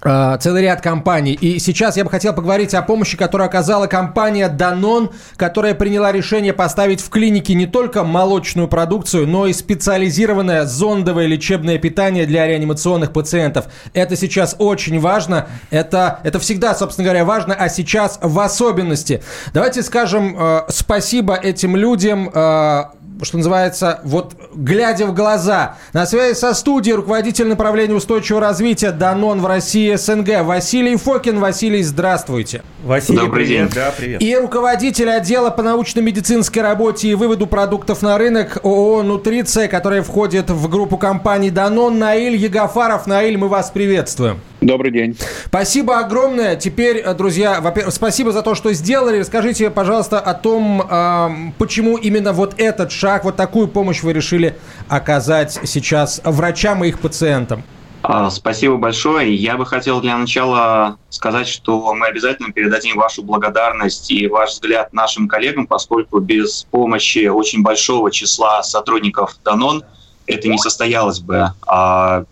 целый 0.02 0.62
ряд 0.62 0.82
компаний. 0.82 1.34
И 1.34 1.60
сейчас 1.60 1.98
я 1.98 2.04
бы 2.04 2.10
хотел 2.10 2.34
поговорить 2.34 2.74
о 2.74 2.82
помощи, 2.82 3.18
которую 3.18 3.46
оказала 3.48 3.88
компания 3.88 4.50
Danone, 4.50 5.12
которая 5.36 5.74
приняла 5.74 6.12
решение 6.12 6.54
поставить 6.54 7.02
в 7.02 7.10
клинике 7.10 7.54
не 7.54 7.66
только 7.66 8.04
молочную 8.04 8.68
продукцию, 8.68 9.28
но 9.28 9.48
и 9.48 9.54
специализированное 9.54 10.66
зондовое 10.66 11.28
лечебное 11.28 11.78
питание 11.78 12.26
для 12.26 12.48
реанимационных 12.48 13.12
пациентов. 13.12 13.66
Это 13.94 14.16
сейчас 14.16 14.56
очень 14.58 15.00
важно. 15.00 15.48
Это, 15.70 16.20
это 16.24 16.40
всегда, 16.40 16.76
собственно 16.76 17.06
говоря, 17.06 17.26
важно, 17.26 17.54
а 17.54 17.70
сейчас 17.70 18.20
в 18.22 18.40
особенности. 18.40 19.22
Давайте 19.54 19.84
скажем 19.84 20.36
э, 20.38 20.62
спасибо 20.70 21.36
этим 21.36 21.76
людям. 21.76 22.30
э, 22.34 22.84
что 23.22 23.38
называется, 23.38 24.00
вот 24.04 24.34
глядя 24.54 25.06
в 25.06 25.14
глаза. 25.14 25.76
На 25.94 26.06
связи 26.06 26.36
со 26.36 26.54
студией 26.54 26.96
руководитель 26.96 27.48
направления 27.48 27.94
устойчивого 27.94 28.42
развития 28.42 28.92
Данон 28.92 29.42
в 29.42 29.46
России 29.46 29.89
СНГ 29.98 30.44
Василий 30.44 30.96
Фокин. 30.96 31.40
Василий, 31.40 31.84
здравствуйте. 31.84 32.64
Василий, 32.84 33.20
Добрый 33.20 33.46
привет. 33.46 33.70
день. 33.70 33.76
Да, 33.76 33.94
привет. 33.96 34.22
И 34.22 34.36
руководитель 34.36 35.10
отдела 35.10 35.50
по 35.50 35.64
научно-медицинской 35.64 36.62
работе 36.62 37.10
и 37.10 37.16
выводу 37.16 37.48
продуктов 37.48 38.02
на 38.02 38.18
рынок 38.18 38.60
ООО 38.64 39.04
«Нутриция», 39.04 39.68
которая 39.68 40.02
входит 40.02 40.50
в 40.50 40.70
группу 40.70 40.98
компаний 40.98 41.50
Данон, 41.52 42.00
Наиль 42.00 42.36
Ягафаров. 42.36 43.08
Наиль, 43.08 43.38
мы 43.38 43.48
вас 43.48 43.72
приветствуем. 43.72 44.40
Добрый 44.62 44.92
день. 44.92 45.18
Спасибо 45.46 46.00
огромное. 46.00 46.56
Теперь, 46.56 46.98
э, 46.98 47.14
друзья, 47.14 47.62
во-первых, 47.62 47.94
спасибо 47.94 48.32
за 48.32 48.42
то, 48.42 48.56
что 48.56 48.74
сделали. 48.74 49.20
Расскажите, 49.20 49.70
пожалуйста, 49.70 50.20
о 50.20 50.34
том, 50.34 51.54
почему 51.58 51.98
именно 51.98 52.34
вот 52.34 52.56
этот 52.58 52.92
шаг, 52.92 53.24
вот 53.24 53.36
такую 53.36 53.68
помощь 53.68 54.04
вы 54.04 54.14
решили 54.14 54.56
оказать 54.88 55.60
сейчас 55.64 56.22
врачам 56.24 56.84
и 56.84 56.90
их 56.90 57.00
пациентам. 57.00 57.64
А, 58.12 58.32
Спасибо 58.32 58.78
большое. 58.78 59.36
Я 59.36 59.56
бы 59.56 59.68
хотел 59.68 60.02
для 60.02 60.18
начала 60.18 60.98
сказать, 61.10 61.48
что 61.48 61.94
мы 61.94 62.08
обязательно 62.08 62.52
передадим 62.52 62.98
вашу 62.98 63.22
благодарность 63.22 64.10
и 64.10 64.26
ваш 64.26 64.54
взгляд 64.54 64.94
нашим 64.94 65.28
коллегам, 65.28 65.68
поскольку 65.68 66.20
без 66.20 66.66
помощи 66.72 67.28
очень 67.28 67.62
большого 67.62 68.10
числа 68.10 68.64
сотрудников 68.64 69.36
Данон 69.46 69.84
это 70.26 70.48
не 70.48 70.58
состоялось 70.58 71.20
бы. 71.20 71.54
А, 71.68 72.24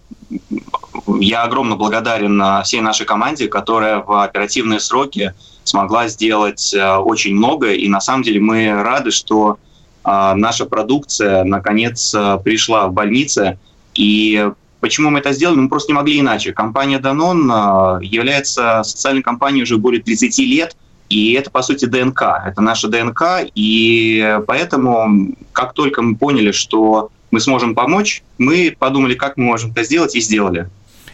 Я 1.19 1.43
огромно 1.43 1.75
благодарен 1.75 2.41
всей 2.63 2.81
нашей 2.81 3.05
команде, 3.05 3.47
которая 3.47 3.99
в 3.99 4.23
оперативные 4.23 4.79
сроки 4.79 5.35
смогла 5.63 6.07
сделать 6.07 6.73
а, 6.73 7.01
очень 7.01 7.35
много. 7.35 7.73
И 7.73 7.87
на 7.87 8.01
самом 8.01 8.23
деле 8.23 8.39
мы 8.39 8.71
рады, 8.81 9.11
что 9.11 9.59
а, 10.03 10.33
наша 10.33 10.65
продукция 10.65 11.43
наконец 11.43 12.15
а, 12.15 12.39
пришла 12.39 12.87
в 12.87 12.93
больницы. 12.93 13.59
И 13.93 14.51
почему 14.79 15.09
мы 15.09 15.19
это 15.19 15.31
сделали? 15.33 15.57
Мы 15.57 15.69
просто 15.69 15.91
не 15.91 15.95
могли 15.95 16.19
иначе. 16.19 16.53
Компания 16.53 16.99
Danone 16.99 17.49
а, 17.51 17.99
является 18.01 18.83
социальной 18.83 19.21
компанией 19.21 19.63
уже 19.63 19.77
более 19.77 20.01
30 20.01 20.37
лет. 20.39 20.75
И 21.09 21.33
это, 21.33 21.49
по 21.49 21.61
сути, 21.61 21.85
ДНК. 21.85 22.21
Это 22.45 22.61
наша 22.61 22.87
ДНК. 22.87 23.49
И 23.55 24.39
поэтому, 24.45 25.35
как 25.53 25.73
только 25.73 26.01
мы 26.01 26.15
поняли, 26.15 26.51
что 26.51 27.09
мы 27.31 27.39
сможем 27.39 27.75
помочь, 27.75 28.23
мы 28.37 28.75
подумали, 28.77 29.15
как 29.15 29.37
мы 29.37 29.45
можем 29.45 29.71
это 29.71 29.83
сделать, 29.83 30.15
и 30.15 30.21
сделали. 30.21 30.69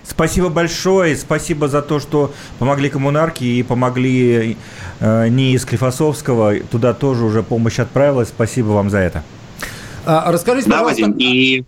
Спасибо 0.06 0.50
большое, 0.50 1.16
спасибо 1.16 1.70
за 1.70 1.82
то, 1.82 2.00
что 2.00 2.32
помогли 2.60 2.90
коммунарке 2.90 3.46
и 3.46 3.64
помогли 3.64 4.58
э, 5.00 5.28
не 5.30 5.54
из 5.54 5.64
Клифосовского, 5.66 6.60
туда 6.60 6.94
тоже 6.94 7.24
уже 7.24 7.42
помощь 7.42 7.80
отправилась, 7.80 8.28
спасибо 8.28 8.68
вам 8.70 8.90
за 8.90 8.98
это. 8.98 9.24
А, 10.06 10.30
расскажите, 10.30 10.70
Да, 10.70 10.80
пожалуйста... 10.80 11.04
Вадим, 11.04 11.18
и 11.20 11.64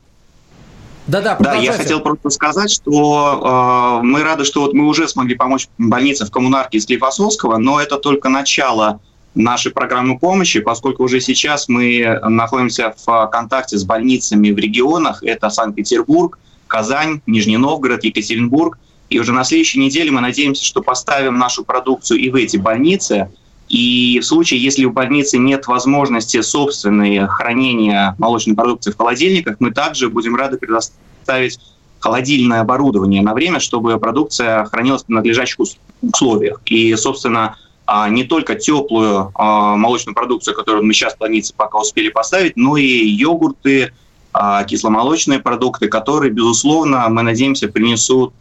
Да-да, 1.07 1.37
Да, 1.39 1.55
я 1.55 1.73
хотел 1.73 1.99
просто 1.99 2.29
сказать, 2.29 2.71
что 2.71 3.99
э, 4.01 4.05
мы 4.05 4.23
рады, 4.23 4.43
что 4.43 4.61
вот 4.61 4.73
мы 4.73 4.87
уже 4.87 5.07
смогли 5.07 5.35
помочь 5.35 5.67
больнице 5.77 6.25
в 6.25 6.31
коммунарке 6.31 6.79
из 6.79 6.85
Клифосовского, 6.85 7.57
но 7.57 7.79
это 7.79 7.97
только 7.97 8.29
начало 8.29 8.99
нашей 9.35 9.71
программы 9.71 10.17
помощи, 10.17 10.61
поскольку 10.61 11.03
уже 11.03 11.19
сейчас 11.19 11.67
мы 11.67 12.19
находимся 12.23 12.95
в 13.05 13.27
контакте 13.27 13.77
с 13.77 13.83
больницами 13.83 14.51
в 14.51 14.57
регионах. 14.57 15.21
Это 15.23 15.49
Санкт-Петербург, 15.49 16.39
Казань, 16.67 17.21
Нижний 17.27 17.57
Новгород, 17.57 18.03
Екатеринбург. 18.03 18.79
И 19.09 19.19
уже 19.19 19.33
на 19.33 19.43
следующей 19.43 19.79
неделе 19.79 20.09
мы 20.09 20.21
надеемся, 20.21 20.65
что 20.65 20.81
поставим 20.81 21.37
нашу 21.37 21.63
продукцию 21.63 22.19
и 22.19 22.29
в 22.29 22.35
эти 22.35 22.57
больницы. 22.57 23.29
И 23.75 24.21
в 24.21 24.25
случае, 24.25 24.63
если 24.63 24.85
у 24.85 24.91
больницы 24.91 25.37
нет 25.37 25.67
возможности 25.67 26.41
собственной 26.41 27.27
хранения 27.27 28.15
молочной 28.17 28.55
продукции 28.55 28.91
в 28.91 28.97
холодильниках, 28.97 29.57
мы 29.59 29.71
также 29.71 30.07
будем 30.07 30.37
рады 30.37 30.57
предоставить 30.57 31.59
холодильное 31.99 32.61
оборудование 32.61 33.21
на 33.21 33.33
время, 33.33 33.59
чтобы 33.59 33.99
продукция 33.99 34.63
хранилась 34.63 35.03
в 35.03 35.09
надлежащих 35.09 35.59
ус- 35.59 35.77
условиях. 36.01 36.61
И, 36.67 36.95
собственно, 36.95 37.57
а, 37.85 38.07
не 38.07 38.23
только 38.23 38.55
теплую 38.55 39.31
а, 39.35 39.75
молочную 39.75 40.15
продукцию, 40.15 40.55
которую 40.55 40.85
мы 40.85 40.93
сейчас 40.93 41.15
в 41.15 41.17
больнице 41.17 41.53
пока 41.53 41.77
успели 41.77 42.07
поставить, 42.07 42.55
но 42.55 42.77
и 42.77 42.85
йогурты, 42.85 43.91
а, 44.31 44.63
кисломолочные 44.63 45.39
продукты, 45.39 45.89
которые, 45.89 46.31
безусловно, 46.31 47.09
мы 47.09 47.23
надеемся, 47.23 47.67
принесут 47.67 48.33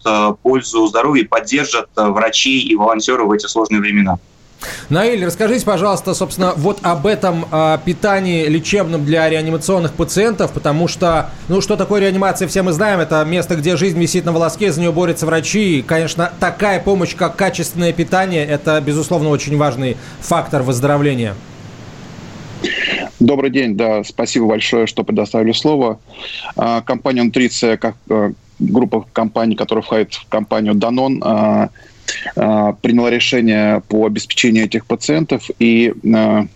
пользу 0.43 0.87
здоровью 0.87 1.25
и 1.25 1.27
поддержат 1.27 1.89
врачей 1.97 2.61
и 2.61 2.77
волонтеров 2.77 3.27
в 3.27 3.33
эти 3.33 3.47
сложные 3.47 3.81
времена. 3.81 4.21
Наиль, 4.89 5.25
расскажите, 5.25 5.65
пожалуйста, 5.65 6.15
собственно, 6.15 6.53
вот 6.57 6.79
об 6.83 7.07
этом 7.07 7.47
а, 7.51 7.79
питании 7.79 8.47
лечебном 8.47 9.05
для 9.05 9.29
реанимационных 9.29 9.93
пациентов, 9.93 10.53
потому 10.53 10.89
что, 10.89 11.31
ну, 11.49 11.61
что 11.61 11.77
такое 11.77 12.01
реанимация, 12.01 12.49
все 12.49 12.63
мы 12.63 12.73
знаем, 12.73 13.01
это 13.01 13.25
место, 13.25 13.57
где 13.57 13.77
жизнь 13.77 13.99
висит 13.99 14.25
на 14.25 14.33
волоске, 14.33 14.73
за 14.73 14.81
нее 14.81 14.93
борются 14.93 15.27
врачи, 15.27 15.79
и, 15.79 15.83
конечно, 15.83 16.33
такая 16.41 16.81
помощь, 16.81 17.15
как 17.15 17.37
качественное 17.37 17.93
питание, 17.93 18.45
это, 18.45 18.81
безусловно, 18.81 19.31
очень 19.31 19.57
важный 19.57 19.97
фактор 20.21 20.63
выздоровления. 20.63 21.35
Добрый 23.21 23.51
день, 23.51 23.77
да, 23.77 24.03
спасибо 24.05 24.47
большое, 24.47 24.87
что 24.87 25.05
предоставили 25.05 25.53
слово. 25.53 25.99
А, 26.57 26.83
Компания 26.83 27.23
«Нутриция», 27.23 27.77
как 27.77 27.97
э, 28.11 28.33
группа 28.59 29.07
компаний, 29.13 29.55
которая 29.55 29.83
входит 29.83 30.15
в 30.15 30.29
компанию 30.29 30.75
«Данон», 30.75 31.23
а, 31.25 31.71
приняла 32.35 33.11
решение 33.11 33.83
по 33.89 34.07
обеспечению 34.07 34.65
этих 34.65 34.87
пациентов, 34.87 35.51
и 35.59 35.93
а, 36.15 36.47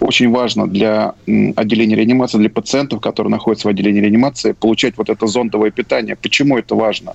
очень 0.00 0.30
важно 0.30 0.66
для 0.66 1.14
отделения 1.56 1.94
реанимации, 1.94 2.38
для 2.38 2.50
пациентов, 2.50 3.00
которые 3.00 3.30
находятся 3.30 3.68
в 3.68 3.70
отделении 3.70 4.00
реанимации, 4.00 4.52
получать 4.52 4.96
вот 4.96 5.10
это 5.10 5.26
зондовое 5.26 5.70
питание. 5.70 6.16
Почему 6.16 6.58
это 6.58 6.74
важно? 6.74 7.14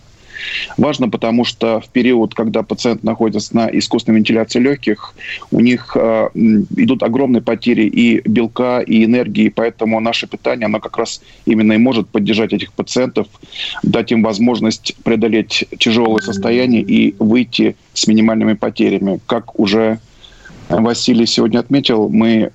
Важно, 0.78 1.10
потому 1.10 1.46
что 1.46 1.80
в 1.80 1.90
период, 1.90 2.34
когда 2.34 2.64
пациент 2.64 3.04
находится 3.04 3.56
на 3.56 3.68
искусственной 3.68 4.20
вентиляции 4.20 4.60
легких, 4.60 5.14
у 5.52 5.60
них 5.60 5.96
э, 5.96 6.30
идут 6.34 7.04
огромные 7.04 7.42
потери 7.42 7.84
и 7.84 8.22
белка, 8.28 8.82
и 8.82 9.04
энергии, 9.06 9.50
поэтому 9.50 10.00
наше 10.00 10.28
питание, 10.28 10.66
оно 10.66 10.80
как 10.80 10.98
раз 10.98 11.22
именно 11.46 11.74
и 11.74 11.78
может 11.78 12.10
поддержать 12.10 12.54
этих 12.54 12.74
пациентов, 12.74 13.28
дать 13.84 14.12
им 14.12 14.24
возможность 14.24 14.96
преодолеть 15.04 15.66
тяжелое 15.78 16.22
состояние 16.22 16.82
и 16.82 17.16
выйти 17.20 17.76
с 17.94 18.08
минимальными 18.08 18.54
потерями, 18.54 19.20
как 19.26 19.60
уже 19.60 20.00
Василий 20.70 21.26
сегодня 21.26 21.60
отметил, 21.60 22.10
мы 22.10 22.52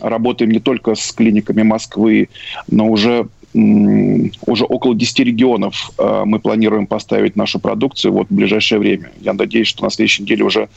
работаем 0.00 0.50
не 0.50 0.58
только 0.58 0.94
с 0.94 1.12
клиниками 1.12 1.62
Москвы, 1.62 2.28
но 2.70 2.88
уже 2.88 3.28
уже 4.46 4.64
около 4.64 4.94
10 4.94 5.18
регионов 5.20 5.90
э, 5.98 6.22
мы 6.26 6.38
планируем 6.38 6.86
поставить 6.86 7.36
нашу 7.36 7.58
продукцию 7.58 8.12
вот 8.12 8.28
в 8.28 8.34
ближайшее 8.34 8.78
время. 8.78 9.12
Я 9.20 9.32
надеюсь, 9.32 9.68
что 9.68 9.84
на 9.84 9.90
следующей 9.90 10.22
неделе 10.22 10.44
уже 10.44 10.68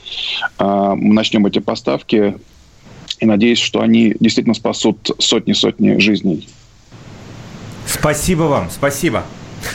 э, 0.58 0.94
мы 0.96 1.14
начнем 1.14 1.46
эти 1.46 1.60
поставки 1.60 2.36
и 3.20 3.26
надеюсь, 3.26 3.60
что 3.60 3.82
они 3.82 4.16
действительно 4.20 4.56
спасут 4.56 5.12
сотни-сотни 5.20 5.98
жизней. 6.00 6.48
Спасибо 7.86 8.44
вам, 8.44 8.70
спасибо. 8.70 9.24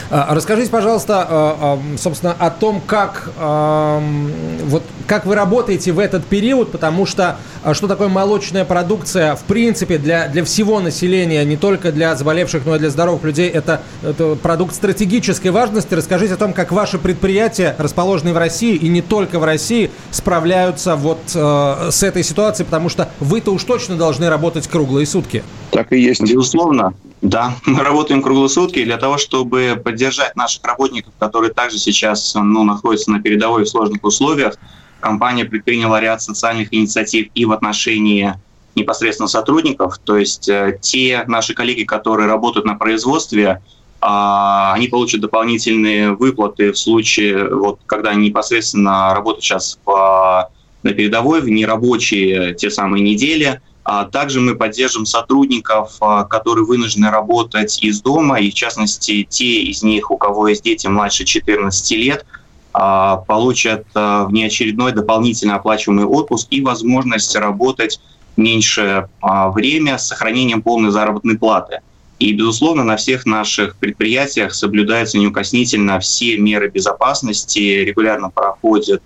А, 0.09 0.33
расскажите, 0.33 0.69
пожалуйста, 0.69 1.25
а, 1.27 1.57
а, 1.59 1.97
собственно, 1.97 2.35
о 2.37 2.49
том, 2.49 2.81
как, 2.85 3.29
вот, 3.35 4.83
как 5.07 5.25
вы 5.25 5.35
работаете 5.35 5.91
в 5.91 5.99
этот 5.99 6.25
период, 6.25 6.71
потому 6.71 7.05
что 7.05 7.37
что 7.73 7.87
такое 7.87 8.07
молочная 8.07 8.65
продукция, 8.65 9.35
в 9.35 9.43
принципе, 9.43 9.97
для, 9.97 10.27
для 10.27 10.43
всего 10.43 10.79
населения, 10.79 11.43
не 11.45 11.57
только 11.57 11.91
для 11.91 12.15
заболевших, 12.15 12.65
но 12.65 12.75
и 12.75 12.79
для 12.79 12.89
здоровых 12.89 13.23
людей, 13.23 13.49
это, 13.49 13.81
это 14.03 14.35
продукт 14.35 14.75
стратегической 14.75 15.51
важности. 15.51 15.93
Расскажите 15.93 16.35
о 16.35 16.37
том, 16.37 16.53
как 16.53 16.71
ваши 16.71 16.99
предприятия, 16.99 17.75
расположенные 17.77 18.33
в 18.33 18.37
России 18.37 18.75
и 18.75 18.87
не 18.87 19.01
только 19.01 19.39
в 19.39 19.43
России, 19.43 19.91
справляются 20.11 20.95
вот 20.95 21.19
с 21.25 22.03
этой 22.03 22.23
ситуацией, 22.23 22.65
потому 22.65 22.89
что 22.89 23.09
вы-то 23.19 23.51
уж 23.51 23.63
точно 23.63 23.95
должны 23.95 24.29
работать 24.29 24.67
круглые 24.67 25.05
сутки. 25.05 25.43
Так 25.71 25.91
и 25.91 25.99
есть. 25.99 26.21
Безусловно. 26.21 26.93
Да, 27.25 27.55
мы 27.65 27.83
работаем 27.83 28.21
круглые 28.21 28.49
сутки 28.49 28.83
для 28.83 28.97
того, 28.97 29.17
чтобы 29.17 29.81
поддержать 29.83 30.35
наших 30.35 30.63
работников, 30.63 31.13
которые 31.17 31.51
также 31.51 31.79
сейчас 31.79 32.35
ну, 32.35 32.63
находятся 32.63 33.11
на 33.11 33.19
передовой 33.19 33.63
в 33.63 33.69
сложных 33.69 34.03
условиях. 34.03 34.55
Компания 34.99 35.45
предприняла 35.45 35.99
ряд 35.99 36.21
социальных 36.21 36.71
инициатив 36.71 37.29
и 37.33 37.45
в 37.45 37.51
отношении 37.51 38.35
непосредственно 38.75 39.27
сотрудников, 39.27 39.97
то 39.99 40.17
есть 40.17 40.49
э, 40.49 40.77
те 40.81 41.23
наши 41.27 41.53
коллеги, 41.53 41.83
которые 41.83 42.27
работают 42.27 42.65
на 42.65 42.75
производстве, 42.75 43.45
э, 43.47 44.05
они 44.05 44.87
получат 44.87 45.21
дополнительные 45.21 46.11
выплаты 46.11 46.73
в 46.73 46.77
случае, 46.77 47.55
вот, 47.55 47.79
когда 47.85 48.11
они 48.11 48.27
непосредственно 48.27 49.13
работают 49.15 49.45
сейчас 49.45 49.79
в, 49.85 50.49
на 50.83 50.91
передовой, 50.91 51.41
в 51.41 51.49
нерабочие 51.49 52.53
те 52.53 52.69
самые 52.69 53.03
недели– 53.03 53.61
а 53.74 53.74
также 54.11 54.41
мы 54.41 54.55
поддержим 54.55 55.05
сотрудников, 55.05 55.97
а, 56.01 56.23
которые 56.23 56.65
вынуждены 56.65 57.11
работать 57.11 57.83
из 57.83 58.01
дома, 58.01 58.39
и 58.39 58.49
в 58.49 58.53
частности 58.55 59.27
те 59.29 59.61
из 59.61 59.83
них, 59.83 60.09
у 60.09 60.17
кого 60.17 60.47
есть 60.47 60.63
дети 60.63 60.87
младше 60.87 61.23
14 61.23 61.95
лет, 61.95 62.25
а, 62.73 63.17
получат 63.17 63.85
внеочередной 63.93 64.91
дополнительно 64.91 65.55
оплачиваемый 65.55 66.05
отпуск 66.05 66.47
и 66.49 66.61
возможность 66.61 67.35
работать 67.35 68.01
меньше 68.35 69.07
время 69.21 69.97
с 69.97 70.07
сохранением 70.07 70.61
полной 70.61 70.91
заработной 70.91 71.37
платы. 71.37 71.79
И, 72.19 72.33
безусловно, 72.33 72.83
на 72.83 72.97
всех 72.97 73.25
наших 73.25 73.77
предприятиях 73.77 74.53
соблюдаются 74.53 75.17
неукоснительно 75.17 75.99
все 75.99 76.37
меры 76.37 76.69
безопасности, 76.69 77.59
регулярно 77.59 78.29
проходит 78.29 79.03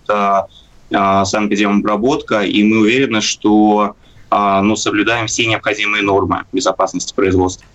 санэпидемобработка, 0.90 2.42
и 2.42 2.64
мы 2.64 2.80
уверены, 2.80 3.22
что 3.22 3.80
а, 3.80 3.94
ну, 4.32 4.76
соблюдаем 4.76 5.28
все 5.28 5.46
необходимые 5.46 6.04
нормы 6.04 6.44
безопасности 6.52 7.14
производства. 7.14 7.66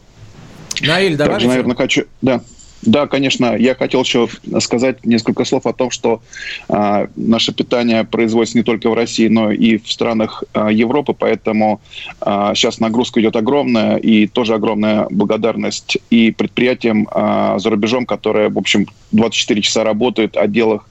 Наиль, 0.81 1.17
давай. 1.17 1.35
Также, 1.35 1.49
наверное, 1.49 1.77
хочу... 1.77 2.05
Да. 2.23 2.41
Да, 2.87 3.07
конечно. 3.07 3.57
Я 3.57 3.75
хотел 3.75 4.03
еще 4.03 4.29
сказать 4.61 5.05
несколько 5.07 5.45
слов 5.45 5.67
о 5.67 5.73
том, 5.73 5.91
что 5.91 6.21
э, 6.69 7.07
наше 7.17 7.55
питание 7.55 8.05
производится 8.05 8.59
не 8.59 8.65
только 8.65 8.91
в 8.91 8.95
России, 8.95 9.29
но 9.29 9.51
и 9.51 9.79
в 9.79 9.91
странах 9.91 10.45
э, 10.53 10.69
Европы, 10.71 11.15
поэтому 11.19 11.81
э, 12.21 12.53
сейчас 12.55 12.81
нагрузка 12.81 13.21
идет 13.21 13.37
огромная, 13.37 13.97
и 13.97 14.27
тоже 14.27 14.55
огромная 14.55 15.07
благодарность 15.11 15.99
и 16.11 16.31
предприятиям 16.31 17.09
э, 17.11 17.55
за 17.59 17.71
рубежом, 17.71 18.05
которые, 18.05 18.51
в 18.51 18.59
общем, 18.59 18.87
24 19.13 19.63
часа 19.63 19.85
работают, 19.85 20.37
отделах, 20.37 20.87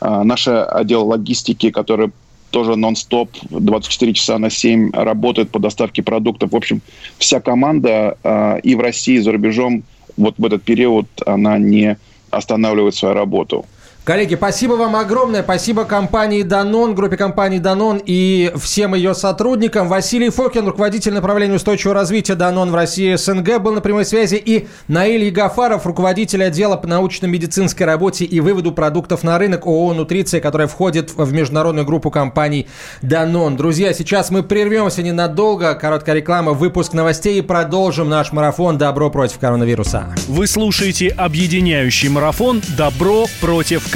э, 0.00 0.22
наш 0.24 0.48
отдел 0.48 1.06
логистики, 1.06 1.70
который 1.70 2.10
тоже 2.50 2.76
нон-стоп, 2.76 3.30
24 3.50 4.12
часа 4.14 4.38
на 4.38 4.50
7 4.50 4.92
работает 4.92 5.50
по 5.50 5.58
доставке 5.58 6.02
продуктов. 6.02 6.52
В 6.52 6.56
общем, 6.56 6.80
вся 7.18 7.40
команда 7.40 8.16
э, 8.22 8.60
и 8.62 8.74
в 8.74 8.80
России, 8.80 9.16
и 9.16 9.20
за 9.20 9.32
рубежом 9.32 9.82
вот 10.16 10.34
в 10.38 10.44
этот 10.44 10.62
период 10.62 11.06
она 11.26 11.58
не 11.58 11.96
останавливает 12.30 12.94
свою 12.94 13.14
работу. 13.14 13.66
Коллеги, 14.06 14.36
спасибо 14.36 14.74
вам 14.74 14.94
огромное. 14.94 15.42
Спасибо 15.42 15.84
компании 15.84 16.42
Данон, 16.42 16.94
группе 16.94 17.16
компании 17.16 17.58
Данон 17.58 18.00
и 18.06 18.52
всем 18.54 18.94
ее 18.94 19.16
сотрудникам. 19.16 19.88
Василий 19.88 20.30
Фокин, 20.30 20.64
руководитель 20.64 21.12
направления 21.12 21.56
устойчивого 21.56 21.96
развития 21.96 22.36
Данон 22.36 22.70
в 22.70 22.76
России 22.76 23.16
СНГ, 23.16 23.58
был 23.58 23.72
на 23.72 23.80
прямой 23.80 24.04
связи. 24.04 24.36
И 24.36 24.68
Наиль 24.86 25.24
Ягафаров, 25.24 25.86
руководитель 25.86 26.44
отдела 26.44 26.76
по 26.76 26.86
научно-медицинской 26.86 27.84
работе 27.84 28.24
и 28.24 28.38
выводу 28.38 28.70
продуктов 28.70 29.24
на 29.24 29.40
рынок 29.40 29.66
ООО 29.66 29.94
«Нутриция», 29.94 30.40
которая 30.40 30.68
входит 30.68 31.10
в 31.16 31.32
международную 31.32 31.84
группу 31.84 32.12
компаний 32.12 32.68
Данон. 33.02 33.56
Друзья, 33.56 33.92
сейчас 33.92 34.30
мы 34.30 34.44
прервемся 34.44 35.02
ненадолго. 35.02 35.74
Короткая 35.74 36.14
реклама, 36.14 36.52
выпуск 36.52 36.92
новостей 36.92 37.40
и 37.40 37.42
продолжим 37.42 38.08
наш 38.08 38.30
марафон 38.30 38.78
«Добро 38.78 39.10
против 39.10 39.40
коронавируса». 39.40 40.14
Вы 40.28 40.46
слушаете 40.46 41.08
объединяющий 41.08 42.08
марафон 42.08 42.62
«Добро 42.78 43.26
против 43.40 43.80
коронавируса» 43.82 43.95